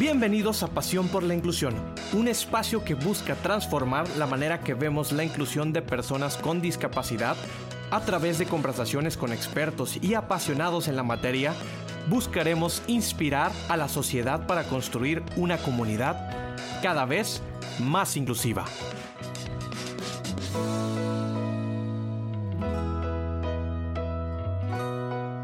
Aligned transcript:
Bienvenidos 0.00 0.62
a 0.62 0.68
Pasión 0.68 1.08
por 1.08 1.22
la 1.22 1.34
Inclusión, 1.34 1.74
un 2.14 2.26
espacio 2.26 2.82
que 2.82 2.94
busca 2.94 3.34
transformar 3.34 4.08
la 4.16 4.26
manera 4.26 4.60
que 4.60 4.72
vemos 4.72 5.12
la 5.12 5.24
inclusión 5.24 5.74
de 5.74 5.82
personas 5.82 6.38
con 6.38 6.62
discapacidad 6.62 7.36
a 7.90 8.00
través 8.00 8.38
de 8.38 8.46
conversaciones 8.46 9.18
con 9.18 9.30
expertos 9.30 9.98
y 10.02 10.14
apasionados 10.14 10.88
en 10.88 10.96
la 10.96 11.02
materia. 11.02 11.52
Buscaremos 12.08 12.82
inspirar 12.86 13.52
a 13.68 13.76
la 13.76 13.88
sociedad 13.88 14.46
para 14.46 14.64
construir 14.64 15.22
una 15.36 15.58
comunidad 15.58 16.56
cada 16.82 17.04
vez 17.04 17.42
más 17.78 18.16
inclusiva. 18.16 18.64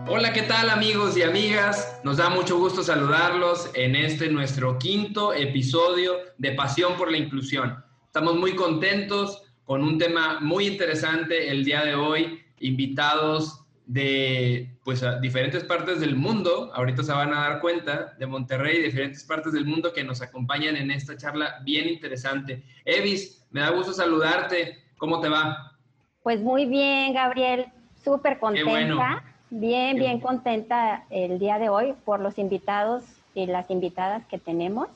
Hola, 0.08 0.32
¿qué 0.32 0.42
tal 0.42 0.70
amigos 0.70 1.16
y 1.16 1.22
amigas? 1.22 2.00
Nos 2.04 2.18
da 2.18 2.28
mucho 2.28 2.56
gusto 2.58 2.84
saludarlos 2.84 3.68
en 3.74 3.96
este 3.96 4.28
nuestro 4.28 4.78
quinto 4.78 5.34
episodio 5.34 6.12
de 6.38 6.52
Pasión 6.52 6.96
por 6.96 7.10
la 7.10 7.16
Inclusión. 7.16 7.84
Estamos 8.06 8.36
muy 8.36 8.54
contentos 8.54 9.42
con 9.64 9.82
un 9.82 9.98
tema 9.98 10.38
muy 10.40 10.68
interesante 10.68 11.50
el 11.50 11.64
día 11.64 11.84
de 11.84 11.96
hoy, 11.96 12.40
invitados 12.60 13.64
de 13.86 14.78
pues 14.84 15.02
a 15.02 15.18
diferentes 15.18 15.64
partes 15.64 15.98
del 15.98 16.14
mundo, 16.14 16.70
ahorita 16.72 17.02
se 17.02 17.12
van 17.12 17.34
a 17.34 17.40
dar 17.40 17.60
cuenta, 17.60 18.14
de 18.16 18.26
Monterrey, 18.28 18.82
diferentes 18.82 19.24
partes 19.24 19.52
del 19.52 19.64
mundo 19.64 19.92
que 19.92 20.04
nos 20.04 20.22
acompañan 20.22 20.76
en 20.76 20.92
esta 20.92 21.16
charla 21.16 21.56
bien 21.64 21.88
interesante. 21.88 22.62
Evis, 22.84 23.44
me 23.50 23.60
da 23.60 23.70
gusto 23.70 23.92
saludarte, 23.92 24.84
¿cómo 24.98 25.18
te 25.18 25.28
va? 25.28 25.76
Pues 26.22 26.40
muy 26.40 26.66
bien, 26.66 27.12
Gabriel, 27.12 27.66
súper 28.04 28.38
contenta. 28.38 29.24
Bien, 29.50 29.96
bien 29.96 30.18
contenta 30.18 31.04
el 31.08 31.38
día 31.38 31.58
de 31.58 31.68
hoy 31.68 31.94
por 32.04 32.18
los 32.18 32.36
invitados 32.38 33.04
y 33.32 33.46
las 33.46 33.70
invitadas 33.70 34.24
que 34.26 34.38
tenemos. 34.38 34.88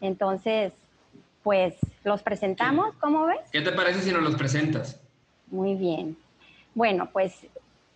Entonces, 0.00 0.72
pues 1.44 1.76
los 2.02 2.22
presentamos, 2.22 2.96
¿cómo 2.96 3.26
ves? 3.26 3.38
¿Qué 3.52 3.60
te 3.60 3.70
parece 3.70 4.00
si 4.00 4.12
nos 4.12 4.22
los 4.22 4.34
presentas? 4.34 5.00
Muy 5.46 5.76
bien. 5.76 6.16
Bueno, 6.74 7.10
pues 7.12 7.46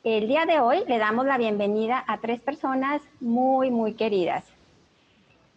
el 0.05 0.29
día 0.29 0.47
de 0.47 0.61
hoy 0.61 0.85
le 0.87 0.99
damos 0.99 1.27
la 1.27 1.39
bienvenida 1.39 2.05
a 2.07 2.19
tres 2.19 2.41
personas 2.41 3.03
muy, 3.21 3.71
muy 3.71 3.95
queridas. 3.95 4.45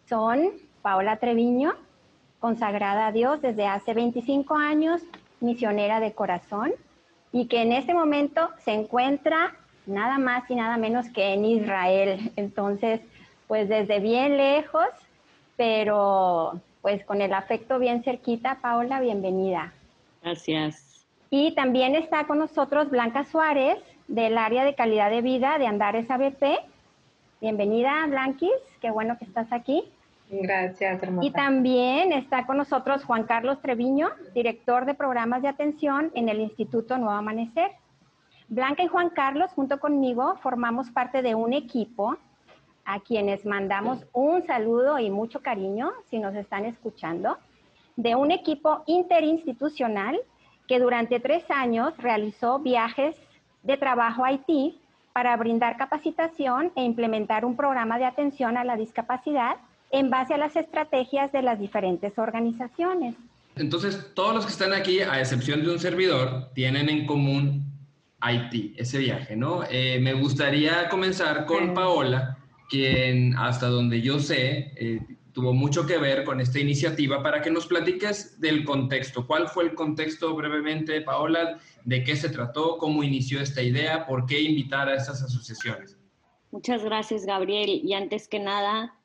Son 0.09 0.49
Paola 0.81 1.17
Treviño, 1.17 1.75
consagrada 2.39 3.07
a 3.07 3.11
Dios 3.11 3.41
desde 3.41 3.67
hace 3.67 3.93
25 3.93 4.55
años, 4.55 5.01
misionera 5.41 5.99
de 5.99 6.13
corazón, 6.13 6.71
y 7.31 7.47
que 7.47 7.61
en 7.61 7.71
este 7.71 7.93
momento 7.93 8.49
se 8.63 8.71
encuentra 8.71 9.53
nada 9.87 10.17
más 10.17 10.49
y 10.49 10.55
nada 10.55 10.77
menos 10.77 11.09
que 11.09 11.33
en 11.33 11.45
Israel. 11.45 12.31
Entonces, 12.35 13.01
pues 13.47 13.69
desde 13.69 13.99
bien 13.99 14.37
lejos, 14.37 14.87
pero 15.55 16.61
pues 16.81 17.03
con 17.05 17.21
el 17.21 17.33
afecto 17.33 17.79
bien 17.79 18.03
cerquita, 18.03 18.59
Paola, 18.61 18.99
bienvenida. 19.01 19.73
Gracias. 20.21 21.05
Y 21.29 21.53
también 21.55 21.95
está 21.95 22.25
con 22.25 22.39
nosotros 22.39 22.89
Blanca 22.89 23.23
Suárez, 23.25 23.77
del 24.07 24.37
área 24.37 24.63
de 24.63 24.75
calidad 24.75 25.09
de 25.09 25.21
vida 25.21 25.57
de 25.57 25.67
Andares 25.67 26.09
ABP. 26.09 26.59
Bienvenida, 27.41 28.05
Blanquis, 28.07 28.51
qué 28.81 28.89
bueno 28.89 29.17
que 29.17 29.25
estás 29.25 29.51
aquí. 29.51 29.83
Gracias, 30.29 31.03
hermosa. 31.03 31.27
Y 31.27 31.31
también 31.31 32.11
está 32.11 32.45
con 32.45 32.57
nosotros 32.57 33.03
Juan 33.03 33.23
Carlos 33.23 33.61
Treviño, 33.61 34.09
director 34.33 34.85
de 34.85 34.93
programas 34.93 35.41
de 35.41 35.47
atención 35.47 36.11
en 36.15 36.29
el 36.29 36.39
Instituto 36.39 36.97
Nuevo 36.97 37.13
Amanecer. 37.15 37.71
Blanca 38.49 38.83
y 38.83 38.87
Juan 38.87 39.09
Carlos, 39.09 39.51
junto 39.51 39.79
conmigo, 39.79 40.37
formamos 40.41 40.89
parte 40.91 41.21
de 41.21 41.35
un 41.35 41.53
equipo 41.53 42.17
a 42.85 43.01
quienes 43.01 43.45
mandamos 43.45 44.05
un 44.13 44.45
saludo 44.47 44.97
y 44.99 45.09
mucho 45.09 45.41
cariño, 45.41 45.91
si 46.09 46.19
nos 46.19 46.33
están 46.35 46.63
escuchando, 46.63 47.37
de 47.97 48.15
un 48.15 48.31
equipo 48.31 48.83
interinstitucional 48.87 50.17
que 50.67 50.79
durante 50.79 51.19
tres 51.19 51.43
años 51.49 51.93
realizó 51.97 52.59
viajes 52.59 53.15
de 53.63 53.75
trabajo 53.75 54.23
a 54.23 54.29
Haití 54.29 54.79
para 55.11 55.35
brindar 55.35 55.75
capacitación 55.77 56.71
e 56.75 56.83
implementar 56.83 57.43
un 57.43 57.57
programa 57.57 57.97
de 57.97 58.05
atención 58.05 58.55
a 58.55 58.63
la 58.63 58.77
discapacidad 58.77 59.57
en 59.91 60.09
base 60.09 60.33
a 60.33 60.37
las 60.37 60.55
estrategias 60.55 61.31
de 61.33 61.41
las 61.41 61.59
diferentes 61.59 62.17
organizaciones. 62.17 63.15
Entonces, 63.55 64.13
todos 64.13 64.35
los 64.35 64.45
que 64.45 64.51
están 64.51 64.73
aquí, 64.73 65.01
a 65.01 65.19
excepción 65.19 65.63
de 65.63 65.71
un 65.71 65.79
servidor, 65.79 66.49
tienen 66.53 66.87
en 66.89 67.05
común 67.05 67.76
Haití, 68.19 68.73
ese 68.77 68.97
viaje, 68.97 69.35
¿no? 69.35 69.63
Eh, 69.69 69.99
me 70.01 70.13
gustaría 70.13 70.89
comenzar 70.89 71.45
con 71.45 71.73
Paola, 71.73 72.37
quien 72.69 73.37
hasta 73.37 73.67
donde 73.67 74.01
yo 74.01 74.19
sé 74.19 74.71
eh, 74.75 74.99
tuvo 75.33 75.53
mucho 75.53 75.85
que 75.85 75.99
ver 75.99 76.23
con 76.23 76.41
esta 76.41 76.59
iniciativa, 76.59 77.21
para 77.21 77.41
que 77.41 77.51
nos 77.51 77.67
platiques 77.67 78.41
del 78.41 78.65
contexto. 78.65 79.27
¿Cuál 79.27 79.47
fue 79.47 79.65
el 79.65 79.75
contexto 79.75 80.35
brevemente, 80.35 80.99
Paola? 81.01 81.59
¿De 81.85 82.03
qué 82.03 82.15
se 82.15 82.29
trató? 82.29 82.79
¿Cómo 82.79 83.03
inició 83.03 83.39
esta 83.39 83.61
idea? 83.61 84.07
¿Por 84.07 84.25
qué 84.25 84.41
invitar 84.41 84.89
a 84.89 84.95
estas 84.95 85.21
asociaciones? 85.21 85.95
Muchas 86.49 86.83
gracias, 86.83 87.23
Gabriel. 87.23 87.81
Y 87.83 87.93
antes 87.93 88.27
que 88.27 88.39
nada, 88.39 88.95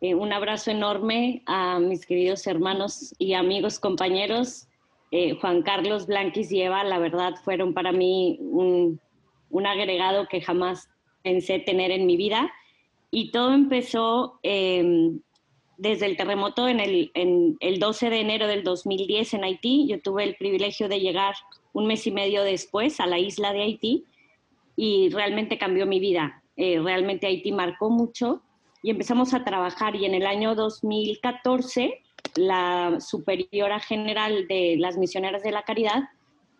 eh, 0.00 0.14
un 0.14 0.32
abrazo 0.32 0.70
enorme 0.70 1.42
a 1.46 1.80
mis 1.80 2.06
queridos 2.06 2.46
hermanos 2.46 3.12
y 3.18 3.34
amigos, 3.34 3.80
compañeros 3.80 4.68
eh, 5.12 5.36
Juan 5.38 5.60
Carlos 5.60 6.06
Blanquis 6.06 6.50
y 6.52 6.62
Eva, 6.62 6.82
la 6.84 6.98
verdad, 6.98 7.34
fueron 7.44 7.74
para 7.74 7.92
mí 7.92 8.38
un, 8.40 8.98
agregado 9.66 10.26
que 10.26 10.40
jamás 10.40 10.88
pensé 11.22 11.58
tener 11.58 11.90
en 11.90 12.06
mi 12.06 12.16
vida. 12.16 12.50
Y 13.10 13.30
todo 13.30 13.52
empezó 13.52 14.38
em, 14.42 15.20
desde 15.76 16.06
el 16.06 16.16
terremoto 16.16 16.66
en 16.66 16.80
el, 16.80 17.10
en 17.12 17.58
el 17.60 17.78
12 17.78 18.08
de 18.08 18.20
enero 18.20 18.46
del 18.46 18.64
2010 18.64 19.34
en 19.34 19.44
Haití. 19.44 19.86
Yo 19.86 20.00
tuve 20.00 20.24
el 20.24 20.34
privilegio 20.36 20.88
de 20.88 21.00
llegar 21.00 21.34
un 21.74 21.86
mes 21.86 22.06
y 22.06 22.10
medio 22.10 22.42
después 22.42 22.98
a 22.98 23.06
la 23.06 23.18
isla 23.18 23.52
de 23.52 23.62
Haití 23.62 24.06
y 24.76 25.10
realmente 25.10 25.58
cambió 25.58 25.86
mi 25.86 26.00
vida. 26.00 26.42
Eh, 26.56 26.80
realmente 26.80 27.26
Haití 27.26 27.52
marcó 27.52 27.90
mucho 27.90 28.40
y 28.82 28.88
empezamos 28.88 29.34
a 29.34 29.44
trabajar 29.44 29.94
y 29.94 30.06
en 30.06 30.14
el 30.14 30.26
año 30.26 30.54
2014 30.54 32.01
la 32.36 32.98
superiora 33.00 33.80
general 33.80 34.46
de 34.48 34.76
las 34.78 34.96
misioneras 34.96 35.42
de 35.42 35.52
la 35.52 35.62
caridad 35.62 36.04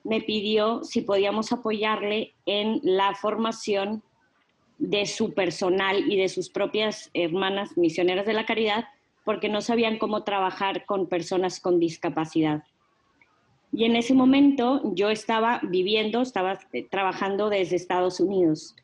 me 0.05 0.21
pidió 0.21 0.83
si 0.85 1.03
podíamos 1.03 1.53
apoyarle 1.53 2.35
en 2.47 2.81
la 2.83 3.15
formación 3.15 4.03
de 4.79 5.07
su 5.07 5.33
personal 5.33 6.11
y 6.11 6.17
de 6.17 6.29
sus 6.29 6.51
propias 6.51 7.11
hermanas 7.15 7.77
misioneras 7.77 8.27
de 8.27 8.33
la 8.33 8.47
caridad, 8.47 8.87
porque 9.25 9.49
no 9.49 9.61
sabían 9.61 9.99
cómo 9.99 10.25
trabajar 10.25 10.85
con 10.87 11.07
personas 11.07 11.61
con 11.61 11.79
discapacidad. 11.79 12.65
Y 13.73 13.85
en 13.85 13.97
ese 13.97 14.13
momento 14.13 14.83
yo 14.95 15.09
estaba 15.09 15.61
viviendo, 15.63 16.21
estaba 16.21 16.59
eh, 16.73 16.87
trabajando 16.91 17.49
desde 17.49 17.77
Estados 17.77 18.21
Unidos. 18.21 18.75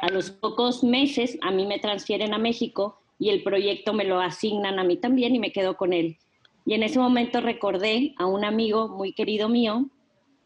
A 0.00 0.10
los 0.10 0.30
pocos 0.30 0.84
meses 0.84 1.38
a 1.42 1.50
mí 1.50 1.66
me 1.66 1.80
transfieren 1.80 2.32
a 2.32 2.38
México 2.38 2.98
y 3.18 3.30
el 3.30 3.42
proyecto 3.42 3.92
me 3.92 4.04
lo 4.04 4.20
asignan 4.20 4.78
a 4.78 4.84
mí 4.84 4.96
también 4.96 5.34
y 5.34 5.38
me 5.38 5.52
quedo 5.52 5.76
con 5.76 5.92
él. 5.92 6.18
Y 6.64 6.74
en 6.74 6.82
ese 6.82 6.98
momento 6.98 7.40
recordé 7.40 8.14
a 8.18 8.26
un 8.26 8.44
amigo 8.44 8.88
muy 8.88 9.12
querido 9.12 9.48
mío 9.48 9.88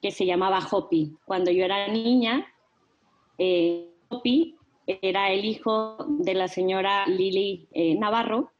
que 0.02 0.10
se 0.10 0.26
llamaba 0.26 0.66
Hopi. 0.70 1.16
Cuando 1.24 1.50
yo 1.50 1.64
era 1.64 1.88
niña, 1.88 2.46
eh, 3.38 3.88
Hopi 4.08 4.56
era 4.86 5.32
el 5.32 5.44
hijo 5.44 5.96
de 6.08 6.34
la 6.34 6.48
señora 6.48 7.06
Lili 7.06 7.68
eh, 7.72 7.94
Navarro 7.94 8.50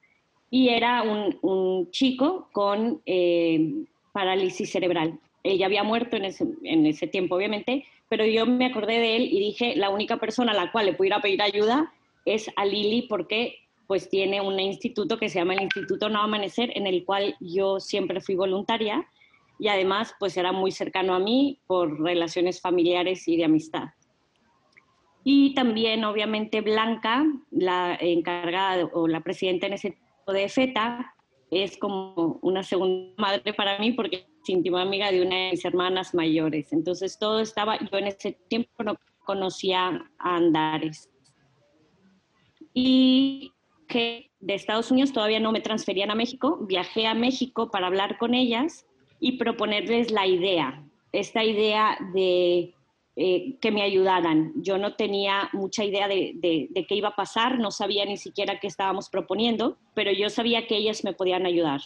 y 0.50 0.69
era 0.70 1.03
un, 1.03 1.91
chico 1.91 2.49
con 2.53 3.03
eh, 3.06 3.84
parálisis 4.12 4.70
cerebral. 4.70 5.19
Ella 5.43 5.66
había 5.66 5.84
muerto 5.84 6.16
en 6.16 6.25
ese, 6.26 6.47
en 6.65 6.87
ese 6.87 7.06
tiempo, 7.06 7.37
obviamente, 7.37 7.84
pero 8.09 8.26
yo 8.26 8.47
me 8.47 8.66
acordé 8.66 8.99
de 8.99 9.16
él 9.16 9.28
y 9.31 9.38
dije, 9.38 9.76
la 9.76 9.91
única 9.91 10.19
persona 10.19 10.53
a 10.53 10.56
la 10.56 10.73
cual 10.73 10.87
le 10.87 10.93
pudiera 10.94 11.20
pedir 11.20 11.40
ayuda 11.40 11.93
es 12.25 12.50
a 12.56 12.64
Lili 12.64 13.02
porque 13.02 13.58
pues 13.90 14.08
tiene 14.08 14.40
un 14.40 14.60
instituto 14.60 15.19
que 15.19 15.28
se 15.28 15.40
llama 15.40 15.54
el 15.54 15.62
Instituto 15.62 16.08
No 16.08 16.20
Amanecer, 16.20 16.70
en 16.76 16.87
el 16.87 17.04
cual 17.04 17.34
yo 17.40 17.81
siempre 17.81 18.20
fui 18.20 18.37
voluntaria 18.37 19.04
y 19.58 19.66
además 19.66 20.14
pues 20.20 20.37
era 20.37 20.52
muy 20.52 20.70
cercano 20.70 21.12
a 21.12 21.19
mí 21.19 21.58
por 21.66 22.00
relaciones 22.00 22.60
familiares 22.60 23.26
y 23.26 23.37
de 23.37 23.46
amistad. 23.46 23.88
Y 25.25 25.54
también 25.54 26.04
obviamente 26.04 26.60
Blanca, 26.60 27.26
la 27.50 27.98
encargada 28.00 28.88
o 28.92 29.08
la 29.08 29.22
presidenta 29.22 29.66
en 29.66 29.72
ese 29.72 29.90
tipo 29.90 30.32
de 30.34 30.48
FETA, 30.48 31.12
es 31.50 31.76
como 31.76 32.38
una 32.43 32.62
segunda 32.62 33.12
madre 33.19 33.52
para 33.54 33.76
mí 33.81 33.90
porque 33.90 34.25
es 34.40 34.48
íntima 34.48 34.82
amiga 34.82 35.10
de 35.10 35.26
una 35.26 35.34
de 35.34 35.50
mis 35.50 35.64
hermanas 35.64 36.14
mayores. 36.14 36.72
Entonces 36.72 37.19
todo 37.19 37.40
estaba, 37.40 37.76
yo 37.76 37.98
en 37.98 38.06
ese 38.06 38.38
tiempo 38.46 38.84
no 38.84 38.94
conocía 39.25 40.08
a 40.20 40.36
Andares. 40.36 41.10
Y 42.72 43.52
que 43.90 44.31
de 44.40 44.54
Estados 44.54 44.90
Unidos 44.90 45.12
todavía 45.12 45.40
no 45.40 45.52
me 45.52 45.60
transferían 45.60 46.10
a 46.10 46.14
México, 46.14 46.58
viajé 46.62 47.06
a 47.06 47.14
México 47.14 47.70
para 47.70 47.88
hablar 47.88 48.16
con 48.16 48.32
ellas 48.32 48.87
y 49.20 49.32
proponerles 49.32 50.10
la 50.10 50.26
idea, 50.26 50.82
esta 51.12 51.44
idea 51.44 51.98
de 52.14 52.72
eh, 53.16 53.56
que 53.60 53.70
me 53.70 53.82
ayudaran. 53.82 54.52
Yo 54.56 54.78
no 54.78 54.94
tenía 54.94 55.50
mucha 55.52 55.84
idea 55.84 56.08
de, 56.08 56.32
de, 56.37 56.87
qué 56.87 56.94
iba 56.94 57.08
a 57.08 57.16
pasar, 57.16 57.58
no 57.58 57.70
sabía 57.70 58.06
ni 58.06 58.16
siquiera 58.16 58.58
qué 58.60 58.66
estábamos 58.66 59.10
proponiendo, 59.10 59.76
pero 59.93 60.10
yo 60.12 60.31
sabía 60.31 60.66
que 60.66 60.76
ellas 60.76 61.04
me 61.04 61.12
podían 61.12 61.44
ayudar. 61.44 61.82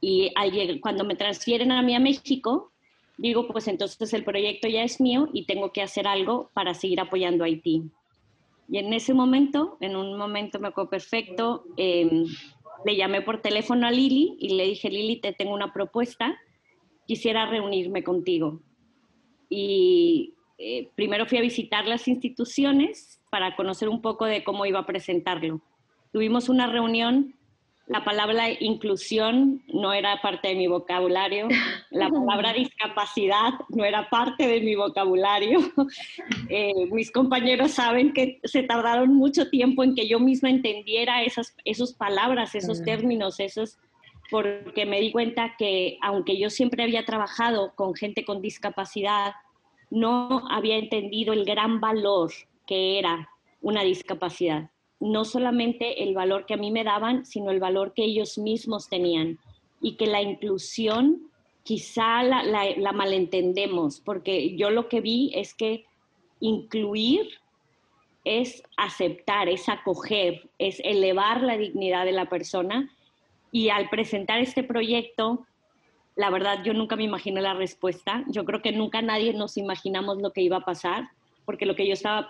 Y 0.00 0.32
cuando 0.80 1.04
me 1.04 1.14
transfieren 1.14 1.72
a 1.72 1.82
mí 1.82 1.94
a 1.94 2.00
México, 2.00 2.72
digo, 3.18 3.48
pues 3.48 3.68
entonces 3.68 4.14
el 4.14 4.24
proyecto 4.24 4.66
ya 4.66 4.82
es 4.82 4.98
mío 4.98 5.28
y 5.34 5.44
tengo 5.44 5.72
que 5.72 5.82
hacer 5.82 6.06
algo 6.06 6.50
para 6.54 6.72
seguir 6.72 7.00
apoyando 7.00 7.44
a 7.44 7.48
Haití. 7.48 7.90
Y 8.70 8.78
en 8.78 8.92
ese 8.92 9.14
momento, 9.14 9.76
en 9.80 9.96
un 9.96 10.16
momento 10.16 10.60
me 10.60 10.68
acuerdo 10.68 10.90
perfecto, 10.90 11.64
em, 11.76 12.24
le 12.84 12.96
llamé 12.96 13.20
por 13.20 13.42
teléfono 13.42 13.84
a 13.86 13.90
Lili 13.90 14.36
y 14.38 14.54
le 14.54 14.64
dije, 14.64 14.88
Lili, 14.88 15.20
te 15.20 15.32
tengo 15.32 15.52
una 15.52 15.72
propuesta, 15.72 16.38
quisiera 17.04 17.46
reunirme 17.46 18.04
contigo. 18.04 18.60
Y 19.48 20.34
eh, 20.56 20.88
primero 20.94 21.26
fui 21.26 21.38
a 21.38 21.42
visitar 21.42 21.88
las 21.88 22.06
instituciones 22.06 23.20
para 23.28 23.56
conocer 23.56 23.88
un 23.88 24.00
poco 24.00 24.24
de 24.24 24.44
cómo 24.44 24.64
iba 24.66 24.78
a 24.78 24.86
presentarlo. 24.86 25.60
Tuvimos 26.12 26.48
una 26.48 26.68
reunión 26.68 27.34
la 27.90 28.04
palabra 28.04 28.44
inclusión 28.60 29.64
no 29.66 29.92
era 29.92 30.22
parte 30.22 30.46
de 30.46 30.54
mi 30.54 30.68
vocabulario, 30.68 31.48
la 31.90 32.08
palabra 32.08 32.52
discapacidad 32.52 33.54
no 33.68 33.84
era 33.84 34.08
parte 34.08 34.46
de 34.46 34.60
mi 34.60 34.76
vocabulario. 34.76 35.58
Eh, 36.52 36.86
mis 36.90 37.12
compañeros 37.12 37.72
saben 37.72 38.12
que 38.12 38.40
se 38.42 38.64
tardaron 38.64 39.14
mucho 39.14 39.48
tiempo 39.50 39.84
en 39.84 39.94
que 39.94 40.08
yo 40.08 40.18
misma 40.18 40.50
entendiera 40.50 41.22
esas, 41.22 41.54
esas 41.64 41.92
palabras, 41.92 42.56
esos 42.56 42.82
términos, 42.82 43.38
esos, 43.38 43.78
porque 44.30 44.84
me 44.84 45.00
di 45.00 45.12
cuenta 45.12 45.54
que 45.56 45.96
aunque 46.02 46.38
yo 46.38 46.50
siempre 46.50 46.82
había 46.82 47.04
trabajado 47.04 47.72
con 47.76 47.94
gente 47.94 48.24
con 48.24 48.42
discapacidad, 48.42 49.34
no 49.90 50.42
había 50.50 50.76
entendido 50.76 51.32
el 51.32 51.44
gran 51.44 51.80
valor 51.80 52.32
que 52.66 52.98
era 52.98 53.28
una 53.60 53.82
discapacidad 53.82 54.70
no 55.00 55.24
solamente 55.24 56.02
el 56.02 56.14
valor 56.14 56.44
que 56.46 56.54
a 56.54 56.58
mí 56.58 56.70
me 56.70 56.84
daban, 56.84 57.24
sino 57.24 57.50
el 57.50 57.58
valor 57.58 57.94
que 57.94 58.04
ellos 58.04 58.38
mismos 58.38 58.88
tenían. 58.88 59.38
Y 59.80 59.96
que 59.96 60.06
la 60.06 60.20
inclusión 60.20 61.30
quizá 61.62 62.22
la, 62.22 62.92
malentendemos, 62.92 64.00
porque 64.00 64.56
yo 64.56 64.70
lo 64.70 64.88
que 64.88 65.00
vi 65.00 65.32
es 65.34 65.54
que 65.54 65.86
incluir 66.40 67.28
es 68.24 68.62
aceptar, 68.76 69.48
es 69.48 69.68
acoger, 69.70 70.50
es 70.58 70.80
elevar 70.84 71.42
la 71.42 71.56
dignidad 71.56 72.04
de 72.04 72.12
la 72.12 72.28
persona. 72.28 72.90
Y 73.50 73.70
al 73.70 73.88
presentar 73.88 74.40
este 74.40 74.62
proyecto, 74.62 75.46
la 76.14 76.28
verdad 76.28 76.62
yo 76.62 76.74
nunca 76.74 76.96
me 76.96 77.04
imaginé 77.04 77.40
la 77.40 77.54
respuesta. 77.54 78.24
Yo 78.28 78.44
creo 78.44 78.60
que 78.60 78.72
nunca 78.72 79.00
nadie 79.00 79.32
nos 79.32 79.56
imaginamos 79.56 80.18
lo 80.18 80.32
que 80.32 80.42
iba 80.42 80.58
a 80.58 80.64
pasar, 80.64 81.08
porque 81.46 81.64
lo 81.64 81.74
que 81.74 81.86
yo 81.86 81.94
estaba 81.94 82.28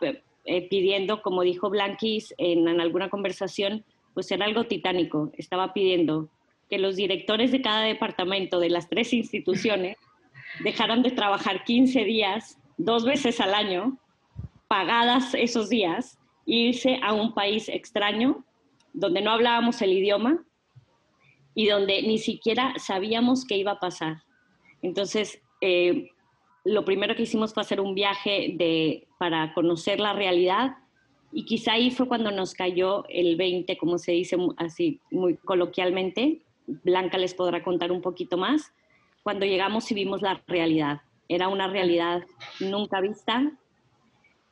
eh, 0.50 0.67
pidiendo, 0.69 1.23
como 1.23 1.43
dijo 1.43 1.70
Blanquis 1.70 2.35
en, 2.37 2.67
alguna 2.81 3.08
conversación, 3.08 3.85
pues 4.14 4.32
era 4.32 4.47
algo 4.47 4.64
titánico. 4.64 5.31
Estaba 5.38 5.73
pidiendo 5.73 6.29
que 6.69 6.79
los 6.79 6.97
directores 6.97 7.52
de 7.52 7.62
cada 7.62 7.82
departamento 7.82 8.58
de 8.58 8.69
las 8.69 8.88
tres 8.88 9.12
instituciones 9.12 9.97
dejaran 10.64 11.05
de 11.05 11.12
trabajar 11.12 11.62
15 11.62 12.02
días, 12.02 12.58
dos 12.79 13.05
veces 13.05 13.38
al 13.41 13.55
año, 13.55 13.97
pagadas 14.67 15.35
esos 15.35 15.69
días, 15.69 16.19
e 16.49 16.55
irse 16.55 16.99
a 17.00 17.12
un 17.12 17.32
país 17.32 17.69
extraño 17.69 18.44
donde 18.93 19.23
no 19.23 19.31
hablábamos 19.31 19.81
el 19.82 19.93
idioma 19.93 20.44
y 21.55 21.69
donde 21.69 22.02
ni 22.02 22.19
siquiera 22.19 22.75
sabíamos 22.76 23.44
qué 23.44 23.56
iba 23.56 23.70
a 23.70 23.79
pasar. 23.79 24.25
Entonces, 24.82 25.41
eh, 25.61 26.08
lo 26.65 26.85
primero 26.85 27.15
que 27.15 27.23
hicimos 27.23 27.55
fue 27.55 27.62
hacer 27.62 27.81
un 27.81 27.95
viaje 27.95 28.55
de, 28.57 29.09
para 29.19 29.55
conocer 29.55 30.01
la 30.01 30.12
realidad 30.12 30.77
y 31.33 31.45
quizá 31.45 31.73
ahí 31.73 31.91
fue 31.91 32.09
cuando 32.09 32.31
nos 32.31 32.55
cayó 32.55 33.05
el 33.09 33.37
20, 33.37 33.79
como 33.79 33.99
se 33.99 34.12
dice 34.12 34.37
así 34.57 35.01
muy 35.11 35.37
coloquialmente. 35.37 36.43
Blanca 36.67 37.19
les 37.19 37.35
podrá 37.35 37.62
contar 37.62 37.93
un 37.93 38.01
poquito 38.01 38.37
más. 38.37 38.73
Cuando 39.23 39.47
llegamos 39.47 39.91
y 39.91 39.95
vimos 39.95 40.23
la 40.23 40.43
realidad. 40.47 41.03
Era 41.29 41.49
una 41.49 41.69
realidad 41.69 42.25
nunca 42.59 43.01
vista. 43.01 43.53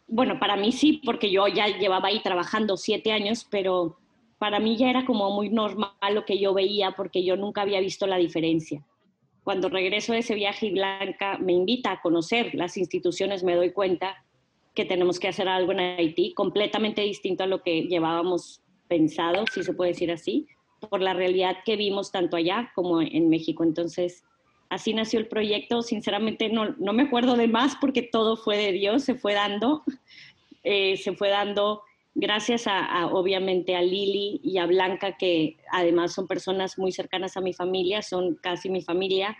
Bueno, 0.07 0.39
para 0.39 0.57
mí 0.57 0.71
sí, 0.71 1.03
porque 1.05 1.31
yo 1.31 1.49
ya 1.49 1.67
llevaba 1.67 2.09
ahí 2.09 2.21
trabajando 2.23 2.77
siete 2.77 3.11
años, 3.11 3.47
pero 3.51 3.99
para 4.39 4.61
mí 4.61 4.77
ya 4.77 4.89
era 4.89 5.05
como 5.05 5.33
muy 5.33 5.49
normal 5.51 5.91
lo 6.13 6.25
que 6.25 6.39
yo 6.39 6.55
veía 6.55 6.93
porque 6.93 7.25
yo 7.25 7.37
nunca 7.37 7.63
había 7.63 7.81
visto 7.81 8.07
la 8.07 8.19
diferencia 8.19 8.85
cuando 9.49 9.71
regreso 9.71 10.13
de 10.13 10.19
ese 10.19 10.35
viaje 10.35 10.67
y 10.67 10.73
Blanca 10.73 11.39
me 11.39 11.55
invita 11.55 11.91
a 11.91 12.03
conocer 12.03 12.55
las 12.55 12.77
instituciones, 12.77 13.45
me 13.45 13.57
doy 13.57 13.73
cuenta 13.73 14.23
que 14.75 14.85
tenemos 14.85 15.19
que 15.19 15.27
hacer 15.27 15.49
algo 15.49 15.73
en 15.73 15.81
Haití 15.81 16.35
completamente 16.35 17.01
distinto 17.01 17.45
a 17.45 17.47
lo 17.47 17.63
que 17.63 17.85
llevábamos 17.85 18.61
pensado, 18.89 19.47
si 19.51 19.63
se 19.63 19.73
puede 19.73 19.93
decir 19.93 20.13
así, 20.13 20.49
por 20.91 21.01
la 21.01 21.15
realidad 21.15 21.57
que 21.65 21.77
vimos 21.77 22.13
tanto 22.13 22.37
allá 22.37 22.73
como 22.75 23.01
en 23.01 23.31
México. 23.31 23.65
Entonces, 23.65 24.23
así 24.69 24.93
nació 24.93 25.19
el 25.19 25.29
proyecto. 25.29 25.81
Sinceramente, 25.81 26.51
no, 26.51 26.75
no 26.77 26.93
me 26.93 27.05
acuerdo 27.05 27.35
de 27.35 27.49
más 27.49 27.75
porque 27.81 28.03
todo 28.03 28.37
fue 28.37 28.59
de 28.59 28.73
Dios, 28.73 29.05
se 29.05 29.15
fue 29.15 29.33
dando, 29.33 29.83
eh, 30.63 30.99
se 30.99 31.15
fue 31.15 31.31
dando 31.31 31.81
gracias 32.15 32.67
a, 32.67 33.07
obviamente 33.07 33.77
a 33.77 33.83
Lili 33.83 34.41
y 34.43 34.59
a 34.59 34.67
Blanca, 34.67 35.17
que 35.17 35.57
además 35.71 36.13
son 36.15 36.27
personas 36.27 36.79
muy 36.79 36.93
cercanas 36.93 37.37
a 37.37 37.41
mi 37.41 37.53
familia, 37.53 38.03
son 38.03 38.37
casi 38.37 38.71
mi 38.71 38.83
familia. 38.83 39.37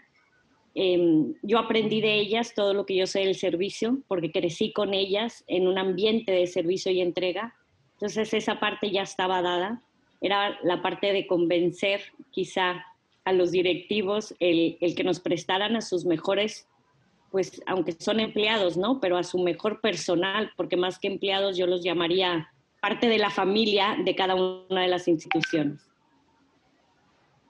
Em, 0.75 1.35
yo 1.43 1.59
aprendí 1.59 2.01
de 2.01 2.15
ellas 2.15 2.55
todo 2.55 2.75
lo 2.75 2.87
que 2.87 2.97
yo 2.97 3.07
sé 3.07 3.21
del 3.21 3.35
servicio, 3.35 3.99
porque 4.07 4.31
crecí 4.31 4.73
con 4.73 4.95
ellas 4.95 5.45
en 5.47 5.67
un 5.67 5.79
ambiente 5.79 6.33
de 6.33 6.47
servicio 6.47 6.93
y 6.93 7.01
entrega. 7.01 7.55
Entonces 7.95 8.33
esa 8.33 8.61
parte 8.61 8.91
ya 8.91 9.03
estaba 9.03 9.43
dada. 9.43 9.83
Era 10.21 10.59
la 10.63 10.83
parte 10.83 11.13
de 11.13 11.27
convencer 11.27 12.01
quizá 12.31 12.85
a 13.25 13.33
los 13.33 13.51
directivos 13.51 14.35
el, 14.41 14.79
el 14.81 14.95
que 14.95 15.05
nos 15.05 15.21
prestaran 15.21 15.77
a 15.77 15.81
sus 15.81 16.05
mejores 16.05 16.69
pues 17.31 17.61
aunque 17.67 17.93
son 17.93 18.21
empleados, 18.21 18.77
¿no? 18.77 19.01
Pero 19.01 19.17
a 19.17 19.23
su 19.23 19.39
mejor 19.39 19.81
personal, 19.81 20.51
porque 20.57 20.77
más 20.77 20.99
que 20.99 21.09
empleados 21.09 21.57
yo 21.57 21.67
los 21.67 21.83
llamaría 21.83 22.49
parte 22.81 23.09
de 23.09 23.19
la 23.19 23.31
familia 23.31 23.97
de 24.05 24.15
cada 24.15 24.35
una 24.35 24.83
de 24.83 24.89
las 24.89 25.09
instituciones. 25.09 25.89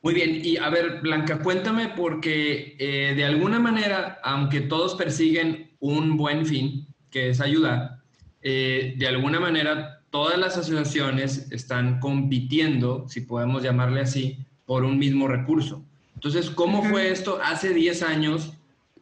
Muy 0.02 0.14
bien, 0.14 0.40
y 0.44 0.56
a 0.56 0.70
ver, 0.70 1.00
Blanca, 1.00 1.40
cuéntame 1.40 1.88
porque 1.88 2.76
eh, 2.78 3.14
de 3.14 3.24
alguna 3.24 3.58
manera, 3.58 4.20
aunque 4.22 4.60
todos 4.60 4.94
persiguen 4.94 5.72
un 5.80 6.16
buen 6.16 6.46
fin, 6.46 6.86
que 7.10 7.30
es 7.30 7.40
ayudar, 7.40 7.98
eh, 8.40 8.94
de 8.96 9.08
alguna 9.08 9.40
manera 9.40 10.02
todas 10.10 10.38
las 10.38 10.56
asociaciones 10.56 11.50
están 11.50 11.98
compitiendo, 11.98 13.08
si 13.08 13.22
podemos 13.22 13.62
llamarle 13.62 14.00
así, 14.00 14.38
por 14.66 14.84
un 14.84 14.98
mismo 14.98 15.26
recurso. 15.26 15.82
Entonces, 16.14 16.48
¿cómo 16.50 16.84
fue 16.84 17.10
esto 17.10 17.40
hace 17.42 17.74
10 17.74 18.02
años 18.02 18.52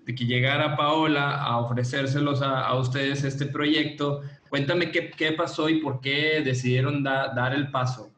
de 0.06 0.14
que 0.14 0.24
llegara 0.24 0.76
Paola 0.76 1.42
a 1.42 1.58
ofrecérselos 1.58 2.40
a, 2.40 2.66
a 2.66 2.78
ustedes 2.78 3.22
este 3.22 3.46
proyecto? 3.46 4.22
Cuéntame 4.48 4.90
qué, 4.90 5.32
pasó 5.32 5.68
y 5.68 5.80
por 5.80 6.00
qué 6.00 6.40
decidieron 6.44 7.02
dar 7.02 7.52
el 7.52 7.70
paso. 7.70 8.12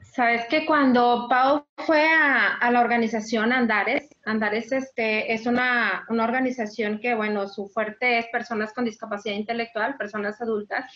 Sabes 0.00 0.46
que 0.46 0.66
cuando 0.66 1.28
Pau 1.30 1.64
fue 1.76 2.04
a, 2.04 2.56
a, 2.56 2.70
la 2.72 2.80
organización 2.80 3.52
Andares, 3.52 4.08
Andares 4.24 4.72
este, 4.72 5.32
es 5.32 5.46
una, 5.46 6.06
una, 6.08 6.24
organización 6.24 6.98
que, 6.98 7.14
bueno, 7.14 7.46
su 7.46 7.68
fuerte 7.68 8.18
es 8.18 8.26
personas 8.32 8.72
con 8.72 8.84
discapacidad 8.84 9.36
intelectual, 9.36 9.96
personas 9.96 10.40
adultas, 10.40 10.92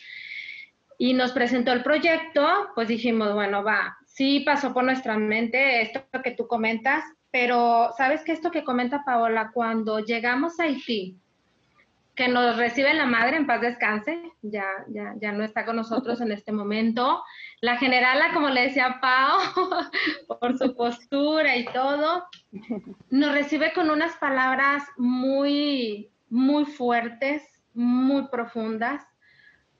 y 0.98 1.14
nos 1.14 1.32
presentó 1.32 1.72
el 1.72 1.84
proyecto, 1.84 2.70
pues 2.74 2.88
dijimos, 2.88 3.32
bueno, 3.32 3.62
va, 3.62 3.96
sí 4.06 4.40
pasó 4.40 4.74
por 4.74 4.84
nuestra 4.84 5.16
mente 5.16 5.82
esto 5.82 6.04
que 6.22 6.32
tú 6.32 6.46
comentas, 6.46 7.04
pero 7.30 7.92
sabes 7.96 8.22
que 8.24 8.32
esto 8.32 8.50
que 8.50 8.64
comenta 8.64 9.04
Paola, 9.04 9.50
cuando 9.54 10.00
llegamos 10.00 10.58
a 10.60 10.64
Haití, 10.64 11.16
que 12.14 12.28
nos 12.28 12.56
recibe 12.58 12.92
la 12.92 13.06
madre, 13.06 13.36
en 13.36 13.46
paz 13.46 13.60
descanse, 13.62 14.32
ya, 14.42 14.66
ya, 14.88 15.14
ya 15.18 15.32
no 15.32 15.44
está 15.44 15.64
con 15.64 15.76
nosotros 15.76 16.20
en 16.20 16.30
este 16.30 16.52
momento. 16.52 17.22
La 17.60 17.78
generala, 17.78 18.32
como 18.34 18.50
le 18.50 18.62
decía 18.64 18.98
Pau, 19.00 19.38
por 20.40 20.58
su 20.58 20.76
postura 20.76 21.56
y 21.56 21.64
todo, 21.66 22.24
nos 23.08 23.32
recibe 23.32 23.72
con 23.72 23.88
unas 23.90 24.14
palabras 24.16 24.84
muy, 24.98 26.10
muy 26.28 26.66
fuertes, 26.66 27.42
muy 27.72 28.28
profundas, 28.28 29.02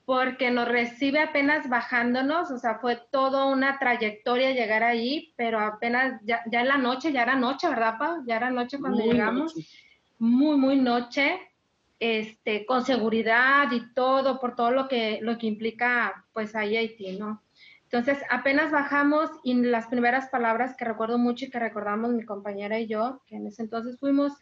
porque 0.05 0.49
nos 0.49 0.67
recibe 0.67 1.19
apenas 1.19 1.69
bajándonos, 1.69 2.49
o 2.49 2.57
sea, 2.57 2.79
fue 2.79 2.99
toda 3.11 3.45
una 3.45 3.77
trayectoria 3.77 4.51
llegar 4.51 4.83
ahí, 4.83 5.33
pero 5.37 5.59
apenas, 5.59 6.19
ya, 6.23 6.41
ya 6.51 6.61
en 6.61 6.67
la 6.67 6.77
noche, 6.77 7.11
ya 7.11 7.21
era 7.21 7.35
noche, 7.35 7.69
¿verdad, 7.69 7.99
Pau? 7.99 8.23
Ya 8.25 8.37
era 8.37 8.49
noche 8.49 8.79
cuando 8.79 9.05
llegamos. 9.05 9.53
Muy, 10.17 10.57
muy 10.57 10.77
noche 10.77 11.39
este, 12.03 12.65
con 12.65 12.83
seguridad 12.83 13.71
y 13.71 13.93
todo, 13.93 14.37
por 14.41 14.57
todo 14.57 14.71
lo 14.71 14.89
que, 14.89 15.19
lo 15.21 15.37
que 15.37 15.47
implica, 15.47 16.25
pues, 16.33 16.53
ahí 16.53 16.75
Haití, 16.75 17.17
¿no? 17.17 17.41
Entonces, 17.85 18.21
apenas 18.29 18.71
bajamos 18.71 19.29
y 19.41 19.53
las 19.53 19.87
primeras 19.87 20.27
palabras 20.27 20.75
que 20.75 20.83
recuerdo 20.83 21.17
mucho 21.17 21.45
y 21.45 21.49
que 21.49 21.59
recordamos 21.59 22.11
mi 22.11 22.25
compañera 22.25 22.77
y 22.77 22.87
yo, 22.87 23.21
que 23.25 23.37
en 23.37 23.47
ese 23.47 23.61
entonces 23.61 23.97
fuimos, 24.01 24.33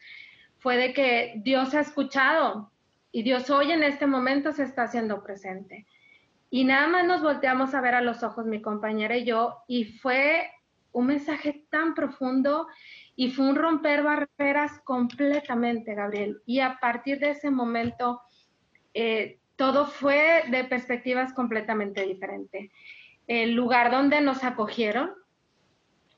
fue 0.57 0.75
de 0.75 0.91
que 0.91 1.33
Dios 1.43 1.75
ha 1.75 1.81
escuchado 1.81 2.71
y 3.11 3.21
Dios 3.21 3.47
hoy 3.51 3.71
en 3.71 3.83
este 3.83 4.07
momento 4.07 4.53
se 4.53 4.63
está 4.63 4.83
haciendo 4.83 5.21
presente. 5.21 5.85
Y 6.49 6.63
nada 6.63 6.87
más 6.87 7.05
nos 7.05 7.21
volteamos 7.21 7.75
a 7.75 7.81
ver 7.81 7.93
a 7.93 8.01
los 8.01 8.23
ojos 8.23 8.47
mi 8.47 8.59
compañera 8.59 9.15
y 9.17 9.25
yo 9.25 9.57
y 9.67 9.85
fue 9.85 10.49
un 10.93 11.05
mensaje 11.05 11.67
tan 11.69 11.93
profundo 11.93 12.65
y 13.21 13.29
fue 13.29 13.47
un 13.47 13.55
romper 13.55 14.01
barreras 14.01 14.79
completamente, 14.83 15.93
Gabriel. 15.93 16.41
Y 16.47 16.59
a 16.59 16.79
partir 16.79 17.19
de 17.19 17.29
ese 17.29 17.51
momento, 17.51 18.19
eh, 18.95 19.37
todo 19.55 19.85
fue 19.85 20.45
de 20.49 20.63
perspectivas 20.63 21.31
completamente 21.31 22.01
diferentes. 22.01 22.71
El 23.27 23.51
lugar 23.53 23.91
donde 23.91 24.21
nos 24.21 24.43
acogieron, 24.43 25.11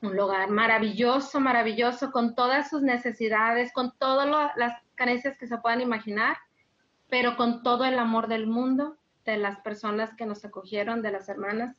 un 0.00 0.16
lugar 0.16 0.48
maravilloso, 0.48 1.40
maravilloso, 1.40 2.10
con 2.10 2.34
todas 2.34 2.70
sus 2.70 2.80
necesidades, 2.80 3.70
con 3.74 3.92
todas 3.98 4.26
las 4.56 4.72
carencias 4.94 5.36
que 5.36 5.46
se 5.46 5.58
puedan 5.58 5.82
imaginar, 5.82 6.38
pero 7.10 7.36
con 7.36 7.62
todo 7.62 7.84
el 7.84 7.98
amor 7.98 8.28
del 8.28 8.46
mundo, 8.46 8.96
de 9.26 9.36
las 9.36 9.60
personas 9.60 10.14
que 10.16 10.24
nos 10.24 10.42
acogieron, 10.46 11.02
de 11.02 11.12
las 11.12 11.28
hermanas, 11.28 11.76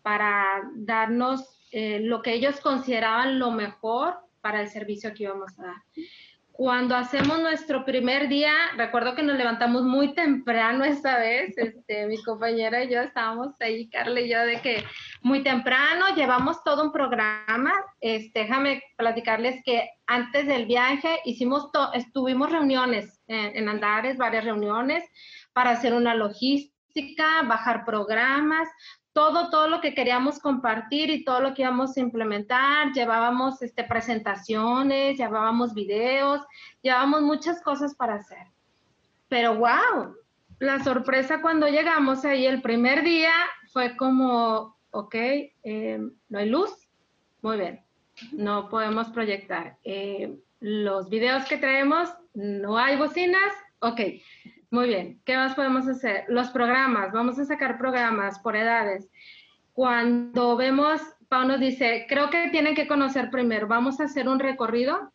para 0.00 0.62
darnos 0.76 1.60
eh, 1.72 2.00
lo 2.00 2.22
que 2.22 2.32
ellos 2.32 2.58
consideraban 2.62 3.38
lo 3.38 3.50
mejor 3.50 4.31
para 4.42 4.60
el 4.60 4.68
servicio 4.68 5.14
que 5.14 5.22
íbamos 5.22 5.58
a 5.58 5.62
dar. 5.62 5.82
Cuando 6.52 6.94
hacemos 6.94 7.40
nuestro 7.40 7.84
primer 7.86 8.28
día, 8.28 8.52
recuerdo 8.76 9.14
que 9.14 9.22
nos 9.22 9.38
levantamos 9.38 9.84
muy 9.84 10.14
temprano 10.14 10.84
esta 10.84 11.18
vez, 11.18 11.56
este, 11.56 12.06
mi 12.06 12.22
compañera 12.22 12.84
y 12.84 12.90
yo 12.90 13.00
estábamos 13.00 13.58
ahí, 13.60 13.88
Carla 13.88 14.20
y 14.20 14.28
yo, 14.28 14.38
de 14.40 14.60
que 14.60 14.84
muy 15.22 15.42
temprano 15.42 16.14
llevamos 16.14 16.62
todo 16.62 16.84
un 16.84 16.92
programa. 16.92 17.72
Este, 18.02 18.40
déjame 18.40 18.82
platicarles 18.96 19.62
que 19.64 19.88
antes 20.06 20.46
del 20.46 20.66
viaje 20.66 21.20
hicimos, 21.24 21.70
estuvimos 21.94 22.52
reuniones 22.52 23.18
en, 23.28 23.56
en 23.56 23.68
Andares, 23.70 24.18
varias 24.18 24.44
reuniones 24.44 25.02
para 25.54 25.70
hacer 25.70 25.94
una 25.94 26.14
logística, 26.14 27.42
bajar 27.44 27.86
programas, 27.86 28.68
todo, 29.12 29.50
todo 29.50 29.68
lo 29.68 29.80
que 29.80 29.94
queríamos 29.94 30.38
compartir 30.38 31.10
y 31.10 31.24
todo 31.24 31.40
lo 31.40 31.54
que 31.54 31.62
íbamos 31.62 31.96
a 31.96 32.00
implementar. 32.00 32.92
Llevábamos 32.92 33.62
este, 33.62 33.84
presentaciones, 33.84 35.18
llevábamos 35.18 35.74
videos, 35.74 36.40
llevábamos 36.82 37.22
muchas 37.22 37.60
cosas 37.62 37.94
para 37.94 38.14
hacer. 38.14 38.46
Pero 39.28 39.56
wow, 39.56 40.14
la 40.58 40.82
sorpresa 40.84 41.40
cuando 41.42 41.68
llegamos 41.68 42.24
ahí 42.24 42.46
el 42.46 42.62
primer 42.62 43.02
día 43.02 43.32
fue 43.72 43.96
como, 43.96 44.76
ok, 44.90 45.14
eh, 45.14 46.00
no 46.28 46.38
hay 46.38 46.48
luz, 46.48 46.70
muy 47.40 47.56
bien, 47.58 47.84
no 48.32 48.68
podemos 48.68 49.08
proyectar. 49.08 49.76
Eh, 49.84 50.36
los 50.60 51.08
videos 51.08 51.44
que 51.46 51.58
traemos, 51.58 52.08
no 52.34 52.78
hay 52.78 52.96
bocinas, 52.96 53.52
ok, 53.80 54.00
muy 54.72 54.88
bien, 54.88 55.20
¿qué 55.26 55.36
más 55.36 55.54
podemos 55.54 55.86
hacer? 55.86 56.24
Los 56.28 56.48
programas, 56.48 57.12
vamos 57.12 57.38
a 57.38 57.44
sacar 57.44 57.76
programas 57.76 58.38
por 58.38 58.56
edades. 58.56 59.06
Cuando 59.74 60.56
vemos, 60.56 61.02
Pau 61.28 61.46
nos 61.46 61.60
dice, 61.60 62.06
creo 62.08 62.30
que 62.30 62.48
tienen 62.48 62.74
que 62.74 62.88
conocer 62.88 63.30
primero, 63.30 63.68
vamos 63.68 64.00
a 64.00 64.04
hacer 64.04 64.30
un 64.30 64.38
recorrido, 64.38 65.12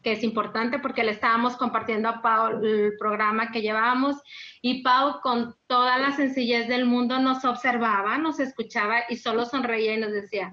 que 0.00 0.12
es 0.12 0.22
importante 0.22 0.78
porque 0.78 1.02
le 1.02 1.10
estábamos 1.10 1.56
compartiendo 1.56 2.08
a 2.08 2.22
Pau 2.22 2.62
el 2.62 2.92
programa 2.96 3.50
que 3.50 3.62
llevábamos 3.62 4.22
y 4.62 4.84
Pau 4.84 5.20
con 5.22 5.56
toda 5.66 5.98
la 5.98 6.12
sencillez 6.12 6.68
del 6.68 6.84
mundo 6.84 7.18
nos 7.18 7.44
observaba, 7.44 8.16
nos 8.18 8.38
escuchaba 8.38 9.00
y 9.08 9.16
solo 9.16 9.44
sonreía 9.44 9.94
y 9.94 10.00
nos 10.00 10.12
decía, 10.12 10.52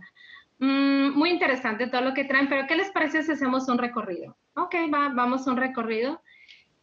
mm, 0.57 1.11
muy 1.11 1.29
interesante 1.29 1.85
todo 1.85 2.01
lo 2.01 2.15
que 2.15 2.25
traen, 2.25 2.49
pero 2.49 2.65
¿qué 2.65 2.75
les 2.75 2.89
parece 2.89 3.21
si 3.21 3.33
hacemos 3.33 3.69
un 3.69 3.77
recorrido? 3.77 4.35
Ok, 4.55 4.73
va, 4.91 5.09
vamos 5.09 5.47
a 5.47 5.51
un 5.51 5.57
recorrido. 5.57 6.23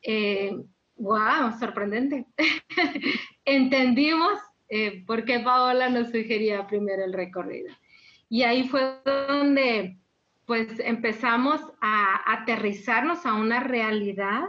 Eh, 0.03 0.57
¡Wow! 0.99 1.59
Sorprendente. 1.59 2.27
Entendimos 3.45 4.39
eh, 4.69 5.05
por 5.07 5.25
qué 5.25 5.41
Paola 5.41 5.89
nos 5.89 6.09
sugería 6.09 6.67
primero 6.67 7.05
el 7.05 7.13
recorrido. 7.13 7.73
Y 8.29 8.43
ahí 8.43 8.69
fue 8.69 9.01
donde 9.05 9.97
pues 10.45 10.81
empezamos 10.81 11.61
a 11.81 12.33
aterrizarnos 12.33 13.27
a 13.27 13.35
una 13.35 13.61
realidad 13.61 14.45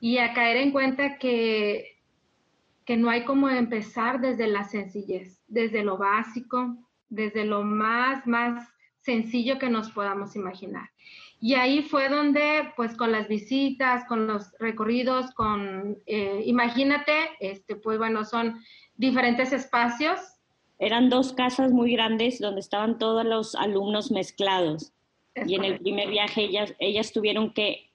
y 0.00 0.18
a 0.18 0.32
caer 0.32 0.58
en 0.58 0.70
cuenta 0.70 1.18
que, 1.18 1.98
que 2.84 2.96
no 2.96 3.10
hay 3.10 3.24
como 3.24 3.48
empezar 3.48 4.20
desde 4.20 4.46
la 4.46 4.64
sencillez, 4.64 5.42
desde 5.48 5.82
lo 5.82 5.98
básico, 5.98 6.76
desde 7.08 7.44
lo 7.44 7.64
más, 7.64 8.26
más 8.26 8.68
sencillo 9.00 9.58
que 9.58 9.68
nos 9.68 9.90
podamos 9.90 10.36
imaginar. 10.36 10.90
Y 11.40 11.54
ahí 11.54 11.82
fue 11.82 12.08
donde, 12.08 12.72
pues 12.76 12.96
con 12.96 13.12
las 13.12 13.28
visitas, 13.28 14.04
con 14.08 14.26
los 14.26 14.50
recorridos, 14.58 15.32
con, 15.34 15.98
eh, 16.06 16.42
imagínate, 16.44 17.12
este, 17.38 17.76
pues 17.76 17.98
bueno, 17.98 18.24
son 18.24 18.60
diferentes 18.96 19.52
espacios. 19.52 20.20
Eran 20.80 21.08
dos 21.08 21.32
casas 21.32 21.70
muy 21.70 21.92
grandes 21.92 22.40
donde 22.40 22.60
estaban 22.60 22.98
todos 22.98 23.24
los 23.24 23.54
alumnos 23.54 24.10
mezclados. 24.10 24.92
y 25.46 25.54
en 25.54 25.62
el 25.62 25.78
primer 25.78 26.10
viaje 26.10 26.42
ellas, 26.42 26.74
ellas 26.80 27.12
tuvieron 27.12 27.52
que 27.52 27.92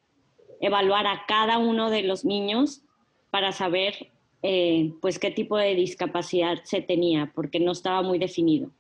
evaluar 0.62 1.06
a 1.08 1.26
cada 1.28 1.58
uno 1.58 1.90
de 1.90 2.04
los 2.04 2.24
niños 2.24 2.84
para 3.32 3.52
saber 3.52 4.14
eh, 4.44 4.94
pues 5.02 5.20
qué 5.20 5.30
tipo 5.32 5.58
de 5.58 5.76
discapacidad 5.76 6.64
se 6.64 6.82
tenía, 6.82 7.34
porque 7.36 7.60
no 7.60 7.74
estaba 7.74 8.02
muy 8.02 8.18
definido. 8.18 8.72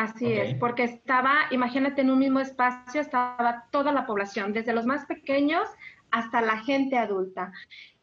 Así 0.00 0.32
es, 0.32 0.54
porque 0.54 0.84
estaba, 0.84 1.34
imagínate, 1.50 2.00
en 2.00 2.10
un 2.10 2.18
mismo 2.18 2.40
espacio 2.40 3.02
estaba 3.02 3.66
toda 3.70 3.92
la 3.92 4.06
población, 4.06 4.54
desde 4.54 4.72
los 4.72 4.86
más 4.86 5.04
pequeños 5.04 5.68
hasta 6.10 6.40
la 6.40 6.56
gente 6.60 6.96
adulta. 6.96 7.52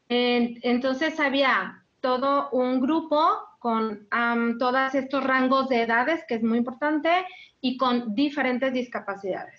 entonces 0.08 1.20
había 1.20 1.84
todo 2.00 2.51
un 2.51 2.82
grupo 2.82 3.20
con 3.58 4.08
todos 4.60 4.94
estos 4.94 5.24
rangos 5.24 5.70
de 5.70 5.82
edades, 5.82 6.24
que 6.27 6.36
es 6.36 6.44
muy 6.44 6.60
importante, 6.60 7.10
y 7.62 7.77
con 7.77 8.13
diferentes 8.13 8.72
discapacidades. 8.74 9.57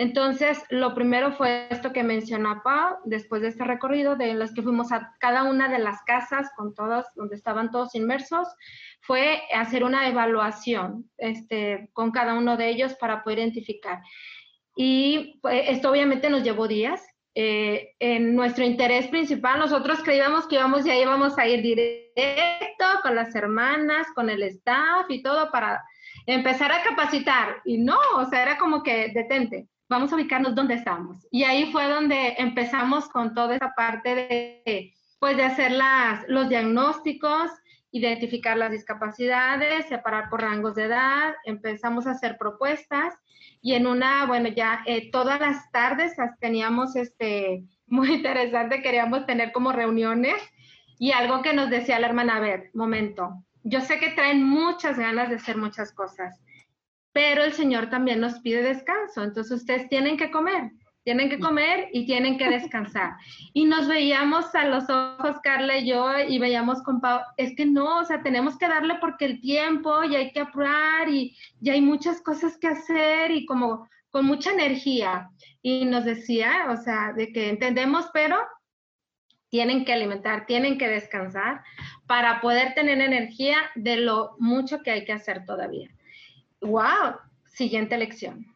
Entonces, 0.00 0.62
lo 0.70 0.94
primero 0.94 1.32
fue 1.32 1.66
esto 1.70 1.92
que 1.92 2.04
mencionó 2.04 2.62
Pau, 2.62 2.98
después 3.04 3.42
de 3.42 3.48
este 3.48 3.64
recorrido, 3.64 4.14
de 4.14 4.32
los 4.34 4.54
que 4.54 4.62
fuimos 4.62 4.92
a 4.92 5.12
cada 5.18 5.42
una 5.42 5.68
de 5.68 5.80
las 5.80 6.02
casas, 6.04 6.48
con 6.56 6.72
todos, 6.72 7.04
donde 7.16 7.34
estaban 7.34 7.72
todos 7.72 7.96
inmersos, 7.96 8.46
fue 9.00 9.42
hacer 9.52 9.82
una 9.82 10.08
evaluación 10.08 11.10
este, 11.18 11.90
con 11.94 12.12
cada 12.12 12.34
uno 12.34 12.56
de 12.56 12.68
ellos 12.68 12.94
para 12.94 13.24
poder 13.24 13.40
identificar. 13.40 14.00
Y 14.76 15.40
pues, 15.42 15.64
esto 15.68 15.90
obviamente 15.90 16.30
nos 16.30 16.44
llevó 16.44 16.68
días. 16.68 17.04
Eh, 17.34 17.94
en 17.98 18.36
nuestro 18.36 18.64
interés 18.64 19.08
principal, 19.08 19.58
nosotros 19.58 20.00
creíamos 20.04 20.46
que 20.46 20.56
íbamos 20.56 20.86
y 20.86 20.90
ahí 20.90 21.02
íbamos 21.02 21.36
a 21.38 21.46
ir 21.48 21.62
directo 21.62 22.84
con 23.02 23.16
las 23.16 23.34
hermanas, 23.34 24.06
con 24.14 24.30
el 24.30 24.42
staff 24.44 25.06
y 25.08 25.22
todo 25.22 25.50
para 25.50 25.82
empezar 26.26 26.70
a 26.70 26.82
capacitar. 26.82 27.62
Y 27.64 27.78
no, 27.78 27.98
o 28.16 28.24
sea, 28.26 28.42
era 28.42 28.58
como 28.58 28.82
que 28.84 29.08
detente, 29.12 29.66
vamos 29.88 30.12
a 30.12 30.16
ubicarnos 30.16 30.54
donde 30.54 30.74
estamos. 30.74 31.26
Y 31.30 31.44
ahí 31.44 31.72
fue 31.72 31.88
donde 31.88 32.34
empezamos 32.38 33.08
con 33.08 33.34
toda 33.34 33.56
esa 33.56 33.74
parte 33.74 34.14
de, 34.14 34.94
pues, 35.18 35.36
de 35.36 35.44
hacer 35.44 35.72
las, 35.72 36.24
los 36.28 36.48
diagnósticos, 36.48 37.50
identificar 37.90 38.56
las 38.56 38.70
discapacidades, 38.70 39.86
separar 39.86 40.28
por 40.28 40.42
rangos 40.42 40.74
de 40.74 40.84
edad, 40.84 41.34
empezamos 41.44 42.06
a 42.06 42.12
hacer 42.12 42.36
propuestas 42.36 43.14
y 43.62 43.74
en 43.74 43.86
una, 43.86 44.26
bueno, 44.26 44.48
ya 44.48 44.82
eh, 44.86 45.10
todas 45.10 45.40
las 45.40 45.70
tardes 45.70 46.14
teníamos 46.40 46.96
este, 46.96 47.64
muy 47.86 48.14
interesante, 48.14 48.82
queríamos 48.82 49.26
tener 49.26 49.52
como 49.52 49.72
reuniones 49.72 50.36
y 50.98 51.12
algo 51.12 51.42
que 51.42 51.54
nos 51.54 51.70
decía 51.70 51.98
la 51.98 52.08
hermana, 52.08 52.36
a 52.36 52.40
ver, 52.40 52.70
momento, 52.74 53.44
yo 53.62 53.80
sé 53.80 53.98
que 53.98 54.10
traen 54.10 54.44
muchas 54.44 54.98
ganas 54.98 55.30
de 55.30 55.36
hacer 55.36 55.56
muchas 55.56 55.92
cosas, 55.92 56.40
pero 57.12 57.42
el 57.44 57.52
Señor 57.52 57.90
también 57.90 58.20
nos 58.20 58.40
pide 58.40 58.62
descanso, 58.62 59.24
entonces 59.24 59.60
ustedes 59.60 59.88
tienen 59.88 60.16
que 60.16 60.30
comer. 60.30 60.70
Tienen 61.04 61.30
que 61.30 61.38
comer 61.38 61.88
y 61.94 62.04
tienen 62.04 62.36
que 62.36 62.50
descansar. 62.50 63.16
Y 63.54 63.64
nos 63.64 63.88
veíamos 63.88 64.54
a 64.54 64.66
los 64.66 64.90
ojos, 64.90 65.36
Carla 65.42 65.78
y 65.78 65.88
yo, 65.88 66.18
y 66.18 66.38
veíamos 66.38 66.82
con 66.82 67.00
Pau, 67.00 67.20
es 67.38 67.56
que 67.56 67.64
no, 67.64 68.00
o 68.00 68.04
sea, 68.04 68.22
tenemos 68.22 68.58
que 68.58 68.68
darle 68.68 68.96
porque 69.00 69.24
el 69.24 69.40
tiempo 69.40 70.04
y 70.04 70.16
hay 70.16 70.32
que 70.32 70.40
apurar 70.40 71.08
y, 71.08 71.34
y 71.62 71.70
hay 71.70 71.80
muchas 71.80 72.20
cosas 72.20 72.58
que 72.58 72.68
hacer 72.68 73.30
y 73.30 73.46
como 73.46 73.88
con 74.10 74.26
mucha 74.26 74.52
energía. 74.52 75.30
Y 75.62 75.86
nos 75.86 76.04
decía, 76.04 76.66
o 76.68 76.76
sea, 76.76 77.14
de 77.14 77.32
que 77.32 77.48
entendemos, 77.48 78.10
pero 78.12 78.36
tienen 79.48 79.84
que 79.84 79.92
alimentar, 79.92 80.46
tienen 80.46 80.78
que 80.78 80.88
descansar 80.88 81.62
para 82.06 82.40
poder 82.40 82.74
tener 82.74 83.00
energía 83.00 83.56
de 83.74 83.96
lo 83.96 84.36
mucho 84.38 84.82
que 84.82 84.90
hay 84.90 85.04
que 85.04 85.12
hacer 85.12 85.44
todavía. 85.46 85.88
¡Wow! 86.60 87.16
Siguiente 87.46 87.96
lección. 87.96 88.46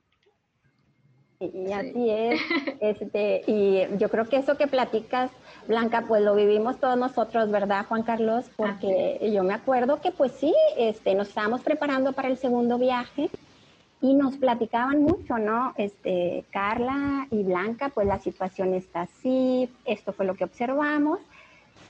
Y 1.40 1.72
así 1.72 2.10
es. 2.10 2.40
Este, 2.80 3.42
y 3.46 3.86
yo 3.98 4.08
creo 4.08 4.24
que 4.28 4.36
eso 4.36 4.56
que 4.56 4.66
platicas, 4.66 5.30
Blanca, 5.68 6.04
pues 6.08 6.20
lo 6.22 6.34
vivimos 6.34 6.80
todos 6.80 6.98
nosotros, 6.98 7.48
¿verdad, 7.50 7.86
Juan 7.86 8.02
Carlos? 8.02 8.50
Porque 8.56 9.30
yo 9.32 9.44
me 9.44 9.54
acuerdo 9.54 10.00
que 10.00 10.10
pues 10.10 10.32
sí, 10.32 10.52
este, 10.76 11.14
nos 11.14 11.28
estábamos 11.28 11.62
preparando 11.62 12.12
para 12.12 12.26
el 12.28 12.36
segundo 12.38 12.76
viaje 12.76 13.30
y 14.00 14.14
nos 14.14 14.36
platicaban 14.36 15.00
mucho, 15.00 15.38
¿no? 15.38 15.74
Este, 15.76 16.44
Carla 16.50 17.28
y 17.30 17.44
Blanca, 17.44 17.90
pues 17.90 18.08
la 18.08 18.18
situación 18.18 18.74
está 18.74 19.02
así, 19.02 19.70
esto 19.84 20.12
fue 20.12 20.26
lo 20.26 20.34
que 20.34 20.42
observamos. 20.42 21.20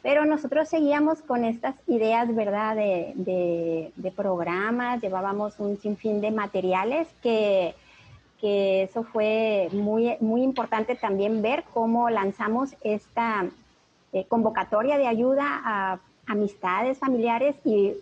Pero 0.03 0.25
nosotros 0.25 0.69
seguíamos 0.69 1.23
con 1.23 1.45
estas 1.45 1.77
ideas, 1.87 2.35
¿verdad?, 2.35 2.75
de, 2.75 3.93
de, 3.95 4.11
programas, 4.11 5.01
llevábamos 5.01 5.59
un 5.59 5.79
sinfín 5.79 6.21
de 6.21 6.31
materiales 6.31 7.09
que, 7.23 7.75
eso 8.45 9.05
fue 9.05 9.69
muy, 9.71 10.17
muy 10.19 10.43
importante 10.43 10.97
también 10.97 11.43
ver 11.43 11.63
cómo 11.73 12.11
lanzamos 12.11 12.75
esta 12.83 13.47
eh, 14.13 14.25
convocatoria 14.27 14.99
de 14.99 15.07
ayuda 15.07 15.45
a 15.65 16.01
amistades, 16.27 16.99
familiares 16.99 17.55
y 17.65 17.93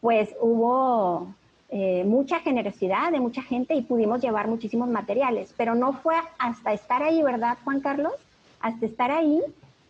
pues 0.00 0.34
hubo 0.40 1.32
eh, 1.68 2.02
mucha 2.04 2.40
generosidad 2.40 3.12
de 3.12 3.20
mucha 3.20 3.42
gente 3.42 3.74
y 3.74 3.82
pudimos 3.82 4.20
llevar 4.20 4.48
muchísimos 4.48 4.88
materiales, 4.88 5.54
pero 5.56 5.76
no 5.76 5.92
fue 5.92 6.16
hasta 6.36 6.72
estar 6.72 7.04
ahí, 7.04 7.22
¿verdad, 7.22 7.56
Juan 7.62 7.80
Carlos? 7.80 8.14
Hasta 8.60 8.86
estar 8.86 9.12
ahí 9.12 9.40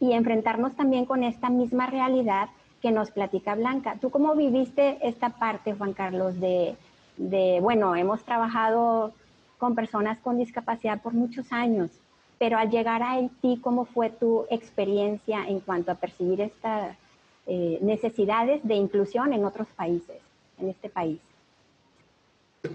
y 0.00 0.12
enfrentarnos 0.12 0.74
también 0.74 1.04
con 1.04 1.22
esta 1.22 1.50
misma 1.50 1.86
realidad 1.86 2.48
que 2.82 2.90
nos 2.90 3.10
platica 3.10 3.54
Blanca. 3.54 3.98
¿Tú 4.00 4.10
cómo 4.10 4.34
viviste 4.34 4.98
esta 5.06 5.28
parte, 5.28 5.74
Juan 5.74 5.92
Carlos, 5.92 6.40
de, 6.40 6.76
de 7.18 7.58
bueno, 7.60 7.94
hemos 7.94 8.24
trabajado 8.24 9.12
con 9.58 9.74
personas 9.74 10.18
con 10.18 10.38
discapacidad 10.38 11.02
por 11.02 11.12
muchos 11.12 11.52
años, 11.52 11.90
pero 12.38 12.56
al 12.56 12.70
llegar 12.70 13.02
a 13.02 13.12
Haití, 13.12 13.58
¿cómo 13.62 13.84
fue 13.84 14.08
tu 14.08 14.46
experiencia 14.48 15.46
en 15.46 15.60
cuanto 15.60 15.92
a 15.92 15.96
percibir 15.96 16.40
estas 16.40 16.96
eh, 17.46 17.78
necesidades 17.82 18.66
de 18.66 18.74
inclusión 18.74 19.34
en 19.34 19.44
otros 19.44 19.68
países, 19.76 20.16
en 20.58 20.70
este 20.70 20.88
país? 20.88 21.20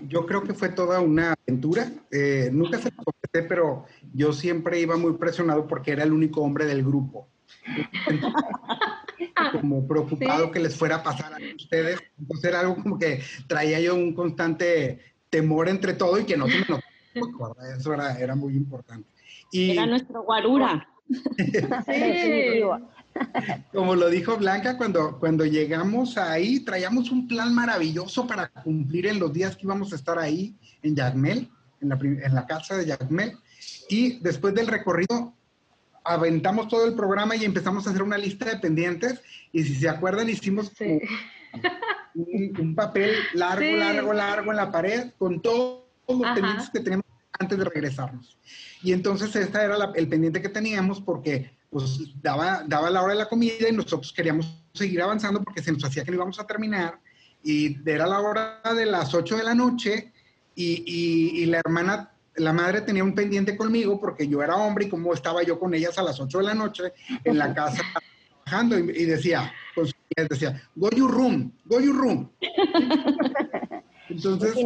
Yo 0.08 0.26
creo 0.26 0.44
que 0.44 0.54
fue 0.54 0.70
toda 0.70 1.00
una 1.00 1.34
aventura. 1.34 1.92
Eh, 2.12 2.50
nunca 2.52 2.78
se 2.80 2.92
lo 2.92 3.04
comenté, 3.04 3.48
pero 3.48 3.86
yo 4.14 4.34
siempre 4.34 4.80
iba 4.80 4.98
muy 4.98 5.14
presionado 5.14 5.68
porque 5.68 5.92
era 5.92 6.04
el 6.04 6.14
único 6.14 6.42
hombre 6.42 6.66
del 6.66 6.84
grupo. 6.84 7.28
como 9.52 9.88
preocupado 9.88 10.52
que 10.52 10.60
les 10.60 10.76
fuera 10.76 10.98
a 10.98 11.04
pasar 11.04 11.34
a 11.34 11.38
ustedes. 11.56 12.02
Entonces 12.20 12.50
era 12.50 12.62
algo 12.62 12.76
como 12.76 12.98
que 12.98 13.22
traía 13.48 13.80
yo 13.80 13.96
un 13.96 14.14
constante 14.14 15.00
temor 15.30 15.70
entre 15.70 15.94
todo 15.94 16.20
y 16.20 16.26
que 16.26 16.38
no 16.38 16.48
se 16.48 16.60
me 16.60 16.66
notaba. 16.68 17.56
Eso 17.78 17.94
era, 17.94 18.18
era 18.20 18.36
muy 18.36 18.56
importante. 18.56 19.08
Y, 19.52 19.72
era 19.72 19.86
nuestro 19.86 20.24
guarura. 20.24 20.88
sí. 21.08 22.62
Como 23.74 23.96
lo 23.96 24.10
dijo 24.10 24.38
Blanca, 24.38 24.78
cuando, 24.78 25.20
cuando 25.20 25.46
llegamos 25.46 26.18
ahí, 26.18 26.60
traíamos 26.60 27.12
un 27.12 27.28
plan 27.28 27.54
maravilloso 27.54 28.28
para 28.28 28.50
cumplir 28.50 29.08
en 29.08 29.20
los 29.20 29.32
días 29.34 29.56
que 29.56 29.64
íbamos 29.64 29.94
a 29.94 29.96
estar 29.96 30.20
ahí 30.20 30.56
en 30.82 30.96
Yagmel, 30.96 31.50
en 31.82 31.90
la, 31.90 31.98
en 32.02 32.36
la 32.36 32.46
casa 32.46 32.78
de 32.78 32.86
Yagmel. 32.86 33.38
Y 33.90 34.20
después 34.20 34.54
del 34.54 34.68
recorrido, 34.68 35.34
aventamos 36.04 36.68
todo 36.68 36.86
el 36.86 36.94
programa 36.94 37.36
y 37.36 37.46
empezamos 37.46 37.86
a 37.86 37.90
hacer 37.90 38.04
una 38.04 38.18
lista 38.18 38.46
de 38.46 38.58
pendientes. 38.58 39.22
Y 39.52 39.64
si 39.64 39.76
se 39.76 39.90
acuerdan, 39.90 40.30
hicimos 40.30 40.72
un, 42.14 42.76
papel 42.76 43.16
largo, 43.34 43.78
largo, 43.78 44.14
largo 44.14 44.52
en 44.52 44.58
la 44.58 44.72
pared 44.72 45.12
con 45.18 45.42
todos 45.42 45.84
los 46.08 46.32
pendientes 46.34 46.70
que 46.70 46.80
teníamos 46.80 47.06
antes 47.40 47.58
de 47.58 47.66
regresarnos. 47.66 48.38
Y 48.84 48.94
entonces 48.94 49.36
esta 49.36 49.64
era 49.64 49.78
el 49.96 50.08
pendiente 50.08 50.42
que 50.42 50.50
teníamos 50.50 51.02
porque 51.02 51.52
pues 51.76 52.00
daba, 52.22 52.64
daba 52.66 52.90
la 52.90 53.04
hora 53.04 53.12
de 53.12 53.20
la 53.20 53.28
comida 53.28 53.68
y 53.68 53.74
nosotros 53.74 54.14
queríamos 54.14 54.64
seguir 54.74 55.02
avanzando 55.02 55.44
porque 55.44 55.62
se 55.62 55.74
nos 55.74 55.84
hacía 55.84 56.06
que 56.06 56.12
no 56.12 56.16
íbamos 56.16 56.40
a 56.40 56.48
terminar. 56.48 57.02
Y 57.44 57.78
era 57.86 58.08
la 58.08 58.22
hora 58.22 58.62
de 58.74 58.86
las 58.86 59.14
8 59.14 59.36
de 59.36 59.44
la 59.44 59.54
noche 59.54 60.14
y, 60.56 61.42
y, 61.42 61.46
la 61.48 61.58
hermana, 61.58 62.14
la 62.36 62.54
madre 62.54 62.80
tenía 62.80 63.04
un 63.04 63.14
pendiente 63.14 63.58
conmigo 63.58 64.00
porque 64.00 64.26
yo 64.26 64.42
era 64.42 64.56
hombre 64.56 64.86
y 64.86 64.90
como 64.90 65.14
estaba 65.14 65.44
yo 65.44 65.60
con 65.60 65.74
ellas 65.74 65.98
a 65.98 66.04
las 66.04 66.18
8 66.18 66.38
de 66.38 66.44
la 66.46 66.54
noche 66.54 66.94
en 67.26 67.38
la 67.38 67.54
casa 67.54 67.84
trabajando 68.46 68.80
y, 68.80 69.04
decía, 69.04 69.52
pues, 69.76 69.94
decía, 70.16 70.64
go 70.76 70.90
your 70.92 71.12
room, 71.12 71.52
go 71.66 71.82
your 71.82 71.98
room. 71.98 72.32
Entonces, 74.08 74.54
pues, 74.54 74.66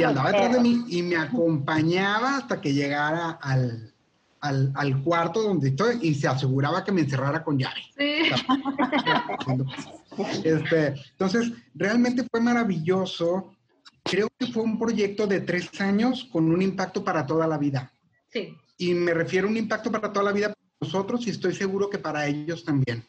y 0.00 0.04
andaba 0.04 0.32
detrás 0.32 0.54
de 0.54 0.60
mí 0.60 0.84
y 0.88 1.02
me 1.02 1.16
acompañaba 1.16 2.38
hasta 2.38 2.62
que 2.62 2.72
llegara 2.72 3.32
al, 3.42 3.89
al, 4.40 5.02
cuarto 5.02 5.42
donde 5.42 5.68
estoy 5.68 5.98
y 6.02 6.14
se 6.14 6.28
aseguraba 6.28 6.84
que 6.84 6.92
me 6.92 7.02
encerrara 7.02 7.42
con 7.42 7.58
llave. 7.58 7.80
Este, 10.44 10.94
entonces, 11.12 11.52
realmente 11.74 12.26
fue 12.30 12.40
maravilloso. 12.40 13.54
Creo 14.02 14.28
que 14.38 14.48
fue 14.48 14.64
un 14.64 14.78
proyecto 14.78 15.26
de 15.26 15.40
tres 15.40 15.80
años 15.80 16.28
con 16.30 16.50
un 16.50 16.60
impacto 16.60 17.02
para 17.02 17.24
toda 17.24 17.46
la 17.46 17.56
vida. 17.56 17.90
Sí. 18.28 18.54
Y 18.76 18.92
me 18.92 19.14
refiero 19.14 19.46
a 19.46 19.50
un 19.50 19.56
impacto 19.56 19.90
para 19.90 20.12
toda 20.12 20.26
la 20.26 20.32
vida 20.32 20.48
para 20.48 20.60
nosotros 20.80 21.26
y 21.26 21.30
estoy 21.30 21.54
seguro 21.54 21.88
que 21.88 21.98
para 21.98 22.26
ellos 22.26 22.64
también. 22.64 23.02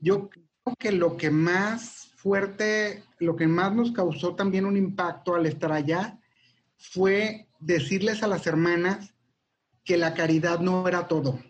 Yo 0.00 0.28
creo 0.28 0.76
que 0.78 0.92
lo 0.92 1.16
que 1.16 1.30
más 1.30 2.10
fuerte, 2.16 3.04
lo 3.18 3.36
que 3.36 3.46
más 3.46 3.72
nos 3.74 3.92
causó 3.92 4.34
también 4.34 4.66
un 4.66 4.76
impacto 4.76 5.34
al 5.34 5.46
estar 5.46 5.72
allá 5.72 6.18
fue 6.76 7.46
decirles 7.60 8.22
a 8.22 8.26
las 8.26 8.46
hermanas 8.46 9.14
que 9.90 9.96
la 9.96 10.14
caridad 10.14 10.60
no 10.60 10.86
era 10.86 11.08
todo. 11.08 11.40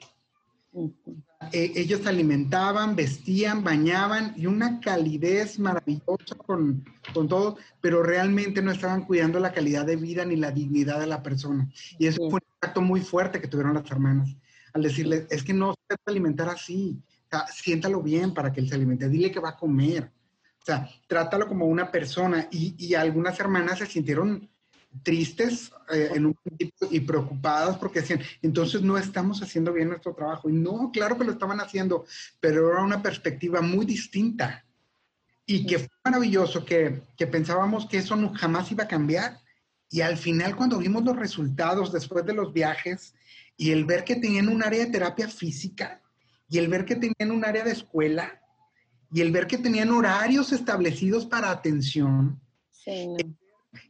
Eh, 1.53 1.73
ellos 1.77 2.07
alimentaban, 2.07 2.97
vestían, 2.97 3.63
bañaban 3.63 4.33
y 4.35 4.47
una 4.47 4.81
calidez 4.81 5.59
maravillosa 5.59 6.37
con, 6.47 6.83
con, 7.13 7.29
todo, 7.29 7.59
pero 7.83 8.03
realmente 8.03 8.63
no 8.63 8.71
estaban 8.71 9.05
cuidando 9.05 9.39
la 9.41 9.53
calidad 9.53 9.85
de 9.85 9.97
vida 9.97 10.25
ni 10.25 10.37
la 10.37 10.53
dignidad 10.53 11.01
de 11.01 11.07
la 11.07 11.23
persona. 11.23 11.71
Y 11.99 12.07
eso 12.07 12.31
fue 12.31 12.41
un 12.41 12.55
impacto 12.55 12.81
muy 12.81 13.03
fuerte 13.03 13.43
que 13.43 13.49
tuvieron 13.49 13.75
las 13.75 13.91
hermanas 13.91 14.35
al 14.73 14.85
decirle, 14.85 15.27
es 15.29 15.43
que 15.45 15.53
no 15.53 15.75
se 15.87 15.97
alimentar 16.07 16.49
así, 16.49 16.99
siéntalo 17.53 18.01
bien 18.01 18.33
para 18.33 18.51
que 18.55 18.61
él 18.61 18.71
se 18.71 18.75
alimente, 18.75 19.11
dile 19.11 19.31
que 19.31 19.41
va 19.41 19.51
a 19.51 19.59
comer. 19.59 20.11
O 20.63 20.65
sea, 20.65 20.89
trátalo 21.07 21.47
como 21.47 21.67
una 21.67 21.91
persona. 21.91 22.49
Y, 22.51 22.75
y 22.79 22.95
algunas 22.95 23.39
hermanas 23.39 23.81
se 23.81 23.87
sintieron 23.87 24.49
tristes 25.03 25.73
eh, 25.93 26.11
en 26.15 26.27
un 26.27 26.37
y 26.91 27.01
preocupadas 27.01 27.77
porque 27.79 28.01
decían, 28.01 28.21
entonces 28.43 28.83
no 28.83 28.99
estamos 28.99 29.43
haciendo 29.43 29.73
bien 29.73 29.89
nuestro 29.89 30.15
trabajo. 30.15 30.51
Y 30.51 30.53
no, 30.53 30.91
claro 30.93 31.17
que 31.17 31.25
lo 31.25 31.33
estaban 31.33 31.61
haciendo, 31.61 32.05
pero 32.41 32.73
era 32.73 32.83
una 32.83 33.03
perspectiva 33.03 33.61
muy 33.61 33.87
distinta. 33.87 34.65
Y 35.47 35.67
que 35.67 35.79
fue 35.79 35.89
maravilloso, 36.05 36.65
que, 36.65 37.03
que 37.17 37.27
pensábamos 37.27 37.87
que 37.87 37.99
eso 37.99 38.17
no, 38.17 38.33
jamás 38.35 38.71
iba 38.71 38.85
a 38.85 38.89
cambiar. 38.89 39.41
Y 39.89 40.01
al 40.01 40.17
final, 40.17 40.55
cuando 40.55 40.79
vimos 40.79 41.05
los 41.05 41.17
resultados 41.17 41.93
después 41.93 42.25
de 42.25 42.35
los 42.35 42.53
viajes 42.53 43.15
y 43.57 43.73
el 43.73 43.85
ver 43.85 44.05
que 44.05 44.17
tenían 44.17 44.49
un 44.49 44.63
área 44.63 44.85
de 44.85 44.91
terapia 44.91 45.29
física 45.29 46.01
y 46.49 46.59
el 46.59 46.69
ver 46.69 46.85
que 46.85 46.97
tenían 46.97 47.31
un 47.31 47.45
área 47.45 47.65
de 47.65 47.73
escuela 47.73 48.41
y 49.13 49.21
el 49.21 49.33
ver 49.33 49.47
que 49.47 49.59
tenían 49.59 49.91
horarios 49.91 50.53
establecidos 50.53 51.27
para 51.27 51.51
atención, 51.51 52.41
sí, 52.71 53.17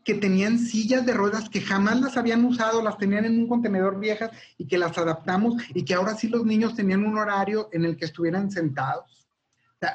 que 0.05 0.15
tenían 0.15 0.59
sillas 0.59 1.07
de 1.07 1.15
ruedas 1.15 1.49
que 1.49 1.61
jamás 1.61 2.01
las 2.01 2.17
habían 2.17 2.45
usado, 2.45 2.83
las 2.83 2.99
tenían 2.99 3.25
en 3.25 3.39
un 3.39 3.49
contenedor 3.49 3.99
viejas 3.99 4.31
y 4.59 4.67
que 4.67 4.79
las 4.79 4.97
adaptamos 4.99 5.63
y 5.75 5.85
que 5.85 5.95
ahora 5.95 6.15
sí 6.15 6.29
los 6.29 6.45
niños 6.45 6.75
tenían 6.75 7.05
un 7.05 7.17
horario 7.17 7.69
en 7.73 7.85
el 7.85 7.97
que 7.97 8.05
estuvieran 8.07 8.51
sentados. 8.51 9.27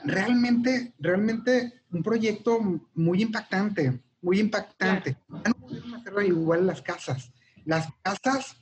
realmente, 0.03 0.93
realmente 0.97 1.81
un 1.91 2.01
proyecto 2.01 2.59
muy 2.95 3.21
impactante, 3.21 4.01
muy 4.21 4.39
impactante. 4.39 5.17
Ya 5.29 5.49
no 5.49 5.55
pudieron 5.55 5.93
hacerlo 5.93 6.21
igual 6.21 6.65
las 6.65 6.81
casas. 6.81 7.31
Las 7.65 7.87
casas, 8.01 8.57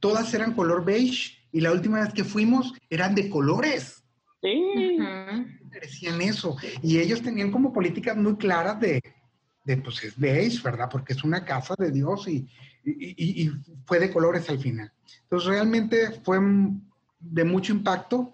todas 0.00 0.32
eran 0.32 0.54
color 0.54 0.84
beige 0.84 1.36
y 1.52 1.60
la 1.60 1.72
última 1.72 2.00
vez 2.00 2.14
que 2.14 2.24
fuimos 2.24 2.72
eran 2.88 3.14
de 3.14 3.28
colores. 3.28 4.02
Sí. 4.42 4.98
Decían 5.80 6.22
eso. 6.22 6.56
Y 6.82 6.98
ellos 6.98 7.22
tenían 7.22 7.50
como 7.50 7.72
políticas 7.72 8.16
muy 8.16 8.36
claras 8.36 8.80
de, 8.80 9.02
de, 9.64 9.78
pues 9.78 10.02
es 10.04 10.18
beige, 10.18 10.62
¿verdad? 10.62 10.88
Porque 10.90 11.14
es 11.14 11.24
una 11.24 11.44
casa 11.44 11.74
de 11.78 11.90
Dios 11.90 12.28
y, 12.28 12.46
y, 12.84 13.44
y, 13.44 13.52
fue 13.86 13.98
de 13.98 14.12
colores 14.12 14.48
al 14.50 14.58
final. 14.58 14.92
Entonces 15.22 15.48
realmente 15.48 16.20
fue 16.22 16.38
de 17.18 17.44
mucho 17.44 17.72
impacto. 17.72 18.32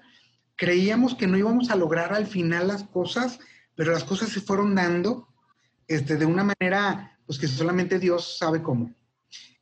Creíamos 0.57 1.15
que 1.15 1.27
no 1.27 1.39
íbamos 1.39 1.71
a 1.71 1.77
lograr 1.77 2.13
al 2.13 2.27
final 2.27 2.69
las 2.69 2.85
cosas, 2.85 3.39
pero 3.75 3.93
las 3.93 4.05
cosas 4.05 4.31
se 4.31 4.41
fueron 4.41 4.75
dando 4.75 5.29
este, 5.87 6.17
de 6.17 6.27
una 6.27 6.45
manera 6.45 7.19
pues 7.27 7.39
que 7.39 7.47
solamente 7.47 7.99
Dios 7.99 8.39
sabe 8.39 8.61
cómo. 8.63 8.93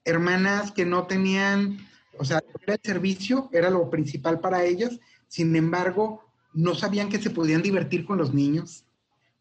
Hermanas 0.05 0.73
que 0.73 0.87
no 0.87 1.07
tenían, 1.07 1.79
o 2.19 2.25
sea, 2.25 2.43
era 2.63 2.75
el 2.75 2.81
servicio, 2.83 3.51
era 3.53 3.69
lo 3.69 3.91
principal 3.91 4.41
para 4.41 4.65
ellas, 4.65 4.99
sin 5.27 5.55
embargo, 5.55 6.25
no 6.55 6.75
sabían 6.75 7.11
que 7.11 7.21
se 7.21 7.29
podían 7.29 7.61
divertir 7.61 8.07
con 8.07 8.17
los 8.17 8.33
niños, 8.33 8.85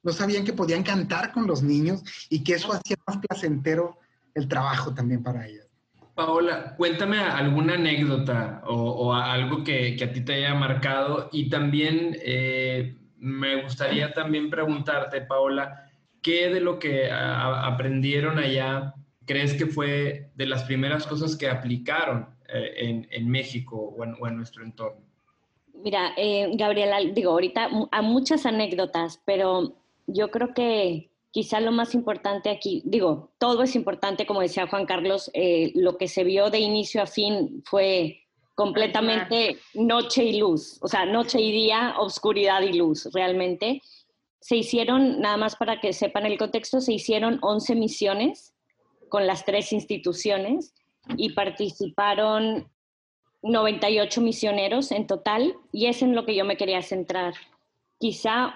no 0.04 0.12
sabían 0.12 0.46
que 0.46 0.54
podían 0.54 0.84
cantar 0.84 1.32
con 1.32 1.48
los 1.48 1.64
niños 1.64 2.04
y 2.30 2.44
que 2.44 2.54
eso 2.54 2.72
hacía 2.74 2.98
más 3.06 3.18
placentero 3.18 4.00
el 4.34 4.48
trabajo 4.48 4.94
también 4.94 5.24
para 5.24 5.48
ellas. 5.48 5.68
Paola, 6.16 6.76
cuéntame 6.76 7.20
alguna 7.20 7.76
anécdota 7.76 8.64
o, 8.66 9.14
algo 9.14 9.64
que, 9.64 9.96
a 10.02 10.12
ti 10.12 10.22
te 10.22 10.34
haya 10.34 10.56
marcado 10.56 11.30
y 11.32 11.50
también 11.50 12.18
eh, 12.24 12.96
me 13.18 13.62
gustaría 13.62 14.14
también 14.14 14.50
preguntarte, 14.50 15.22
Paola, 15.22 15.92
¿qué 16.22 16.50
de 16.50 16.60
lo 16.60 16.80
que 16.80 17.10
aprendieron 17.12 18.40
allá 18.40 18.96
crees 19.26 19.54
que 19.54 19.68
fue 19.68 20.32
de 20.34 20.46
las 20.48 20.64
primeras 20.64 21.06
cosas 21.06 21.36
que 21.36 21.50
aplicaron 21.50 22.30
eh, 22.52 23.06
en, 23.12 23.30
México 23.30 23.78
o 23.78 24.28
en 24.28 24.38
nuestro 24.38 24.64
entorno? 24.64 25.08
Mira, 25.84 26.14
eh, 26.18 26.50
Gabriela, 26.56 26.98
digo, 27.14 27.32
ahorita 27.32 27.70
a 27.92 28.02
muchas 28.02 28.46
anécdotas, 28.46 29.22
pero 29.26 29.76
yo 30.08 30.32
creo 30.32 30.54
que 30.54 31.12
quizá 31.32 31.60
lo 31.60 31.72
más 31.72 31.94
importante 31.94 32.50
aquí, 32.50 32.82
digo, 32.86 33.32
todo 33.38 33.64
es 33.64 33.76
importante, 33.76 34.26
como 34.26 34.42
decía 34.42 34.68
Juan 34.68 34.86
Carlos, 34.86 35.30
eh, 35.34 35.72
lo 35.76 35.98
que 35.98 36.08
se 36.08 36.24
vio 36.24 36.50
de 36.50 36.60
inicio 36.60 37.02
a 37.02 37.06
fin 37.06 37.62
fue 37.66 38.24
completamente 38.56 39.60
noche 39.76 40.24
y 40.24 40.40
luz, 40.40 40.80
o 40.82 40.88
sea, 40.88 41.06
noche 41.06 41.40
y 41.40 41.52
día, 41.52 41.94
oscuridad 42.00 42.62
y 42.64 42.74
luz, 42.74 43.08
realmente. 43.14 43.84
Se 44.40 44.56
hicieron, 44.56 45.20
nada 45.20 45.38
más 45.38 45.56
para 45.56 45.80
que 45.80 45.94
sepan 45.94 46.26
el 46.26 46.40
contexto, 46.40 46.82
se 46.82 46.94
hicieron 46.94 47.38
11 47.44 47.76
misiones 47.76 48.56
con 49.10 49.28
las 49.28 49.46
tres 49.46 49.74
instituciones 49.74 50.74
y 51.18 51.34
participaron 51.34 52.68
98 53.44 54.22
misioneros 54.22 54.92
en 54.92 55.06
total 55.06 55.56
y 55.72 55.86
es 55.86 56.02
en 56.02 56.16
lo 56.16 56.26
que 56.26 56.36
yo 56.36 56.46
me 56.46 56.58
quería 56.58 56.82
centrar. 56.82 57.36
Quizá 58.00 58.56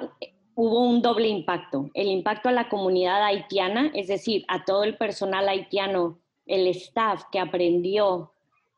hubo 0.61 0.87
un 0.87 1.01
doble 1.01 1.27
impacto. 1.27 1.89
El 1.95 2.07
impacto 2.07 2.47
a 2.47 2.51
la 2.51 2.69
comunidad 2.69 3.23
haitiana, 3.23 3.89
es 3.95 4.07
decir, 4.07 4.45
a 4.47 4.63
todo 4.63 4.83
el 4.83 4.95
personal 4.95 5.49
haitiano, 5.49 6.19
el 6.45 6.67
staff 6.67 7.23
que 7.31 7.39
aprendió 7.39 8.33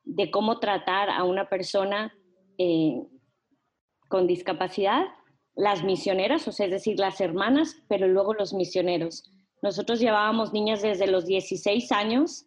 de 0.06 0.32
cómo 0.32 0.60
tratar 0.60 1.10
a 1.10 1.26
una 1.26 1.50
persona 1.50 2.14
eh, 2.58 3.02
con 4.08 4.28
discapacidad, 4.28 5.08
las 5.56 5.84
misioneras, 5.84 6.48
o 6.48 6.54
sea, 6.54 6.68
es 6.68 6.72
decir, 6.72 6.98
las 7.00 7.20
hermanas, 7.20 7.76
pero 7.90 8.08
luego 8.08 8.34
los 8.34 8.54
misioneros. 8.54 9.30
Nosotros 9.62 10.00
llevábamos 10.00 10.54
niñas 10.54 10.82
desde 10.82 11.08
los 11.08 11.26
16 11.26 11.92
años 11.92 12.46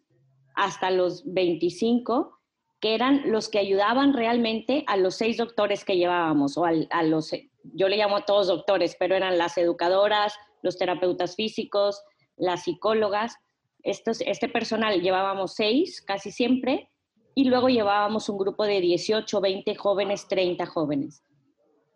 hasta 0.55 0.89
los 0.89 1.31
25 1.31 2.39
que 2.79 2.95
eran 2.95 3.31
los 3.31 3.49
que 3.49 3.59
ayudaban 3.59 4.13
realmente 4.13 4.83
a 4.87 4.97
los 4.97 5.15
seis 5.15 5.37
doctores 5.37 5.83
que 5.83 5.97
llevábamos, 5.97 6.57
o 6.57 6.65
a 6.65 7.03
los, 7.03 7.31
yo 7.73 7.87
le 7.87 7.97
llamo 7.97 8.17
a 8.17 8.25
todos 8.25 8.47
doctores, 8.47 8.95
pero 8.99 9.15
eran 9.15 9.37
las 9.37 9.57
educadoras, 9.57 10.33
los 10.61 10.77
terapeutas 10.77 11.35
físicos, 11.35 12.01
las 12.35 12.63
psicólogas. 12.63 13.35
Estos, 13.83 14.21
este 14.21 14.49
personal 14.49 15.01
llevábamos 15.01 15.53
seis 15.53 16.01
casi 16.01 16.31
siempre, 16.31 16.89
y 17.37 17.43
luego 17.43 17.69
llevábamos 17.69 18.29
un 18.29 18.39
grupo 18.39 18.65
de 18.65 18.81
18, 18.81 19.39
20 19.39 19.75
jóvenes, 19.75 20.27
30 20.27 20.65
jóvenes. 20.65 21.23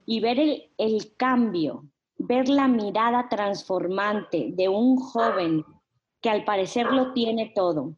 Y 0.05 0.19
ver 0.19 0.39
el, 0.39 0.71
el 0.77 1.15
cambio, 1.17 1.87
ver 2.19 2.47
la 2.47 2.67
mirada 2.67 3.27
transformante 3.27 4.49
de 4.51 4.69
un 4.69 4.97
joven 4.97 5.65
que 6.21 6.29
al 6.29 6.45
parecer 6.45 6.91
lo 6.91 7.13
tiene 7.13 7.51
todo 7.55 7.95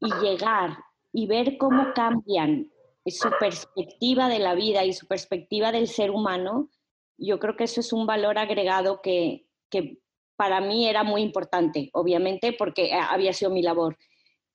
y 0.00 0.14
llegar 0.24 0.78
y 1.12 1.26
ver 1.26 1.58
cómo 1.58 1.92
cambian 1.92 2.70
su 3.06 3.30
perspectiva 3.40 4.28
de 4.28 4.38
la 4.38 4.54
vida 4.54 4.84
y 4.84 4.92
su 4.92 5.08
perspectiva 5.08 5.72
del 5.72 5.88
ser 5.88 6.12
humano, 6.12 6.68
yo 7.18 7.38
creo 7.38 7.56
que 7.56 7.64
eso 7.64 7.80
es 7.80 7.92
un 7.92 8.06
valor 8.06 8.38
agregado 8.38 9.00
que, 9.02 9.46
para 10.36 10.60
mí 10.60 10.86
era 10.86 11.02
muy 11.02 11.22
importante, 11.22 11.88
obviamente, 11.94 12.52
porque 12.52 12.92
había 12.92 13.32
sido 13.32 13.50
mi 13.50 13.62
labor. 13.62 13.96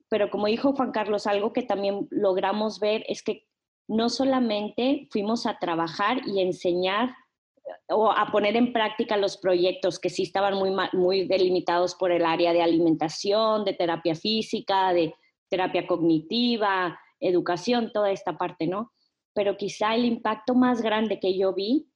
Pero 0.09 0.29
como 0.29 0.45
dijo 0.45 0.73
Juan 0.73 0.91
Carlos, 0.91 1.25
algo 1.25 1.53
que 1.53 1.63
también 1.63 2.07
logramos 2.11 2.79
ver 2.79 3.03
es 3.07 3.23
que 3.23 3.47
no 3.87 4.09
solamente 4.09 5.07
fuimos 5.09 5.47
a 5.47 5.57
trabajar 5.57 6.21
y 6.27 6.39
enseñar 6.39 7.15
o 7.89 8.11
a 8.11 8.31
poner 8.31 8.55
en 8.55 8.73
práctica 8.73 9.17
los 9.17 9.37
proyectos 9.37 9.99
que 9.99 10.09
sí 10.09 10.23
estaban 10.23 10.55
muy, 10.55 10.71
muy 10.93 11.27
delimitados 11.27 11.95
por 11.95 12.11
el 12.11 12.25
área 12.25 12.53
de 12.53 12.61
alimentación, 12.61 13.65
de 13.65 13.73
terapia 13.73 14.13
física, 14.15 14.93
de 14.93 15.13
terapia 15.49 15.87
cognitiva, 15.87 16.99
educación, 17.19 17.91
toda 17.91 18.11
esta 18.11 18.37
parte, 18.37 18.67
¿no? 18.67 18.91
Pero 19.33 19.57
quizá 19.57 19.95
el 19.95 20.05
impacto 20.05 20.53
más 20.53 20.81
grande 20.81 21.19
que 21.19 21.37
yo 21.37 21.53
vi 21.53 21.90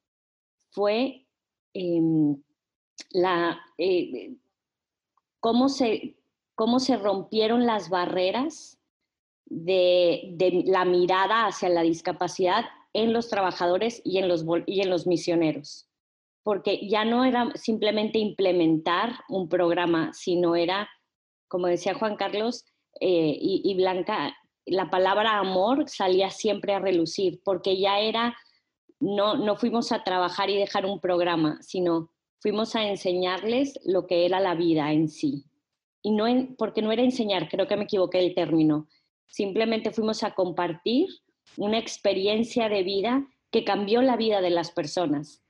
fue 0.75 1.25
em, 1.73 2.35
la, 3.11 3.59
eh, 3.77 4.35
cómo, 5.39 5.69
se, 5.69 6.17
cómo 6.53 6.79
se 6.79 6.97
rompieron 6.97 7.65
las 7.65 7.89
barreras 7.89 8.77
de, 9.45 10.31
de, 10.33 10.63
la 10.65 10.83
mirada 10.85 11.47
hacia 11.47 11.69
la 11.69 11.81
discapacidad 11.81 12.65
en 12.93 13.13
los 13.13 13.29
trabajadores 13.29 14.01
y 14.03 14.17
en 14.17 14.27
los, 14.27 14.45
y 14.65 14.81
en 14.81 14.89
los 14.89 15.07
misioneros. 15.07 15.87
Porque 16.43 16.87
ya 16.87 17.05
no 17.05 17.25
era 17.25 17.51
simplemente 17.55 18.19
implementar 18.19 19.15
un 19.29 19.49
programa, 19.49 20.13
sino 20.13 20.55
era, 20.55 20.89
como 21.47 21.67
decía 21.67 21.95
Juan 21.95 22.17
Carlos, 22.17 22.65
eh, 22.99 23.37
y, 23.39 23.75
Blanca, 23.75 24.35
la 24.65 24.89
palabra 24.89 25.37
amor 25.37 25.89
salía 25.89 26.29
siempre 26.29 26.73
a 26.73 26.79
relucir, 26.79 27.41
porque 27.43 27.77
ya 27.77 27.99
era, 27.99 28.37
no, 29.05 29.35
no 29.35 29.55
fuimos 29.55 29.91
a 29.91 30.03
trabajar 30.03 30.49
y 30.49 30.57
dejar 30.57 30.85
un 30.85 30.99
programa, 30.99 31.59
sino 31.61 32.09
fuimos 32.39 32.75
a 32.75 32.87
enseñarles 32.87 33.79
lo 33.85 34.07
que 34.07 34.25
era 34.25 34.39
la 34.39 34.55
vida 34.55 34.91
en 34.91 35.09
sí. 35.09 35.45
Y 36.01 36.11
no 36.11 36.25
porque 36.57 36.81
no 36.81 36.91
era 36.91 37.03
enseñar, 37.03 37.47
creo 37.49 37.67
que 37.67 37.77
me 37.77 37.83
equivoqué 37.83 38.19
el 38.19 38.33
término, 38.35 38.87
simplemente 39.27 39.91
fuimos 39.91 40.23
a 40.23 40.33
compartir 40.33 41.07
una 41.57 41.77
experiencia 41.77 42.67
de 42.69 42.83
vida 42.83 43.27
que 43.51 43.63
cambió 43.63 44.01
la 44.01 44.17
vida 44.17 44.41
de 44.41 44.49
las 44.49 44.71
personas, 44.71 45.41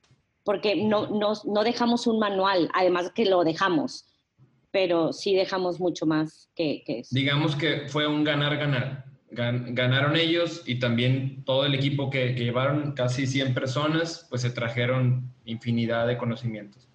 porque 0.44 0.76
no, 0.76 1.08
no, 1.08 1.32
no 1.44 1.64
dejamos 1.64 2.06
un 2.06 2.18
manual, 2.18 2.70
además 2.74 3.10
que 3.14 3.24
lo 3.24 3.42
dejamos, 3.42 4.06
pero 4.70 5.12
sí 5.12 5.34
dejamos 5.34 5.80
mucho 5.80 6.06
más 6.06 6.50
que, 6.54 6.84
eso. 6.86 7.08
Digamos 7.14 7.56
que 7.56 7.88
fue 7.88 8.06
un 8.06 8.22
ganar-ganar. 8.22 9.04
Ganaron 9.36 10.16
ellos 10.16 10.62
y 10.66 10.78
también 10.78 11.44
todo 11.44 11.64
el 11.64 11.74
equipo 11.74 12.10
que, 12.10 12.34
llevaron, 12.34 12.92
casi 12.92 13.26
100 13.26 13.54
personas, 13.54 14.26
pues 14.28 14.42
se 14.42 14.50
trajeron 14.50 15.30
infinidad 15.44 16.06
de 16.06 16.16
conocimientos. 16.16 16.88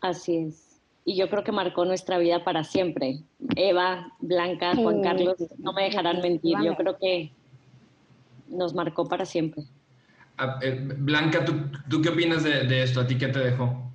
Así 0.00 0.36
es. 0.36 0.80
Y 1.04 1.16
yo 1.16 1.30
creo 1.30 1.44
que 1.44 1.52
marcó 1.52 1.84
nuestra 1.84 2.18
vida 2.18 2.44
para 2.44 2.64
siempre. 2.64 3.20
Eva, 3.56 4.12
Blanca, 4.20 4.74
Juan 4.74 5.02
Carlos, 5.02 5.36
no 5.58 5.72
me 5.72 5.84
dejarán 5.84 6.20
mentir. 6.20 6.56
Yo 6.62 6.76
creo 6.76 6.98
que 6.98 7.32
nos 8.48 8.74
marcó 8.74 9.08
para 9.08 9.24
siempre. 9.24 9.64
Ah, 10.36 10.58
eh, 10.62 10.78
Blanca, 10.98 11.44
¿tú, 11.44 11.54
¿tú, 11.88 12.02
qué 12.02 12.10
opinas 12.10 12.42
de, 12.42 12.64
de 12.64 12.82
esto? 12.82 13.00
¿A 13.00 13.06
ti 13.06 13.16
qué 13.16 13.28
te 13.28 13.38
dejó? 13.38 13.89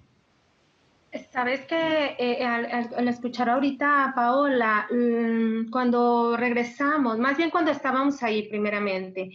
Sabes 1.32 1.66
que 1.66 2.16
eh, 2.20 2.46
al, 2.46 3.08
escuchar 3.08 3.50
ahorita 3.50 4.06
a 4.06 4.16
Paola, 4.16 4.88
mm, 4.92 5.70
cuando 5.70 6.36
regresamos, 6.36 7.18
más 7.20 7.38
bien 7.38 7.50
cuando 7.50 7.72
estábamos 7.72 8.22
ahí 8.24 8.48
primeramente, 8.50 9.32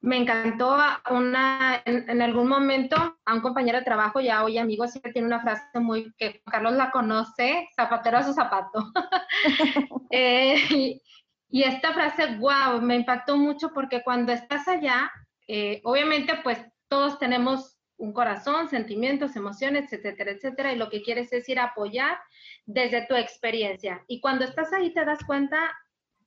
me 0.00 0.16
encantó 0.16 0.78
una, 1.10 1.82
en, 1.84 2.22
algún 2.22 2.48
momento 2.48 2.96
a 3.24 3.34
un 3.34 3.40
compañero 3.40 3.78
de 3.78 3.84
trabajo, 3.84 4.20
ya 4.20 4.44
hoy 4.44 4.56
amigo, 4.56 4.86
siempre 4.88 5.12
tiene 5.12 5.28
una 5.28 5.40
frase 5.40 5.78
muy 5.78 6.10
que 6.16 6.40
Carlos 6.46 6.72
la 6.72 6.90
conoce, 6.90 7.68
zapatero 7.76 8.18
a 8.18 8.22
su 8.22 8.32
zapato. 8.32 8.92
Eh, 10.12 11.00
y, 11.48 11.62
esta 11.62 11.92
frase, 11.92 12.36
wow, 12.38 12.82
me 12.82 12.96
impactó 12.96 13.36
mucho 13.36 13.72
porque 13.72 14.02
cuando 14.02 14.32
estás 14.32 14.66
allá, 14.66 15.10
eh, 15.46 15.80
obviamente 15.84 16.34
pues 16.42 16.58
todos 16.88 17.20
tenemos 17.20 17.79
un 18.00 18.12
corazón, 18.12 18.68
sentimientos, 18.68 19.36
emociones, 19.36 19.92
etcétera, 19.92 20.32
etcétera, 20.32 20.72
y 20.72 20.76
lo 20.76 20.88
que 20.88 21.02
quieres 21.02 21.32
es 21.32 21.48
ir 21.48 21.60
a 21.60 21.64
apoyar 21.64 22.18
desde 22.64 23.06
tu 23.06 23.14
experiencia. 23.14 24.02
Y 24.08 24.20
cuando 24.20 24.44
estás 24.44 24.72
ahí 24.72 24.92
te 24.92 25.04
das 25.04 25.22
cuenta 25.24 25.70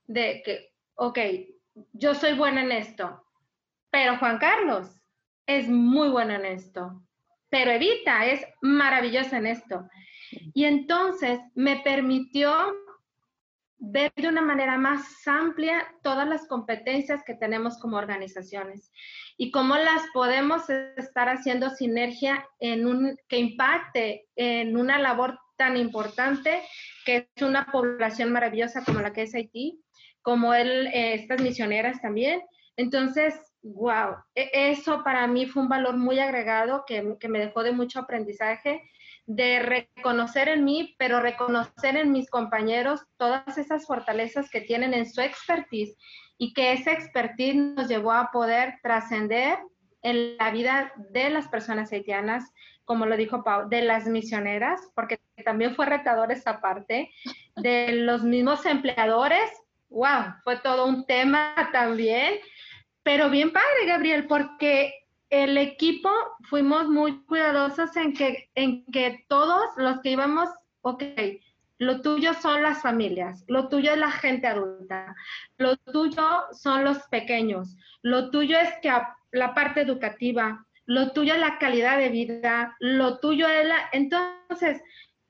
de 0.05 0.41
que, 0.45 0.71
ok, 0.95 1.19
yo 1.93 2.13
soy 2.13 2.33
buena 2.33 2.61
en 2.61 2.71
esto, 2.71 3.25
pero 3.89 4.17
Juan 4.17 4.37
Carlos 4.37 5.01
es 5.47 5.67
muy 5.67 6.09
bueno 6.09 6.33
en 6.33 6.45
esto, 6.45 7.03
pero 7.49 7.71
Evita 7.71 8.25
es 8.27 8.45
maravillosa 8.61 9.37
en 9.37 9.47
esto. 9.47 9.87
Y 10.53 10.65
entonces 10.65 11.39
me 11.55 11.77
permitió 11.77 12.55
ver 13.85 14.13
de 14.15 14.29
una 14.29 14.41
manera 14.41 14.77
más 14.77 15.27
amplia 15.27 15.85
todas 16.03 16.25
las 16.25 16.47
competencias 16.47 17.21
que 17.25 17.35
tenemos 17.35 17.77
como 17.79 17.97
organizaciones 17.97 18.91
y 19.35 19.51
cómo 19.51 19.75
las 19.75 20.01
podemos 20.13 20.69
estar 20.69 21.27
haciendo 21.27 21.69
sinergia 21.69 22.47
en 22.61 22.87
un, 22.87 23.17
que 23.27 23.39
impacte 23.39 24.27
en 24.37 24.77
una 24.77 24.99
labor 24.99 25.37
tan 25.57 25.75
importante 25.75 26.61
que 27.05 27.27
es 27.35 27.43
una 27.43 27.65
población 27.73 28.31
maravillosa 28.31 28.85
como 28.85 29.01
la 29.01 29.11
que 29.11 29.23
es 29.23 29.35
Haití, 29.35 29.81
como 30.21 30.53
eh, 30.53 31.15
estas 31.15 31.41
misioneras 31.41 32.01
también. 32.01 32.41
Entonces, 32.77 33.35
wow, 33.63 34.15
e, 34.33 34.49
eso 34.71 35.03
para 35.03 35.27
mí 35.27 35.45
fue 35.45 35.61
un 35.61 35.69
valor 35.69 35.97
muy 35.97 36.19
agregado 36.19 36.85
que, 36.87 37.17
que 37.19 37.27
me 37.27 37.39
dejó 37.39 37.63
de 37.63 37.73
mucho 37.73 37.99
aprendizaje 37.99 38.81
de 39.25 39.59
reconocer 39.59 40.49
en 40.49 40.65
mí, 40.65 40.95
pero 40.97 41.21
reconocer 41.21 41.95
en 41.95 42.11
mis 42.11 42.29
compañeros 42.29 43.01
todas 43.17 43.57
esas 43.57 43.85
fortalezas 43.85 44.49
que 44.49 44.61
tienen 44.61 44.93
en 44.93 45.09
su 45.09 45.21
expertise 45.21 45.95
y 46.37 46.53
que 46.53 46.73
esa 46.73 46.91
expertise 46.91 47.55
nos 47.55 47.87
llevó 47.87 48.11
a 48.11 48.31
poder 48.31 48.75
trascender 48.81 49.57
en 50.01 50.35
la 50.37 50.51
vida 50.51 50.91
de 51.11 51.29
las 51.29 51.47
personas 51.47 51.91
haitianas, 51.91 52.51
como 52.83 53.05
lo 53.05 53.15
dijo 53.15 53.43
Pau, 53.43 53.69
de 53.69 53.81
las 53.81 54.05
misioneras, 54.05 54.81
porque 54.93 55.19
también 55.45 55.75
fue 55.75 55.85
retador 55.85 56.31
esa 56.31 56.59
parte, 56.59 57.11
de 57.55 57.93
los 57.93 58.23
mismos 58.23 58.65
empleadores, 58.65 59.49
wow, 59.89 60.35
fue 60.43 60.57
todo 60.57 60.85
un 60.85 61.05
tema 61.05 61.69
también, 61.71 62.39
pero 63.03 63.29
bien 63.29 63.53
padre, 63.53 63.85
Gabriel, 63.87 64.27
porque 64.27 64.93
el 65.33 65.57
equipo 65.57 66.11
fuimos 66.43 66.87
muy 66.87 67.25
cuidadosos 67.25 67.95
en 67.95 68.13
que, 68.13 68.51
en 68.53 68.85
que 68.85 69.25
todos 69.27 69.65
los 69.77 69.99
que 70.01 70.11
íbamos, 70.11 70.47
ok, 70.81 71.03
lo 71.79 72.01
tuyo 72.01 72.35
son 72.35 72.61
las 72.61 72.83
familias, 72.83 73.43
lo 73.47 73.67
tuyo 73.67 73.93
es 73.93 73.97
la 73.97 74.11
gente 74.11 74.45
adulta, 74.45 75.15
lo 75.57 75.75
tuyo 75.77 76.23
son 76.51 76.83
los 76.83 76.99
pequeños, 77.07 77.75
lo 78.03 78.29
tuyo 78.29 78.59
es 78.59 78.69
que 78.83 78.91
la 79.31 79.55
parte 79.55 79.81
educativa, 79.81 80.67
lo 80.85 81.13
tuyo 81.13 81.33
es 81.33 81.39
la 81.39 81.57
calidad 81.57 81.97
de 81.97 82.09
vida, 82.09 82.77
lo 82.79 83.17
tuyo 83.17 83.47
es 83.47 83.67
la... 83.67 83.89
Entonces, 83.91 84.83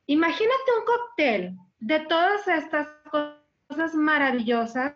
imagínate 0.06 0.72
un 0.80 0.86
cóctel 0.86 1.56
de 1.80 2.00
todas 2.02 2.46
estas 2.50 2.90
cosas 3.10 3.96
maravillosas 3.96 4.94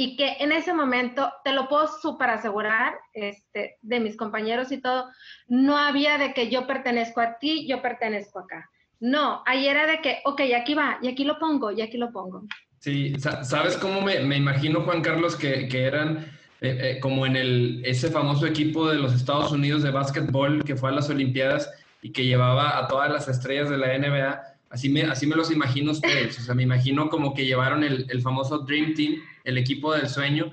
y 0.00 0.16
que 0.16 0.36
en 0.40 0.50
ese 0.50 0.72
momento, 0.72 1.30
te 1.44 1.52
lo 1.52 1.68
puedo 1.68 1.86
súper 1.86 2.30
asegurar, 2.30 2.94
este, 3.12 3.76
de 3.82 4.00
mis 4.00 4.16
compañeros 4.16 4.72
y 4.72 4.80
todo, 4.80 5.10
no 5.46 5.76
había 5.76 6.16
de 6.16 6.32
que 6.32 6.48
yo 6.48 6.66
pertenezco 6.66 7.20
a 7.20 7.36
ti, 7.36 7.66
yo 7.68 7.82
pertenezco 7.82 8.38
acá. 8.38 8.70
No, 8.98 9.42
ahí 9.44 9.68
era 9.68 9.86
de 9.86 10.00
que, 10.00 10.20
ok, 10.24 10.40
aquí 10.56 10.72
va, 10.72 10.98
y 11.02 11.08
aquí 11.08 11.24
lo 11.24 11.38
pongo, 11.38 11.70
y 11.70 11.82
aquí 11.82 11.98
lo 11.98 12.10
pongo. 12.12 12.44
Sí, 12.78 13.12
¿sabes 13.18 13.76
cómo 13.76 14.00
me, 14.00 14.20
me 14.20 14.38
imagino, 14.38 14.80
Juan 14.84 15.02
Carlos, 15.02 15.36
que, 15.36 15.68
que 15.68 15.82
eran 15.82 16.20
eh, 16.62 16.78
eh, 16.80 17.00
como 17.00 17.26
en 17.26 17.36
el, 17.36 17.82
ese 17.84 18.10
famoso 18.10 18.46
equipo 18.46 18.88
de 18.88 18.96
los 18.96 19.12
Estados 19.12 19.52
Unidos 19.52 19.82
de 19.82 19.90
básquetbol 19.90 20.64
que 20.64 20.76
fue 20.76 20.88
a 20.88 20.92
las 20.92 21.10
Olimpiadas 21.10 21.70
y 22.00 22.10
que 22.12 22.24
llevaba 22.24 22.78
a 22.78 22.88
todas 22.88 23.12
las 23.12 23.28
estrellas 23.28 23.68
de 23.68 23.76
la 23.76 23.98
NBA. 23.98 24.40
Así 24.70 24.88
me, 24.88 25.02
así 25.02 25.26
me 25.26 25.36
los 25.36 25.50
imagino 25.50 25.92
ustedes. 25.92 26.38
O 26.38 26.40
sea, 26.40 26.54
me 26.54 26.62
imagino 26.62 27.10
como 27.10 27.34
que 27.34 27.44
llevaron 27.44 27.84
el, 27.84 28.06
el 28.08 28.22
famoso 28.22 28.60
Dream 28.60 28.94
Team, 28.94 29.16
el 29.44 29.58
equipo 29.58 29.94
del 29.94 30.08
sueño, 30.08 30.52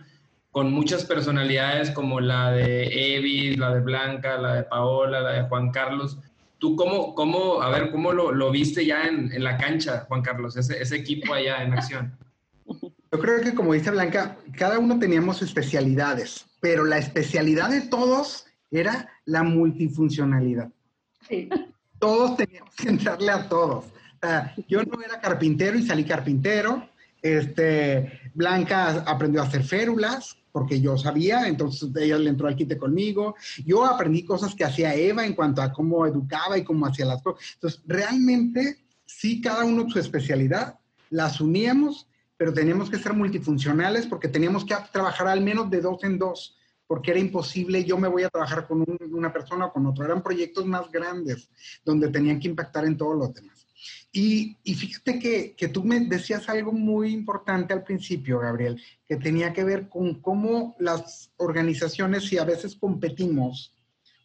con 0.52 0.72
muchas 0.72 1.06
personalidades 1.06 1.92
como 1.92 2.20
la 2.20 2.52
de 2.52 3.16
Evis, 3.16 3.58
la 3.58 3.74
de 3.74 3.82
Blanca, 3.82 4.38
la 4.38 4.56
de 4.56 4.64
Paola, 4.64 5.22
la 5.22 5.32
de 5.34 5.44
Juan 5.44 5.72
Carlos. 5.72 6.18
¿Tú 6.58 6.76
cómo, 6.76 7.14
cómo 7.14 7.62
a 7.62 7.70
ver, 7.70 7.92
cómo 7.92 8.14
lo, 8.14 8.32
lo 8.32 8.50
viste 8.50 8.86
ya 8.86 9.04
en, 9.04 9.32
en, 9.32 9.44
la 9.44 9.58
cancha, 9.58 10.06
Juan 10.08 10.24
Carlos, 10.24 10.58
ese, 10.58 10.82
ese 10.82 10.96
equipo 10.96 11.34
allá 11.34 11.62
en 11.62 11.74
acción? 11.74 12.18
Yo 12.66 13.20
creo 13.20 13.42
que 13.42 13.54
como 13.54 13.74
dice 13.74 13.92
Blanca, 13.92 14.38
cada 14.58 14.80
uno 14.80 15.00
teníamos 15.00 15.42
especialidades, 15.42 16.46
pero 16.60 16.84
la 16.84 16.98
especialidad 16.98 17.70
de 17.70 17.82
todos 17.82 18.48
era 18.72 19.10
la 19.26 19.44
multifuncionalidad. 19.44 20.70
Sí. 21.28 21.50
Todos 22.00 22.38
teníamos 22.38 22.76
que 22.76 22.90
entrarle 22.90 23.32
a 23.32 23.48
todos. 23.48 23.86
yo 24.68 24.84
no 24.84 25.02
era 25.02 25.20
carpintero 25.20 25.78
y 25.78 25.84
salí 25.84 26.04
carpintero. 26.04 26.88
Este, 27.22 28.32
Blanca 28.34 29.04
aprendió 29.06 29.42
a 29.42 29.46
hacer 29.46 29.64
férulas 29.64 30.38
porque 30.52 30.82
yo 30.82 30.98
sabía, 30.98 31.48
entonces 31.48 31.90
ella 31.96 32.18
le 32.18 32.30
entró 32.30 32.48
al 32.48 32.56
quite 32.56 32.78
conmigo. 32.78 33.36
Yo 33.66 33.86
aprendí 33.86 34.24
cosas 34.26 34.56
que 34.56 34.64
hacía 34.64 34.96
Eva 34.96 35.26
en 35.26 35.34
cuanto 35.34 35.62
a 35.62 35.72
cómo 35.72 36.06
educaba 36.06 36.58
y 36.58 36.64
cómo 36.64 36.86
hacía 36.86 37.06
las 37.06 37.22
cosas. 37.22 37.44
Entonces, 37.56 37.82
realmente, 37.86 38.78
sí, 39.06 39.40
cada 39.40 39.66
uno 39.66 39.90
su 39.90 40.00
especialidad, 40.00 40.80
las 41.10 41.40
uníamos 41.40 42.08
pero 42.38 42.54
teníamos 42.54 42.90
que 42.90 43.00
ser 43.00 43.14
multifuncionales 43.14 44.06
porque 44.06 44.28
teníamos 44.28 44.64
que 44.64 44.76
trabajar 44.92 45.28
al 45.28 45.42
menos 45.42 45.70
de 45.70 45.82
dos 45.82 46.04
en 46.04 46.20
dos, 46.20 46.56
porque 46.86 47.12
era 47.12 47.20
imposible, 47.20 47.84
yo 47.84 47.98
me 47.98 48.08
voy 48.08 48.24
a 48.24 48.30
trabajar 48.30 48.68
con 48.68 48.86
una 49.12 49.34
persona 49.34 49.66
o 49.66 49.74
con 49.74 49.88
otra. 49.88 50.06
Eran 50.06 50.22
proyectos 50.22 50.66
más 50.66 50.90
grandes 50.92 51.50
donde 51.84 52.10
tenían 52.10 52.40
que 52.40 52.48
impactar 52.48 52.86
en 52.86 52.96
todos 52.96 53.18
los 53.18 53.34
demás. 53.34 53.57
Y, 54.12 54.58
y 54.64 54.76
fíjate 54.76 55.20
que, 55.20 55.56
que, 55.56 55.68
tú 55.68 55.84
me 55.84 56.00
decías 56.00 56.50
algo 56.50 56.72
muy 56.72 57.14
importante 57.14 57.74
al 57.74 57.84
principio, 57.84 58.40
Gabriel, 58.40 58.82
que 59.08 59.18
tenía 59.18 59.54
que 59.54 59.64
ver 59.64 59.90
con 59.90 60.16
cómo 60.22 60.76
las 60.80 61.32
organizaciones, 61.38 62.26
si 62.26 62.38
a 62.38 62.46
veces 62.46 62.76
competimos, 62.76 63.74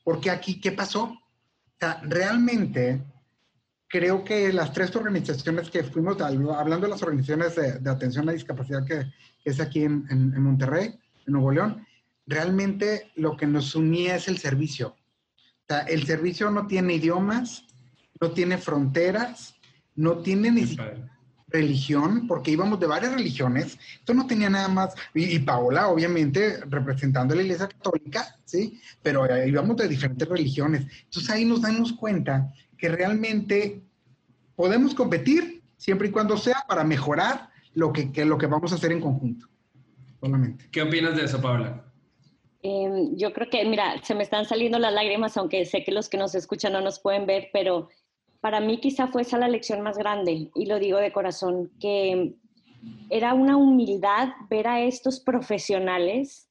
porque 0.04 0.30
aquí, 0.30 0.60
¿qué 0.60 0.72
pasó? 0.72 1.04
O 1.04 1.78
sea, 1.78 2.00
realmente 2.04 3.02
creo 3.92 4.24
que 4.24 4.52
las 4.52 4.72
tres 4.72 4.96
organizaciones 4.96 5.70
que 5.70 5.84
fuimos, 5.84 6.18
hablando 6.20 6.86
de 6.86 6.88
las 6.88 7.02
organizaciones 7.02 7.54
de, 7.54 7.90
atención 7.90 8.28
a 8.28 8.32
discapacidad 8.32 8.86
que, 8.86 9.12
es 9.44 9.60
aquí 9.60 9.82
en, 9.82 10.06
en, 10.10 10.40
Monterrey, 10.40 10.94
en 11.26 11.32
Nuevo 11.32 11.50
León, 11.50 11.86
realmente 12.26 13.10
lo 13.16 13.36
que 13.36 13.46
nos 13.46 13.74
unía 13.74 14.16
es 14.16 14.28
el 14.28 14.38
servicio. 14.38 14.88
O 14.88 15.64
sea, 15.68 15.80
el 15.80 16.06
servicio 16.06 16.50
no 16.50 16.66
tiene 16.66 16.94
idiomas, 16.94 17.66
no 18.22 18.30
tiene 18.30 18.56
fronteras, 18.56 19.56
no 19.96 20.18
tiene 20.18 20.52
ni 20.52 20.66
siquiera 20.66 21.08
religión, 21.48 22.26
porque 22.26 22.52
íbamos 22.52 22.80
de 22.80 22.86
varias 22.86 23.12
religiones. 23.12 23.78
Esto 23.98 24.14
no 24.14 24.26
tenía 24.26 24.48
nada 24.48 24.68
más, 24.68 24.94
y, 25.12 25.38
Paola, 25.40 25.88
obviamente, 25.88 26.60
representando 26.66 27.34
a 27.34 27.36
la 27.36 27.42
Iglesia 27.42 27.68
Católica, 27.68 28.38
¿sí? 28.44 28.80
Pero 29.02 29.26
íbamos 29.46 29.76
de 29.76 29.88
diferentes 29.88 30.26
religiones. 30.26 30.86
Entonces 31.04 31.30
ahí 31.30 31.44
nos 31.44 31.60
damos 31.60 31.92
cuenta 31.92 32.50
que 32.78 32.88
realmente 32.88 33.82
podemos 34.56 34.94
competir 34.94 35.62
siempre 35.76 36.08
y 36.08 36.10
cuando 36.10 36.38
sea 36.38 36.64
para 36.66 36.84
mejorar 36.84 37.50
lo 37.74 37.92
que, 37.92 38.10
lo 38.24 38.38
que 38.38 38.46
vamos 38.46 38.72
a 38.72 38.76
hacer 38.76 38.92
en 38.92 39.00
conjunto. 39.00 39.46
Solamente. 40.20 40.68
¿Qué 40.70 40.80
opinas 40.80 41.16
de 41.16 41.24
eso, 41.24 41.40
Paula? 41.42 41.84
Em, 42.62 43.16
yo 43.16 43.32
creo 43.32 43.50
que, 43.50 43.64
mira, 43.64 44.00
se 44.04 44.14
me 44.14 44.22
están 44.22 44.44
saliendo 44.44 44.78
las 44.78 44.92
lágrimas, 44.92 45.36
aunque 45.36 45.64
sé 45.64 45.82
que 45.82 45.90
los 45.90 46.08
que 46.08 46.16
nos 46.16 46.34
escuchan 46.36 46.72
no 46.72 46.80
nos 46.80 47.00
pueden 47.00 47.26
ver, 47.26 47.50
pero 47.52 47.88
para 48.42 48.60
mí 48.60 48.78
quizá 48.78 49.06
fue 49.06 49.22
esa 49.22 49.38
la 49.38 49.46
lección 49.46 49.82
más 49.82 49.96
grande, 49.96 50.50
y 50.52 50.66
lo 50.66 50.80
digo 50.80 50.98
de 50.98 51.12
corazón, 51.12 51.70
que 51.78 52.34
era 53.08 53.34
una 53.34 53.56
humildad 53.56 54.30
ver 54.50 54.66
a 54.66 54.82
estos 54.82 55.20
profesionales, 55.20 56.50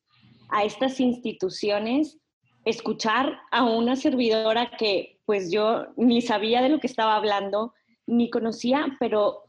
a 0.50 0.64
estas 0.64 1.02
instituciones, 1.02 2.18
escuchar 2.64 3.38
a 3.52 3.66
una 3.66 3.98
servidora 3.98 4.72
que 4.78 5.20
pues 5.26 5.52
yo 5.52 5.88
ni 5.98 6.22
sabía 6.22 6.62
de 6.62 6.70
lo 6.70 6.80
que 6.80 6.88
estaba 6.88 7.18
hablando, 7.18 7.74
ni 8.08 8.30
conocía, 8.30 8.96
pero 8.98 9.44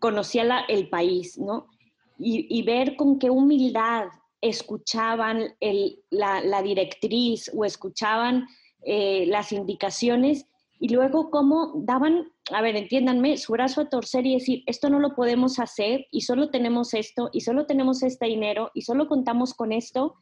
conocía 0.00 0.60
el 0.68 0.88
país, 0.88 1.36
¿no? 1.38 1.66
Y, 2.18 2.62
ver 2.62 2.96
con 2.96 3.18
qué 3.18 3.28
humildad 3.28 4.06
escuchaban 4.40 5.56
la, 6.10 6.62
directriz 6.62 7.50
o 7.54 7.64
escuchaban 7.66 8.46
eh, 8.82 9.26
las 9.26 9.52
indicaciones 9.52 10.46
y 10.82 10.88
luego 10.88 11.30
cómo 11.30 11.74
daban, 11.76 12.32
a 12.50 12.60
ver, 12.60 12.74
entiéndanme, 12.74 13.36
su 13.36 13.52
brazo 13.52 13.82
a 13.82 13.88
torcer 13.88 14.26
y 14.26 14.34
decir, 14.34 14.64
esto 14.66 14.90
no 14.90 14.98
lo 14.98 15.14
podemos 15.14 15.60
hacer 15.60 16.06
y 16.10 16.22
solo 16.22 16.50
tenemos 16.50 16.92
esto 16.92 17.30
y 17.32 17.42
solo 17.42 17.66
tenemos 17.66 18.02
este 18.02 18.26
dinero 18.26 18.72
y 18.74 18.82
solo 18.82 19.06
contamos 19.06 19.54
con 19.54 19.70
esto 19.70 20.16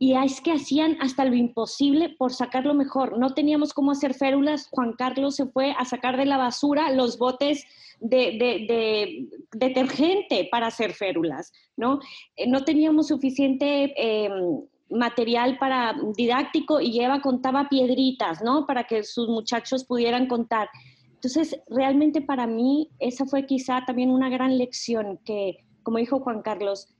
y 0.00 0.14
es 0.16 0.40
que 0.40 0.50
hacían 0.50 0.96
hasta 1.00 1.24
lo 1.24 1.36
imposible 1.36 2.08
por 2.18 2.32
sacarlo 2.32 2.74
mejor. 2.74 3.20
No 3.20 3.34
teníamos 3.34 3.72
cómo 3.72 3.92
hacer 3.92 4.14
férulas. 4.14 4.68
Juan 4.72 4.94
Carlos 4.94 5.36
se 5.36 5.46
fue 5.46 5.76
a 5.78 5.84
sacar 5.84 6.16
de 6.16 6.26
la 6.26 6.38
basura 6.38 6.90
los 6.90 7.16
botes 7.16 7.64
de, 8.00 9.28
detergente 9.52 10.48
para 10.50 10.66
hacer 10.66 10.92
férulas, 10.92 11.52
¿no? 11.76 12.00
Eh, 12.34 12.48
no 12.48 12.64
teníamos 12.64 13.06
suficiente 13.06 13.94
em, 13.96 14.60
material 14.90 15.58
para 15.58 15.94
didáctico 16.16 16.80
y 16.80 17.00
Eva 17.00 17.20
contaba 17.20 17.68
piedritas, 17.68 18.42
¿no? 18.42 18.66
Para 18.66 18.84
que 18.84 19.02
sus 19.02 19.28
muchachos 19.28 19.84
pudieran 19.84 20.28
contar. 20.28 20.68
Entonces, 21.14 21.60
realmente 21.68 22.20
para 22.22 22.46
mí 22.46 22.90
esa 22.98 23.26
fue 23.26 23.46
quizá 23.46 23.84
también 23.86 24.10
una 24.10 24.28
gran 24.28 24.58
lección 24.58 25.18
que, 25.24 25.64
como 25.82 25.98
dijo 25.98 26.20
Juan 26.20 26.42
Carlos, 26.42 26.94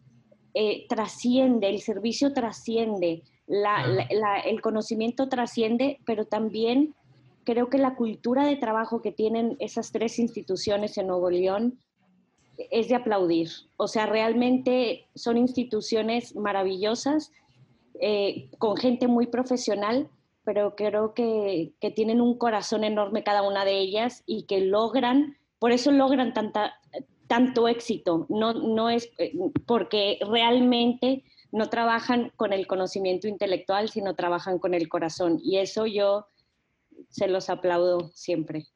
eh, 0.55 0.87
trasciende, 0.89 1.69
el 1.69 1.81
servicio 1.81 2.33
trasciende, 2.33 3.23
el 3.47 4.61
conocimiento 4.63 5.29
trasciende, 5.29 6.01
pero 6.07 6.25
también 6.25 6.95
creo 7.45 7.69
que 7.69 7.79
la 7.79 7.95
cultura 7.95 8.45
de 8.45 8.57
trabajo 8.57 9.03
que 9.03 9.13
tienen 9.13 9.57
esas 9.61 9.93
tres 9.93 10.19
instituciones 10.19 10.99
en 10.99 11.07
Nuevo 11.07 11.31
León 11.31 11.79
es 12.71 12.89
de 12.89 12.97
aplaudir. 12.97 13.51
O 13.77 13.87
sea, 13.87 14.07
realmente 14.07 15.07
son 15.15 15.37
instituciones 15.37 16.35
maravillosas, 16.35 17.31
eh, 18.01 18.51
con 18.59 18.77
gente 18.77 19.09
muy 19.09 19.27
profesional, 19.27 20.09
pero 20.45 20.77
creo 20.77 21.15
que, 21.15 21.73
que, 21.81 21.91
tienen 21.91 22.21
un 22.21 22.39
corazón 22.39 22.85
enorme 22.85 23.25
cada 23.25 23.43
una 23.43 23.65
de 23.65 23.79
ellas 23.79 24.23
y 24.27 24.45
que 24.45 24.61
logran, 24.61 25.37
por 25.59 25.73
eso 25.73 25.91
logran 25.91 26.33
tanta, 26.33 26.75
tanto 27.27 27.69
éxito, 27.69 28.27
no, 28.29 28.55
no 28.55 28.91
es 28.91 29.11
eh, 29.19 29.33
porque 29.67 30.19
realmente 30.29 31.25
no 31.53 31.69
trabajan 31.69 32.33
con 32.37 32.53
el 32.53 32.67
conocimiento 32.67 33.29
intelectual, 33.29 33.89
sino 33.89 34.15
trabajan 34.15 34.59
con 34.59 34.75
el 34.75 34.89
corazón. 34.89 35.41
Y 35.43 35.59
eso 35.59 35.87
yo 35.87 36.27
se 37.09 37.29
los 37.29 37.51
aplaudo 37.51 38.11
siempre. 38.15 38.67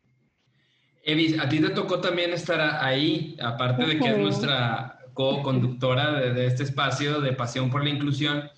Evis, 1.03 1.39
a 1.39 1.49
ti 1.49 1.61
te 1.61 1.71
tocó 1.71 2.01
también 2.01 2.33
estar 2.33 2.61
ahí, 2.61 3.37
aparte 3.41 3.87
de 3.87 3.99
que 3.99 4.09
es 4.11 4.19
nuestra 4.19 4.99
co-conductora 5.15 6.21
de, 6.21 6.47
este 6.47 6.63
espacio 6.63 7.21
de 7.21 7.33
Pasión 7.33 7.71
por 7.71 7.83
la 7.83 7.91
Inclusión. 7.91 8.51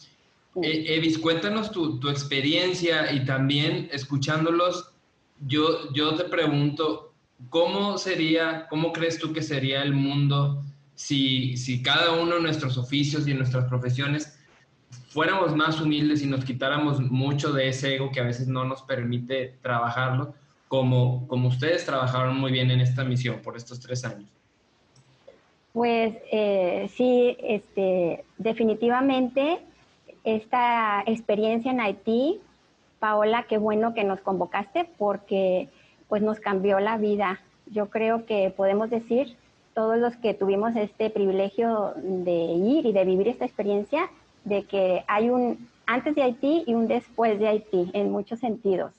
Eh, 0.60 0.96
Evis, 0.96 1.18
cuéntanos 1.18 1.70
tu, 1.70 1.98
tu, 1.98 2.10
experiencia 2.10 3.10
y 3.12 3.24
también 3.24 3.88
escuchándolos, 3.90 4.90
yo, 5.46 5.90
yo 5.94 6.14
te 6.14 6.24
pregunto, 6.24 7.14
¿cómo 7.48 7.96
sería, 7.96 8.66
cómo 8.68 8.92
crees 8.92 9.18
tú 9.18 9.32
que 9.32 9.40
sería 9.40 9.82
el 9.82 9.94
mundo 9.94 10.62
si, 10.94 11.56
si 11.56 11.82
cada 11.82 12.12
uno 12.20 12.34
de 12.34 12.42
nuestros 12.42 12.76
oficios 12.76 13.26
y 13.26 13.34
nuestras 13.34 13.64
profesiones 13.64 14.38
fuéramos 15.08 15.56
más 15.56 15.80
humildes 15.80 16.22
y 16.22 16.26
nos 16.26 16.44
quitáramos 16.44 17.00
mucho 17.00 17.52
de 17.52 17.68
ese 17.68 17.94
ego 17.94 18.10
que 18.10 18.20
a 18.20 18.24
veces 18.24 18.46
no 18.46 18.64
nos 18.64 18.82
permite 18.82 19.56
trabajarlo, 19.62 20.34
como, 20.68 21.26
como 21.28 21.48
ustedes 21.48 21.84
trabajaron 21.86 22.38
muy 22.38 22.52
bien 22.52 22.70
en 22.70 22.80
esta 22.80 23.04
misión 23.04 23.40
por 23.40 23.56
estos 23.56 23.80
tres 23.80 24.04
años. 24.04 24.28
Pues 25.72 26.14
eh, 26.30 26.90
sí, 26.94 27.36
este, 27.42 28.24
definitivamente 28.36 29.60
esta 30.24 31.02
experiencia 31.06 31.70
en 31.70 31.80
Haití, 31.80 32.40
Paola, 33.00 33.46
qué 33.48 33.58
bueno 33.58 33.94
que 33.94 34.04
nos 34.04 34.20
convocaste 34.20 34.88
porque 34.98 35.68
pues 36.08 36.22
nos 36.22 36.40
cambió 36.40 36.78
la 36.78 36.98
vida. 36.98 37.40
Yo 37.66 37.90
creo 37.90 38.26
que 38.26 38.52
podemos 38.56 38.90
decir, 38.90 39.36
todos 39.74 39.98
los 39.98 40.16
que 40.16 40.34
tuvimos 40.34 40.76
este 40.76 41.10
privilegio 41.10 41.94
de 41.96 42.32
ir 42.32 42.86
y 42.86 42.92
de 42.92 43.04
vivir 43.04 43.28
esta 43.28 43.44
experiencia, 43.44 44.10
de 44.44 44.64
que 44.64 45.04
hay 45.08 45.30
un 45.30 45.68
antes 45.86 46.14
de 46.14 46.22
Haití 46.22 46.64
y 46.66 46.74
un 46.74 46.86
después 46.86 47.38
de 47.38 47.48
Haití 47.48 47.90
en 47.92 48.10
muchos 48.10 48.40
sentidos, 48.40 48.92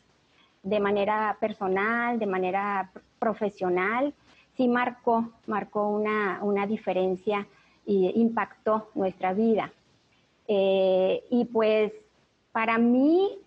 de 0.63 0.79
manera 0.79 1.37
personal, 1.39 2.19
de 2.19 2.25
manera 2.25 2.91
profesional, 3.19 4.13
sí 4.57 4.67
marcó, 4.67 5.29
marcó 5.47 5.89
una, 5.89 6.39
una 6.41 6.67
diferencia 6.67 7.47
y 7.85 8.11
impactó 8.19 8.89
nuestra 8.95 9.33
vida. 9.33 9.71
Eh, 10.55 11.23
y 11.31 11.45
pues 11.45 11.91
para 12.51 12.77
mí, 12.77 13.39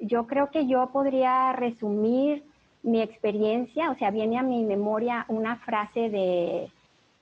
yo 0.00 0.26
creo 0.26 0.50
que 0.50 0.66
yo 0.66 0.88
podría 0.92 1.52
resumir 1.52 2.42
mi 2.82 3.02
experiencia, 3.02 3.90
o 3.90 3.94
sea, 3.96 4.10
viene 4.10 4.38
a 4.38 4.42
mi 4.42 4.64
memoria 4.64 5.26
una 5.28 5.56
frase 5.56 6.08
de, 6.08 6.70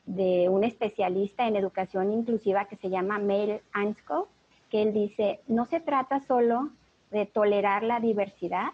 de 0.06 0.48
un 0.48 0.62
especialista 0.62 1.48
en 1.48 1.56
educación 1.56 2.12
inclusiva 2.12 2.66
que 2.66 2.76
se 2.76 2.88
llama 2.88 3.18
Mel 3.18 3.60
Ansko, 3.72 4.28
que 4.70 4.82
él 4.82 4.92
dice, 4.92 5.40
no 5.48 5.66
se 5.66 5.80
trata 5.80 6.20
solo 6.20 6.70
de 7.10 7.26
tolerar 7.26 7.82
la 7.82 7.98
diversidad, 7.98 8.68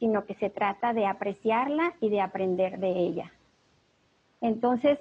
sino 0.00 0.24
que 0.24 0.34
se 0.34 0.50
trata 0.50 0.92
de 0.92 1.06
apreciarla 1.06 1.94
y 2.00 2.08
de 2.08 2.20
aprender 2.20 2.80
de 2.80 2.98
ella. 2.98 3.32
Entonces, 4.40 4.98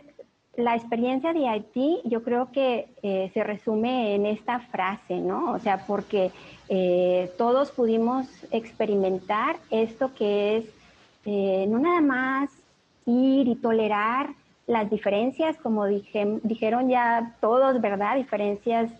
la 0.56 0.76
experiencia 0.76 1.34
de 1.34 1.48
Haití 1.48 2.02
yo 2.06 2.22
creo 2.22 2.52
que 2.52 2.88
eh, 3.02 3.32
se 3.34 3.44
resume 3.44 4.16
en 4.16 4.26
esta 4.26 4.60
frase, 4.60 5.20
¿no? 5.20 5.52
O 5.52 5.60
sea, 5.60 5.86
porque 5.88 6.32
eh, 6.70 7.32
todos 7.38 7.72
pudimos 7.72 8.28
experimentar 8.52 9.58
esto 9.72 10.12
que 10.13 10.58
es 10.58 10.66
eh, 11.26 11.66
no 11.68 11.80
nada 11.80 12.02
más 12.02 12.52
ir 13.06 13.48
y 13.48 13.56
tolerar 13.56 14.30
las 14.68 14.89
diferencias, 14.89 15.58
como 15.58 15.86
dijeron 15.86 16.88
ya 16.88 17.36
todos, 17.42 17.82
¿verdad? 17.82 18.16
Diferencias 18.16 18.92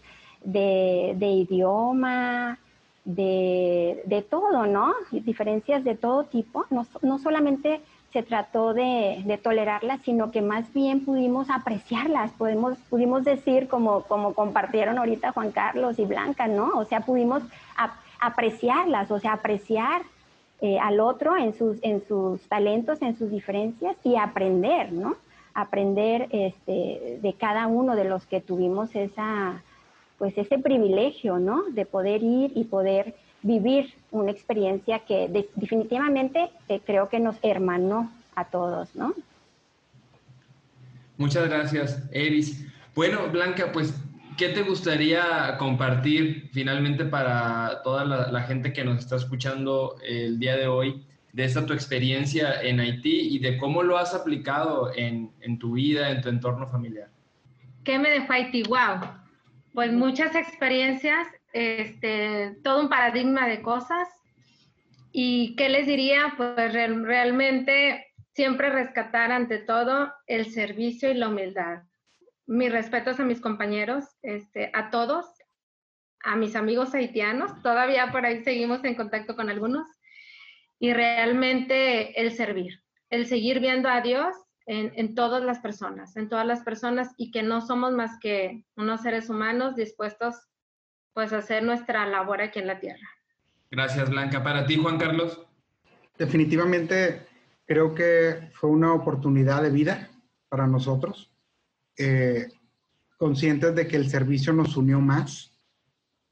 de, 0.44 1.16
idioma, 1.22 2.60
de, 3.06 4.26
todo, 4.30 4.66
¿no? 4.66 4.94
Diferencias 5.12 5.86
de 5.86 5.96
todo 5.96 6.26
tipo, 6.26 6.66
no, 6.70 6.86
no 7.02 7.18
solamente 7.20 7.80
se 8.14 8.22
trató 8.22 8.76
de, 8.76 9.40
tolerarlas, 9.42 10.00
sino 10.04 10.30
que 10.30 10.44
más 10.44 10.72
bien 10.72 11.04
pudimos 11.04 11.50
apreciarlas, 11.50 12.32
podemos, 12.34 12.78
pudimos 12.90 13.24
decir, 13.24 13.68
como, 13.68 14.04
como 14.04 14.36
compartieron 14.36 15.00
ahorita 15.00 15.32
Juan 15.32 15.52
Carlos 15.52 15.98
y 15.98 16.06
Blanca, 16.06 16.48
¿no? 16.48 16.78
O 16.78 16.86
sea, 16.86 17.02
pudimos 17.02 17.42
apreciarlas, 18.22 19.10
o 19.10 19.20
sea, 19.20 19.34
apreciar 19.34 20.04
eh, 20.62 20.78
al 20.80 21.00
otro 21.00 21.36
en 21.36 21.54
sus, 21.56 21.80
en 21.82 22.06
sus 22.08 22.40
talentos, 22.48 23.02
en 23.02 23.18
sus 23.18 23.32
diferencias 23.32 23.98
y 24.04 24.16
aprender, 24.16 24.94
¿no? 24.94 25.16
Aprender 25.56 26.28
este, 26.30 27.20
de 27.20 27.34
cada 27.34 27.66
uno 27.66 27.96
de 27.96 28.06
los 28.06 28.28
que 28.28 28.42
tuvimos 28.42 28.96
esa, 28.96 29.64
pues 30.20 30.38
ese 30.38 30.60
privilegio, 30.60 31.40
¿no? 31.40 31.64
De 31.64 31.88
poder 31.88 32.22
ir 32.22 32.52
y 32.56 32.66
poder 32.66 33.16
vivir 33.44 33.94
una 34.12 34.32
experiencia 34.32 35.00
que 35.00 35.28
definitivamente 35.56 36.50
eh, 36.70 36.82
creo 36.86 37.10
que 37.10 37.20
nos 37.20 37.36
hermanó 37.44 38.12
a 38.36 38.46
todos, 38.46 38.96
¿no? 38.96 39.14
Muchas 41.18 41.48
gracias, 41.48 42.10
Eris. 42.12 42.66
Bueno, 42.96 43.30
Blanca, 43.32 43.72
pues, 43.72 43.94
¿qué 44.38 44.50
te 44.50 44.64
gustaría 44.64 45.58
compartir 45.60 46.50
finalmente 46.52 47.06
para 47.06 47.82
toda 47.84 48.06
la, 48.06 48.42
gente 48.42 48.74
que 48.74 48.84
nos 48.84 49.00
está 49.00 49.18
escuchando 49.18 49.98
el 50.04 50.40
día 50.40 50.56
de 50.56 50.68
hoy 50.68 51.06
de 51.34 51.46
esta 51.46 51.66
tu 51.66 51.74
experiencia 51.74 52.62
en 52.62 52.80
Haití 52.80 53.36
y 53.36 53.40
de 53.40 53.58
cómo 53.58 53.84
lo 53.84 53.98
has 53.98 54.14
aplicado 54.14 54.92
en, 54.96 55.32
en 55.42 55.60
tu 55.60 55.74
vida, 55.74 56.12
en 56.12 56.22
tu 56.22 56.30
entorno 56.30 56.68
familiar? 56.68 57.10
¿Qué 57.84 58.00
me 58.00 58.10
dejó 58.10 58.34
Haití? 58.34 58.64
¡Wow! 58.64 59.10
Pues 59.74 59.92
muchas 59.92 60.36
experiencias 60.36 61.28
este, 61.54 62.58
todo 62.64 62.82
un 62.82 62.90
paradigma 62.90 63.48
de 63.48 63.62
cosas. 63.62 64.10
¿Y 65.12 65.56
qué 65.56 65.70
les 65.70 65.86
diría? 65.86 66.34
Pues 66.36 66.74
realmente 66.74 68.08
siempre 68.34 68.70
rescatar 68.70 69.32
ante 69.32 69.60
todo 69.60 70.12
el 70.26 70.52
servicio 70.52 71.12
y 71.12 71.14
la 71.14 71.30
humildad. 71.30 71.84
Mis 72.48 72.72
respetos 72.72 73.20
a 73.20 73.24
mis 73.24 73.40
compañeros, 73.40 74.06
este, 74.24 74.72
a 74.74 74.90
todos, 74.90 75.26
a 76.24 76.36
mis 76.36 76.56
amigos 76.56 76.94
haitianos, 76.96 77.62
todavía 77.62 78.12
por 78.12 78.26
ahí 78.26 78.44
seguimos 78.44 78.84
en 78.84 78.96
contacto 78.96 79.36
con 79.36 79.50
algunos, 79.50 79.88
y 80.80 80.94
realmente 80.94 82.20
el 82.20 82.32
servir, 82.32 82.82
el 83.10 83.28
seguir 83.28 83.60
viendo 83.60 83.88
a 83.88 84.02
Dios 84.02 84.36
en, 84.66 84.92
en, 84.96 85.16
todas 85.16 85.44
las 85.44 85.60
personas, 85.60 86.18
en 86.18 86.28
todas 86.28 86.46
las 86.46 86.64
personas 86.64 87.14
y 87.18 87.32
que 87.32 87.44
no 87.44 87.62
somos 87.62 87.94
más 87.94 88.20
que 88.20 88.66
unos 88.76 89.02
seres 89.02 89.30
humanos 89.30 89.76
dispuestos 89.76 90.36
pues 91.14 91.34
hacer 91.34 91.64
nuestra 91.64 92.06
labor 92.06 92.42
aquí 92.42 92.60
en 92.60 92.68
la 92.68 92.80
tierra. 92.80 93.08
Gracias, 93.70 94.10
Blanca. 94.10 94.44
Para 94.44 94.66
ti, 94.66 94.78
Juan 94.78 94.98
Carlos. 94.98 95.40
Definitivamente 96.18 97.28
creo 97.66 97.96
que 97.96 98.52
fue 98.54 98.70
una 98.70 98.94
oportunidad 98.94 99.64
de 99.64 99.70
vida 99.70 100.10
para 100.50 100.68
nosotros, 100.68 101.32
eh, 101.98 102.48
conscientes 103.18 103.74
de 103.74 103.88
que 103.88 103.96
el 103.96 104.10
servicio 104.10 104.54
nos 104.54 104.78
unió 104.78 105.00
más. 105.00 105.52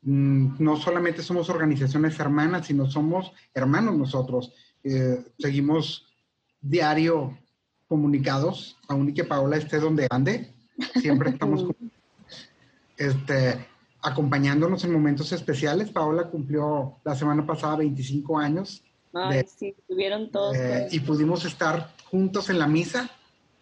Mm, 0.01 0.55
no 0.59 0.77
solamente 0.77 1.23
somos 1.23 1.49
organizaciones 1.49 2.19
hermanas, 2.19 2.67
sino 2.67 2.85
somos 2.85 3.31
hermanos 3.53 3.97
nosotros. 3.97 4.53
Eh, 4.83 5.23
seguimos 5.39 6.13
diario 6.59 7.37
comunicados, 7.87 8.77
aún 8.87 9.09
y 9.09 9.13
que 9.13 9.23
Paola 9.23 9.57
esté 9.57 9.79
donde 9.79 10.07
ande, 10.09 10.53
siempre 11.01 11.31
estamos 11.31 11.65
este, 12.97 13.67
acompañándonos 14.01 14.83
en 14.83 14.93
momentos 14.93 15.31
especiales. 15.31 15.91
Paola 15.91 16.29
cumplió 16.29 16.97
la 17.03 17.15
semana 17.15 17.45
pasada 17.45 17.77
25 17.77 18.37
años. 18.37 18.83
Ay, 19.13 19.43
sí, 19.45 19.75
todos. 20.31 20.55
Eh, 20.55 20.87
y 20.91 20.99
pudimos 21.01 21.45
estar 21.45 21.93
juntos 22.09 22.49
en 22.49 22.59
la 22.59 22.67
misa, 22.67 23.09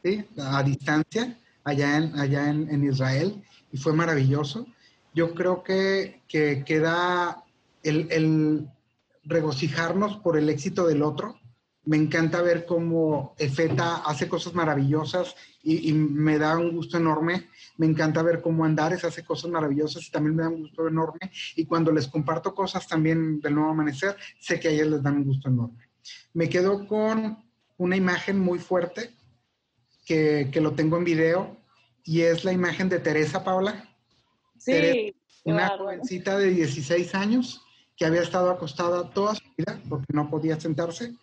¿sí? 0.04 0.26
a 0.38 0.62
distancia, 0.64 1.38
allá 1.64 1.98
en, 1.98 2.20
allá 2.20 2.50
en, 2.50 2.84
Israel, 2.84 3.44
y 3.72 3.78
fue 3.78 3.94
maravilloso. 3.94 4.68
Yo 5.14 5.34
creo 5.34 5.64
que, 5.64 6.22
que 6.28 6.64
queda 6.64 7.44
el, 7.84 8.08
el, 8.12 8.70
regocijarnos 9.24 10.18
por 10.18 10.38
el 10.38 10.50
éxito 10.50 10.86
del 10.88 11.02
otro. 11.02 11.40
Me 11.86 11.98
encanta 11.98 12.42
ver 12.42 12.66
cómo 12.66 13.36
Efeta 13.38 13.98
hace 13.98 14.28
cosas 14.28 14.54
maravillosas 14.54 15.36
y, 15.64 15.90
y 15.90 15.94
me 15.94 16.38
da 16.38 16.58
un 16.58 16.76
gusto 16.76 16.98
enorme 16.98 17.48
me 17.80 17.86
encanta 17.86 18.22
ver 18.22 18.42
cómo 18.42 18.66
Andares 18.66 19.06
hace 19.06 19.24
cosas 19.24 19.50
maravillosas 19.50 20.06
y 20.06 20.12
también 20.12 20.36
me 20.36 20.44
da 20.44 20.50
un 20.50 20.64
gusto 20.64 20.86
enorme. 20.86 21.32
Y 21.56 21.66
cuando 21.66 21.94
les 21.94 22.10
comparto 22.10 22.54
cosas 22.54 22.86
también 22.86 23.40
del 23.40 23.56
nuevo 23.56 23.70
amanecer, 23.70 24.18
sé 24.38 24.60
que 24.60 24.68
a 24.68 24.72
ellas 24.72 24.88
les 24.88 25.02
dan 25.02 25.16
un 25.16 25.24
gusto 25.24 25.48
enorme. 25.48 25.88
Me 26.34 26.50
quedo 26.50 26.86
con 26.86 27.42
una 27.78 27.96
imagen 27.96 28.38
muy 28.38 28.60
fuerte 28.60 29.16
que, 30.06 30.50
que 30.52 30.60
lo 30.60 30.74
tengo 30.74 30.98
en 30.98 31.06
video 31.06 31.58
y 32.04 32.20
es 32.20 32.44
la 32.44 32.52
imagen 32.52 32.90
de 32.90 33.00
Teresa 33.00 33.46
Paula. 33.46 33.90
Sí. 34.58 35.16
una 35.46 35.70
jovencita 35.70 36.38
de 36.38 36.50
16 36.50 37.16
años 37.16 37.62
que 37.96 38.06
había 38.06 38.24
estado 38.24 38.50
acostada 38.50 39.10
toda 39.12 39.36
su 39.36 39.44
vida 39.58 39.82
porque 39.88 40.12
no 40.12 40.30
podía 40.30 40.60
sentarse 40.60 41.16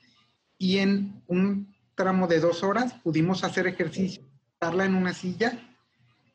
y 0.59 0.79
en 0.79 1.23
un 1.27 1.75
tramo 1.95 2.27
de 2.27 2.41
dos 2.41 2.63
horas 2.63 2.95
pudimos 3.03 3.45
hacer 3.45 3.67
ejercicio, 3.67 4.23
estarla 4.53 4.85
en 4.85 4.95
una 4.95 5.13
silla 5.13 5.59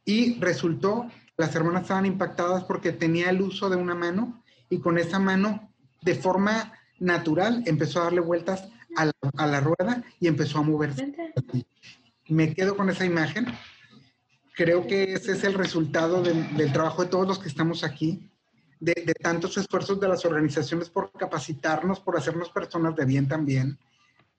y 0.06 0.40
resultó, 0.40 1.08
las 1.38 1.56
hermanas 1.56 1.84
estaban 1.84 2.06
impactadas 2.06 2.64
porque 2.64 2.92
tenía 2.92 3.30
el 3.30 3.42
uso 3.42 3.70
de 3.70 3.76
una 3.76 3.96
mano 3.96 4.44
y 4.70 4.80
con 4.80 4.98
esa 4.98 5.20
mano, 5.20 5.72
de 6.02 6.16
forma 6.16 6.74
natural, 7.00 7.64
empezó 7.66 8.02
a 8.02 8.06
darle 8.06 8.22
vueltas 8.22 8.68
a 8.96 9.46
la, 9.46 9.60
rueda 9.60 10.04
y 10.20 10.28
empezó 10.28 10.60
a 10.60 10.64
moverse. 10.64 11.14
Me 12.28 12.54
quedo 12.54 12.76
con 12.76 12.90
esa 12.90 13.06
imagen. 13.06 13.46
Creo 14.56 14.86
que 14.86 15.14
ese 15.14 15.34
es 15.34 15.44
el 15.44 15.54
resultado 15.54 16.22
del 16.22 16.74
trabajo 16.74 17.04
de 17.04 17.10
todos 17.10 17.28
los 17.28 17.40
que 17.40 17.48
estamos 17.48 17.84
aquí, 17.84 18.30
de, 18.80 18.94
de, 18.94 19.14
tantos 19.14 19.58
esfuerzos 19.58 20.00
de 20.00 20.08
las 20.08 20.26
organizaciones 20.26 20.90
por 20.90 21.12
capacitarnos, 21.14 22.00
por 22.00 22.18
hacernos 22.18 22.50
personas 22.50 22.96
de 22.96 23.06
bien 23.06 23.28
también, 23.28 23.80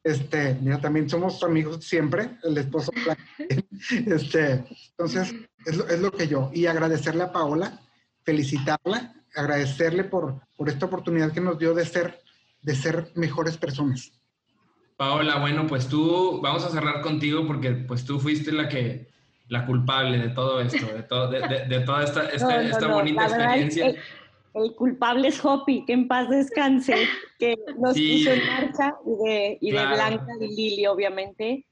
este, 0.04 0.58
mira, 0.60 0.80
también 0.80 1.08
somos 1.08 1.42
amigos 1.42 1.84
siempre, 1.84 2.38
el 2.42 2.58
esposo. 2.58 2.92
este, 4.06 4.64
entonces, 4.90 5.34
es 5.64 5.76
lo, 5.76 5.88
es 5.88 6.00
lo, 6.00 6.10
que 6.12 6.28
yo. 6.28 6.50
Y 6.52 6.66
agradecerle 6.66 7.24
a 7.24 7.32
Paola, 7.32 7.80
felicitarla. 8.24 9.14
agradecerle 9.34 10.04
por, 10.04 10.40
por 10.56 10.68
esta 10.68 10.86
oportunidad 10.86 11.32
que 11.32 11.40
nos 11.40 11.58
dio 11.58 11.72
de 11.74 11.86
ser, 11.86 12.20
de 12.60 12.74
ser 12.74 13.12
mejores 13.14 13.56
personas. 13.56 14.12
Paola, 14.96 15.38
bueno, 15.38 15.66
pues 15.66 15.88
tú, 15.88 16.40
vamos 16.42 16.64
a 16.64 16.70
cerrar 16.70 17.00
contigo 17.00 17.46
porque 17.46 17.70
pues 17.72 18.04
tú 18.04 18.20
fuiste 18.20 18.52
la 18.52 18.68
que, 18.68 19.08
la 19.48 19.66
culpable 19.66 20.18
de 20.18 20.28
todo 20.30 20.60
esto, 20.60 20.86
de, 20.86 21.02
todo, 21.02 21.30
de, 21.30 21.66
de, 21.68 21.80
toda 21.80 22.04
esta, 22.04 22.24
este, 22.28 22.68
esta 22.68 22.86
bonita 22.88 23.24
experiencia. 23.24 23.94
El, 24.54 24.74
culpable 24.74 25.28
es 25.28 25.44
Hopi, 25.44 25.84
que 25.84 25.92
en 25.92 26.08
paz 26.08 26.28
descanse, 26.28 26.94
que 27.38 27.56
nos 27.78 27.94
puso 27.94 28.32
en 28.32 28.46
marcha, 28.46 28.94
y 29.06 29.24
de, 29.24 29.58
y 29.60 29.70
de 29.70 29.86
Blanca 29.86 30.32
y 30.40 30.54
Lili, 30.54 30.86
obviamente. 30.86 31.66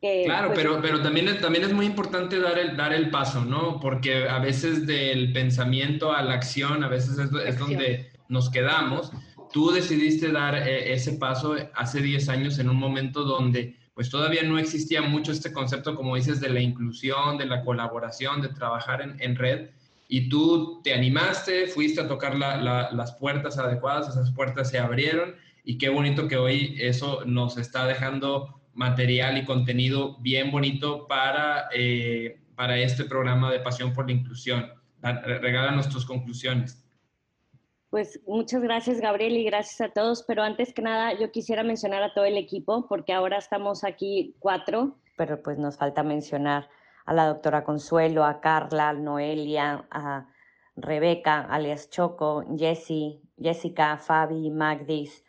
claro, 0.00 0.48
pues, 0.48 0.58
pero, 0.58 0.80
pero 0.82 1.02
también, 1.02 1.28
es, 1.28 1.40
también 1.40 1.64
es 1.64 1.72
muy 1.72 1.86
importante 1.86 2.38
dar 2.40 2.58
el, 2.58 2.76
dar 2.76 2.92
el 2.92 3.10
paso, 3.10 3.44
¿no? 3.44 3.80
Porque 3.80 4.28
a 4.28 4.38
veces 4.38 4.86
del 4.86 5.32
pensamiento 5.32 6.12
a 6.12 6.22
la 6.22 6.34
acción, 6.34 6.84
a 6.84 6.88
veces 6.88 7.18
es, 7.18 7.30
es 7.46 7.58
donde 7.58 8.12
nos 8.28 8.50
quedamos 8.50 9.12
tú 9.54 9.70
decidiste 9.70 10.32
dar 10.32 10.56
eh, 10.56 10.92
ese 10.92 11.12
paso 11.12 11.54
hace 11.74 12.00
10 12.02 12.28
años 12.28 12.58
en 12.58 12.68
un 12.68 12.76
momento 12.76 13.22
donde 13.22 13.76
pues 13.94 14.10
todavía 14.10 14.42
no 14.42 14.58
existía 14.58 15.00
mucho 15.00 15.30
este 15.30 15.52
concepto, 15.52 15.94
como 15.94 16.16
dices, 16.16 16.40
de 16.40 16.48
la 16.48 16.60
inclusión, 16.60 17.38
de 17.38 17.46
la 17.46 17.62
colaboración, 17.62 18.42
de 18.42 18.48
trabajar 18.48 19.00
en, 19.20 19.36
red, 19.36 19.70
y 20.16 20.28
tú 20.28 20.80
te 20.84 20.94
animaste, 20.94 21.66
fuiste 21.66 22.00
a 22.00 22.06
tocar 22.06 22.36
las 22.36 23.12
puertas 23.16 23.58
adecuadas, 23.58 24.10
esas 24.10 24.30
puertas 24.30 24.70
se 24.70 24.78
abrieron, 24.78 25.34
y 25.64 25.76
qué 25.76 25.88
bonito 25.88 26.28
que 26.28 26.36
hoy 26.36 26.76
eso 26.78 27.24
nos 27.24 27.58
está 27.58 27.84
dejando 27.84 28.60
material 28.74 29.38
y 29.38 29.44
contenido 29.44 30.16
bien 30.20 30.52
bonito 30.52 31.08
para, 31.08 31.68
eh, 31.74 32.38
para 32.54 32.78
este 32.78 33.02
programa 33.06 33.50
de 33.50 33.58
Pasión 33.58 33.92
por 33.92 34.06
la 34.06 34.12
Inclusión. 34.12 34.70
Regálanos 35.02 35.88
tus 35.88 36.06
conclusiones. 36.06 36.80
Pues 37.90 38.20
muchas 38.24 38.62
gracias, 38.62 39.00
Gabriel, 39.00 39.36
y 39.36 39.42
gracias 39.42 39.80
a 39.80 39.92
todos. 39.92 40.22
Pero 40.28 40.44
antes 40.44 40.72
que 40.72 40.82
nada, 40.82 41.18
yo 41.18 41.32
quisiera 41.32 41.64
mencionar 41.64 42.04
a 42.04 42.14
todo 42.14 42.24
el 42.24 42.36
equipo, 42.36 42.86
porque 42.88 43.12
ahora 43.12 43.38
estamos 43.38 43.82
aquí 43.82 44.36
cuatro, 44.38 44.96
pero 45.16 45.42
pues 45.42 45.58
nos 45.58 45.76
falta 45.76 46.04
mencionar 46.04 46.68
a 47.04 47.12
la 47.12 47.26
doctora 47.26 47.64
Consuelo, 47.64 48.24
a 48.24 48.40
Carla, 48.40 48.92
Noelia, 48.92 49.86
a 49.90 50.28
Rebeca, 50.76 51.40
alias 51.40 51.90
Choco, 51.90 52.44
Jessie, 52.56 53.20
Jessica, 53.38 53.96
Fabi, 53.98 54.50
Magdis, 54.50 55.24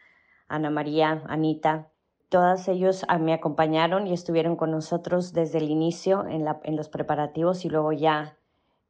Ana 0.47 0.69
María, 0.69 1.23
Anita. 1.27 1.91
Todos 2.29 2.67
ellos 2.67 3.05
ah, 3.07 3.17
me 3.17 3.33
acompañaron 3.33 4.07
y 4.07 4.13
estuvieron 4.13 4.55
con 4.55 4.71
nosotros 4.71 5.33
desde 5.33 5.59
el 5.59 5.69
inicio 5.69 6.25
en, 6.27 6.45
en 6.63 6.75
los 6.75 6.89
preparativos 6.89 7.65
y 7.65 7.69
luego 7.69 7.91
ya 7.91 8.37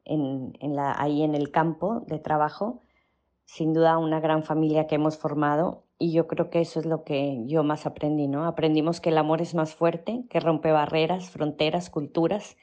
en, 0.04 0.56
en 0.60 0.76
la, 0.76 0.94
ahí 0.98 1.22
en 1.22 1.34
el 1.34 1.50
campo 1.50 2.00
de 2.06 2.18
trabajo 2.18 2.82
sin 3.46 3.72
duda 3.72 3.98
una 3.98 4.20
gran 4.20 4.42
familia 4.42 4.86
que 4.86 4.96
hemos 4.96 5.16
formado 5.16 5.84
y 5.98 6.12
yo 6.12 6.26
creo 6.26 6.50
que 6.50 6.60
eso 6.60 6.80
es 6.80 6.86
lo 6.86 7.04
que 7.04 7.42
yo 7.46 7.62
más 7.64 7.86
aprendí, 7.86 8.28
¿no? 8.28 8.44
Aprendimos 8.44 9.00
que 9.00 9.08
el 9.08 9.18
amor 9.18 9.40
es 9.40 9.54
más 9.54 9.74
fuerte, 9.74 10.26
que 10.28 10.40
rompe 10.40 10.72
barreras, 10.72 11.30
fronteras, 11.30 11.88
culturas, 11.88 12.56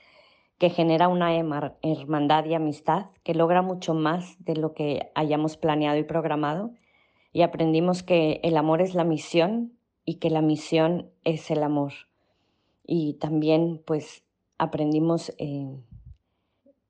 que 0.58 0.70
genera 0.70 1.08
una 1.08 1.36
hermandad 1.36 2.46
y 2.46 2.54
amistad, 2.54 3.08
que 3.24 3.34
logra 3.34 3.62
mucho 3.62 3.94
más 3.94 4.36
de 4.44 4.56
lo 4.56 4.74
que 4.74 5.12
hayamos 5.16 5.58
planeado 5.58 5.98
y 5.98 6.04
programado. 6.04 6.72
Y 7.32 7.42
aprendimos 7.42 8.04
que 8.04 8.40
el 8.44 8.58
amor 8.58 8.82
es 8.82 8.96
la 8.96 9.04
misión 9.04 9.74
y 10.06 10.16
que 10.16 10.30
la 10.30 10.42
misión 10.42 11.10
es 11.24 11.50
el 11.52 11.64
amor. 11.64 11.94
Y 12.86 13.14
también 13.16 13.82
pues 13.86 14.24
aprendimos 14.58 15.34
eh, 15.38 15.82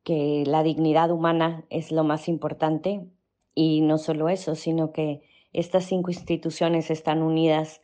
que 0.04 0.44
la 0.46 0.64
dignidad 0.64 1.12
humana 1.12 1.66
es 1.70 1.92
lo 1.92 2.04
más 2.04 2.28
importante 2.28 3.08
y 3.56 3.82
no 3.82 3.98
solo 3.98 4.30
eso, 4.30 4.56
sino 4.56 4.92
que 4.92 5.22
estas 5.54 5.86
cinco 5.86 6.12
instituciones 6.12 6.90
están 6.92 7.22
unidas 7.22 7.82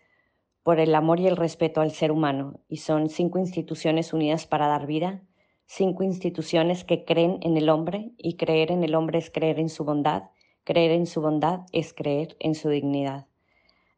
por 0.64 0.80
el 0.80 0.94
amor 0.96 1.20
y 1.20 1.28
el 1.28 1.38
respeto 1.38 1.82
al 1.82 1.92
ser 1.92 2.12
humano 2.12 2.60
y 2.68 2.78
son 2.78 3.10
cinco 3.10 3.40
instituciones 3.40 4.14
unidas 4.14 4.46
para 4.46 4.68
dar 4.68 4.86
vida, 4.86 5.24
cinco 5.70 6.04
instituciones 6.04 6.84
que 6.84 7.06
creen 7.06 7.38
en 7.44 7.56
el 7.56 7.70
hombre 7.70 8.12
y 8.18 8.38
creer 8.38 8.72
en 8.72 8.84
el 8.84 8.96
hombre 8.96 9.20
es 9.20 9.30
creer 9.30 9.60
en 9.60 9.70
su 9.70 9.86
bondad, 9.86 10.24
creer 10.64 10.92
en 10.92 11.06
su 11.06 11.22
bondad 11.22 11.60
es 11.72 11.94
creer 11.94 12.36
en 12.40 12.56
su 12.56 12.70
dignidad. 12.70 13.28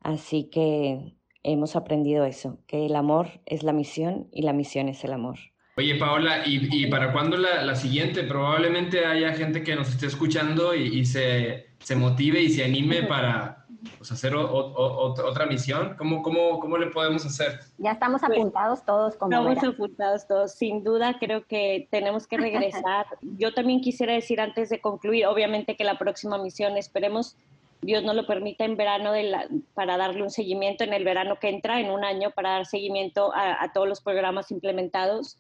Así 0.02 0.50
que 0.52 1.16
hemos 1.44 1.78
aprendido 1.78 2.26
eso, 2.26 2.60
que 2.68 2.86
el 2.86 2.96
amor 2.96 3.40
es 3.46 3.64
la 3.64 3.72
misión 3.72 4.28
y 4.34 4.42
la 4.42 4.52
misión 4.52 4.90
es 4.90 5.04
el 5.06 5.14
amor. 5.14 5.40
Oye, 5.78 5.96
Paola, 5.96 6.44
¿y, 6.46 6.88
para 6.88 7.14
cuándo 7.14 7.38
la, 7.38 7.74
siguiente? 7.76 8.24
Probablemente 8.24 9.06
haya 9.06 9.34
gente 9.34 9.64
que 9.64 9.74
nos 9.74 9.90
esté 9.90 10.08
escuchando 10.08 10.76
y, 10.76 11.06
se, 11.06 11.68
motive 11.96 12.42
y 12.42 12.50
se 12.50 12.66
anime 12.66 13.04
para 13.08 13.61
pues, 13.98 14.12
hacer 14.12 14.36
otra 14.36 15.46
misión. 15.46 15.96
¿Cómo, 15.98 16.22
cómo, 16.22 16.60
¿Cómo 16.60 16.78
le 16.78 16.88
podemos 16.88 17.26
hacer? 17.26 17.60
Ya 17.78 17.92
estamos 17.92 18.22
pues, 18.22 18.38
apuntados 18.38 18.86
todos. 18.86 19.16
Como 19.16 19.50
estamos 19.50 19.76
apuntados 19.76 20.28
todos. 20.28 20.54
Sin 20.54 20.84
duda, 20.84 21.18
creo 21.20 21.46
que 21.46 21.88
tenemos 21.92 22.28
que 22.28 22.38
regresar. 22.38 23.06
Yo 23.22 23.54
también 23.54 23.82
quisiera 23.82 24.14
decir 24.14 24.42
antes 24.42 24.70
de 24.70 24.82
concluir, 24.82 25.26
obviamente 25.26 25.76
que 25.76 25.84
la 25.84 25.98
próxima 25.98 26.38
misión, 26.38 26.78
esperemos 26.78 27.36
Dios 27.82 28.04
nos 28.04 28.16
lo 28.16 28.28
permita 28.28 28.64
en 28.64 28.78
verano 28.78 29.12
de 29.12 29.64
para 29.74 29.98
darle 29.98 30.22
un 30.22 30.30
seguimiento 30.30 30.84
en 30.84 30.94
el 30.94 31.04
verano 31.04 31.38
que 31.40 31.50
entra, 31.50 31.80
en 31.80 31.90
un 31.90 32.04
año, 32.04 32.30
para 32.30 32.52
dar 32.52 32.66
seguimiento 32.68 33.32
a 33.34 33.72
todos 33.74 33.88
los 33.88 34.02
programas 34.02 34.52
implementados 34.52 35.38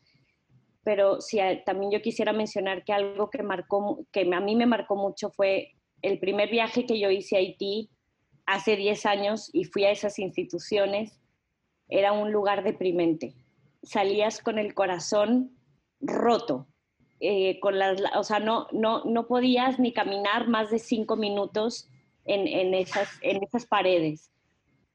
pero 0.84 1.22
sí, 1.22 1.40
también 1.66 1.92
yo 1.92 2.02
quisiera 2.02 2.34
mencionar 2.34 2.84
que 2.84 2.94
algo 2.94 3.30
que, 3.30 3.44
marcó, 3.44 4.06
que 4.12 4.22
a 4.34 4.40
mí 4.40 4.56
me 4.56 4.66
marcó 4.66 4.96
mucho 4.96 5.30
fue 5.30 5.74
el 6.02 6.20
primer 6.20 6.50
viaje 6.50 6.86
que 6.86 7.00
yo 7.00 7.12
hice 7.12 7.36
a 7.36 7.40
Haití 7.40 7.90
hace 8.54 8.76
10 8.76 9.06
años 9.06 9.50
y 9.54 9.66
fui 9.66 9.86
a 9.86 9.92
esas 9.92 10.20
instituciones, 10.20 11.20
era 11.88 12.12
un 12.12 12.32
lugar 12.32 12.64
deprimente. 12.64 13.34
Salías 13.84 14.42
con 14.42 14.60
el 14.60 14.74
corazón 14.74 15.58
roto, 16.00 16.68
eh, 17.20 17.60
con 17.60 17.78
las, 17.80 18.02
o 18.16 18.24
sea, 18.24 18.40
no, 18.40 18.68
no, 18.72 19.04
no 19.06 19.28
podías 19.28 19.80
ni 19.80 19.94
caminar 19.94 20.48
más 20.48 20.72
de 20.72 20.80
cinco 20.80 21.16
minutos 21.16 21.90
en, 22.26 22.48
en, 22.48 22.74
esas, 22.74 23.10
en 23.22 23.44
esas 23.44 23.66
paredes 23.66 24.32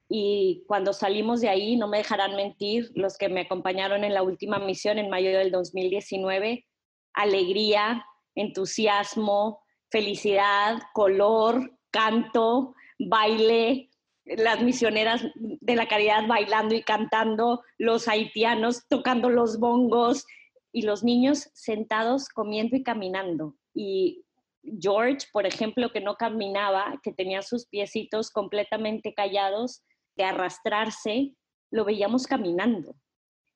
y 0.09 0.65
cuando 0.67 0.93
salimos 0.93 1.41
de 1.41 1.49
ahí, 1.49 1.77
no 1.77 1.89
me 1.89 1.99
dejarán 1.99 2.37
mentir, 2.37 2.91
los 2.95 3.19
que 3.19 3.29
me 3.29 3.43
acompañaron 3.43 4.05
en 4.05 4.15
la 4.15 4.23
última 4.23 4.59
misión 4.59 4.99
en 4.99 5.11
mayo 5.11 5.37
del 5.37 5.51
2019, 5.51 6.65
alegría, 7.13 8.07
entusiasmo, 8.35 9.61
felicidad, 9.91 10.79
color, 10.93 11.73
canto, 11.91 12.75
baile, 12.99 13.91
las 14.25 14.63
misioneras 14.63 15.23
de 15.35 15.77
la 15.77 15.87
caridad 15.87 16.27
bailando 16.27 16.75
y 16.75 16.83
cantando, 16.83 17.63
los 17.79 18.09
haitianos 18.09 18.87
tocando 18.89 19.31
los 19.31 19.59
bongos 19.59 20.27
y 20.73 20.83
los 20.83 21.05
niños 21.05 21.49
sentados 21.55 22.29
comiendo 22.29 22.77
y 22.77 22.83
caminando. 22.83 23.55
Y 23.73 24.25
George, 24.81 25.27
por 25.33 25.47
ejemplo, 25.47 25.91
que 25.93 26.01
no 26.01 26.17
caminaba, 26.17 27.01
que 27.03 27.13
tenía 27.13 27.43
sus 27.43 27.67
piecitos 27.67 28.31
completamente 28.31 29.15
callados, 29.15 29.83
de 30.17 30.25
arrastrarse, 30.25 31.35
lo 31.71 31.85
veíamos 31.85 32.27
caminando. 32.27 32.97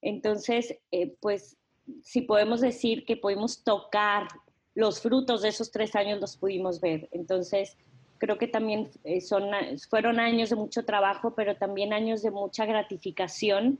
Entonces, 0.02 0.78
eh, 0.90 1.14
pues, 1.20 1.56
si 2.02 2.22
podemos 2.22 2.60
decir 2.60 3.04
que 3.04 3.16
pudimos 3.16 3.64
tocar 3.64 4.28
los 4.74 5.00
frutos 5.00 5.42
de 5.42 5.48
esos 5.48 5.70
tres 5.70 5.94
años, 5.96 6.20
los 6.20 6.36
pudimos 6.36 6.80
ver. 6.80 7.08
Entonces, 7.12 7.76
creo 8.20 8.38
que 8.38 8.46
también 8.46 8.90
eh, 9.02 9.20
son, 9.20 9.50
fueron 9.88 10.20
años 10.20 10.50
de 10.50 10.56
mucho 10.56 10.84
trabajo, 10.84 11.32
pero 11.34 11.56
también 11.56 11.92
años 11.92 12.22
de 12.22 12.30
mucha 12.30 12.66
gratificación, 12.66 13.78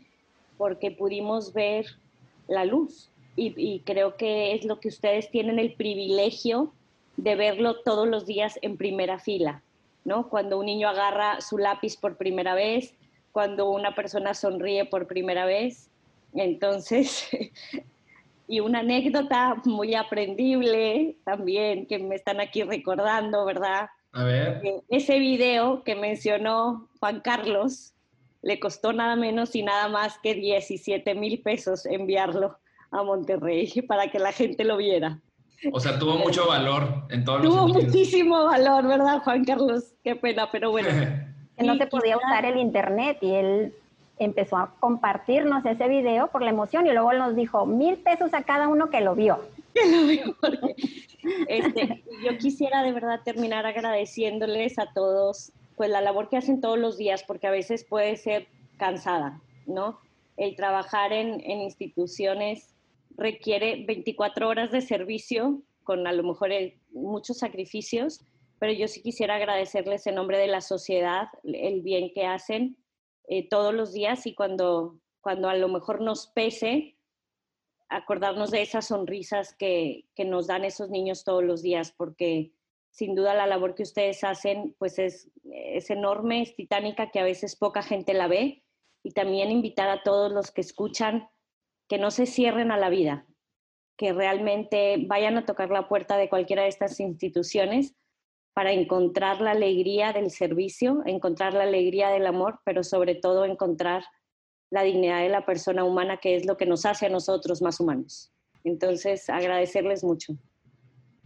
porque 0.57 0.91
pudimos 0.91 1.53
ver 1.53 1.87
la 2.49 2.65
luz. 2.65 3.11
Y, 3.37 3.55
y 3.57 3.81
creo 3.81 4.17
que 4.17 4.55
es 4.55 4.65
lo 4.65 4.81
que 4.81 4.89
ustedes 4.89 5.31
tienen 5.31 5.59
el 5.59 5.75
privilegio 5.75 6.73
de 7.17 7.37
verlo 7.37 7.83
todos 7.83 8.09
los 8.09 8.27
días 8.27 8.59
en 8.63 8.77
primera 8.77 9.19
fila. 9.19 9.63
¿no? 10.05 10.29
Cuando 10.29 10.59
un 10.59 10.67
niño 10.67 10.89
agarra 10.89 11.41
su 11.43 11.59
lápiz 11.59 11.97
por 11.97 12.17
primera 12.17 12.55
vez, 12.55 12.95
cuando 13.33 13.71
una 13.71 13.95
persona 13.95 14.35
sonríe 14.35 14.87
por 14.87 15.07
primera 15.07 15.45
vez. 15.45 15.91
Entonces, 16.35 17.29
y 18.49 18.61
una 18.61 18.81
anécdota 18.81 19.61
muy 19.67 19.95
aprendible 19.95 21.17
también 21.25 21.87
que 21.87 21.99
me 21.99 22.15
están 22.15 22.41
aquí 22.41 22.63
recordando, 22.63 23.45
¿verdad? 23.45 23.91
A 24.13 24.25
ver. 24.25 24.63
Ese 24.89 25.19
video 25.19 25.85
que 25.85 25.95
mencionó 25.95 26.89
Juan 26.99 27.21
Carlos 27.21 27.95
le 28.43 28.59
costó 28.59 28.93
nada 28.93 29.17
menos 29.17 29.55
y 29.55 29.63
nada 29.63 29.89
más 29.89 30.19
que 30.23 30.35
17 30.35 31.15
mil 31.15 31.41
pesos 31.43 31.87
enviarlo 31.87 32.59
a 32.91 33.03
Monterrey 33.03 33.71
para 33.89 34.11
que 34.11 34.19
la 34.19 34.33
gente 34.33 34.65
lo 34.65 34.77
viera. 34.77 35.21
O 35.73 35.79
sea, 35.79 35.99
tuvo 35.99 36.17
mucho 36.17 36.47
valor 36.49 37.05
en 37.11 37.25
todos 37.25 37.43
tuvo 37.43 37.57
los 37.57 37.67
Tuvo 37.67 37.83
muchísimo 37.83 38.45
valor, 38.45 38.87
¿verdad, 38.87 39.23
Juan 39.23 39.45
Carlos? 39.45 39.93
Qué 40.03 40.17
pena, 40.17 40.51
pero 40.51 40.71
bueno. 40.71 40.89
no 41.59 41.77
se 41.77 41.87
podía 41.87 42.17
usar 42.17 42.47
el 42.47 42.57
internet 42.57 43.19
y 43.21 43.35
él 43.35 43.75
empezó 44.19 44.57
a 44.57 44.73
compartirnos 44.81 45.65
ese 45.67 45.89
video 45.89 46.29
por 46.29 46.43
la 46.43 46.51
emoción 46.51 46.87
y 46.87 46.93
luego 46.93 47.13
nos 47.13 47.37
dijo 47.37 47.67
mil 47.67 47.99
pesos 47.99 48.33
a 48.33 48.43
cada 48.43 48.69
uno 48.69 48.89
que 48.89 49.03
lo 49.03 49.15
vio. 49.15 49.41
Este, 51.49 52.03
yo 52.25 52.39
quisiera 52.39 52.83
de 52.83 52.93
verdad 52.93 53.21
terminar 53.23 53.67
agradeciéndoles 53.67 54.79
a 54.79 54.93
todos, 54.95 55.53
pues 55.77 55.91
la 55.91 56.01
labor 56.01 56.31
que 56.31 56.39
hacen 56.39 56.63
todos 56.63 56.79
los 56.79 56.97
días, 56.97 57.25
porque 57.25 57.47
a 57.47 57.51
veces 57.51 57.85
puede 57.85 58.17
ser 58.17 58.49
cansada, 58.79 59.39
¿no? 59.67 60.01
El 60.39 60.57
trabajar 60.57 61.13
en, 61.13 61.41
en 61.43 61.61
instituciones 61.61 62.75
requiere 63.19 63.85
24 63.85 64.49
horas 64.49 64.71
de 64.71 64.81
servicio 64.81 65.61
con 65.85 66.07
a 66.07 66.13
lo 66.13 66.23
mejor 66.23 66.51
muchos 66.93 67.39
sacrificios, 67.39 68.25
pero 68.59 68.73
yo 68.73 68.89
sí 68.89 69.03
quisiera 69.03 69.37
agradecerles 69.37 70.07
en 70.07 70.15
nombre 70.15 70.39
de 70.39 70.47
la 70.47 70.61
sociedad 70.61 71.29
el 71.43 71.83
bien 71.83 72.13
que 72.15 72.27
hacen 72.27 72.77
eh, 73.29 73.49
todos 73.49 73.75
los 73.75 73.93
días 73.93 74.27
y 74.27 74.35
cuando, 74.35 74.99
cuando 75.21 75.49
a 75.49 75.55
lo 75.55 75.69
mejor 75.69 76.01
nos 76.01 76.29
pese, 76.29 76.97
acordarnos 77.91 78.51
de 78.51 78.63
esas 78.63 78.87
sonrisas 78.87 79.55
que, 79.55 80.07
que 80.15 80.25
nos 80.25 80.47
dan 80.47 80.65
esos 80.65 80.89
niños 80.91 81.25
todos 81.25 81.45
los 81.45 81.61
días, 81.61 81.93
porque 81.97 82.53
sin 82.91 83.15
duda 83.15 83.35
la 83.35 83.47
labor 83.47 83.75
que 83.75 83.83
ustedes 83.83 84.25
hacen 84.25 84.75
pues 84.79 84.99
es, 84.99 85.31
es 85.45 85.91
enorme, 85.91 86.43
es 86.43 86.55
titánica, 86.57 87.11
que 87.11 87.21
a 87.21 87.25
veces 87.25 87.57
poca 87.57 87.83
gente 87.83 88.15
la 88.15 88.29
ve, 88.29 88.65
y 89.03 89.13
también 89.13 89.51
invitar 89.51 89.89
a 89.89 90.03
todos 90.03 90.33
los 90.33 90.51
que 90.51 90.61
escuchan 90.61 91.29
que 91.89 91.99
no 91.99 92.11
se 92.11 92.27
cierren 92.27 92.71
a 92.71 92.77
la 92.77 92.91
vida, 92.91 93.27
que 93.99 94.13
realmente 94.13 94.97
vayan 95.07 95.37
a 95.37 95.45
tocar 95.45 95.71
la 95.71 95.89
puerta 95.89 96.17
de 96.17 96.29
cualquiera 96.29 96.63
de 96.63 96.69
estas 96.69 97.01
instituciones 97.01 97.97
para 98.55 98.73
encontrar 98.73 99.41
la 99.41 99.53
alegría 99.53 100.13
del 100.13 100.31
servicio, 100.31 101.03
encontrar 101.07 101.55
la 101.55 101.65
alegría 101.65 102.11
del 102.11 102.27
amor, 102.27 102.61
pero 102.65 102.85
sobre 102.85 103.15
todo 103.15 103.45
encontrar 103.45 104.05
la 104.71 104.83
dignidad 104.83 105.21
de 105.21 105.29
la 105.29 105.45
persona 105.45 105.85
humana, 105.85 106.19
que 106.19 106.37
es 106.37 106.47
lo 106.47 106.57
que 106.57 106.67
nos 106.67 106.87
hace 106.87 107.07
a 107.07 107.11
nosotros 107.11 107.61
más 107.61 107.81
humanos. 107.81 108.33
Entonces, 108.65 109.29
agradecerles 109.29 110.05
mucho. 110.05 110.35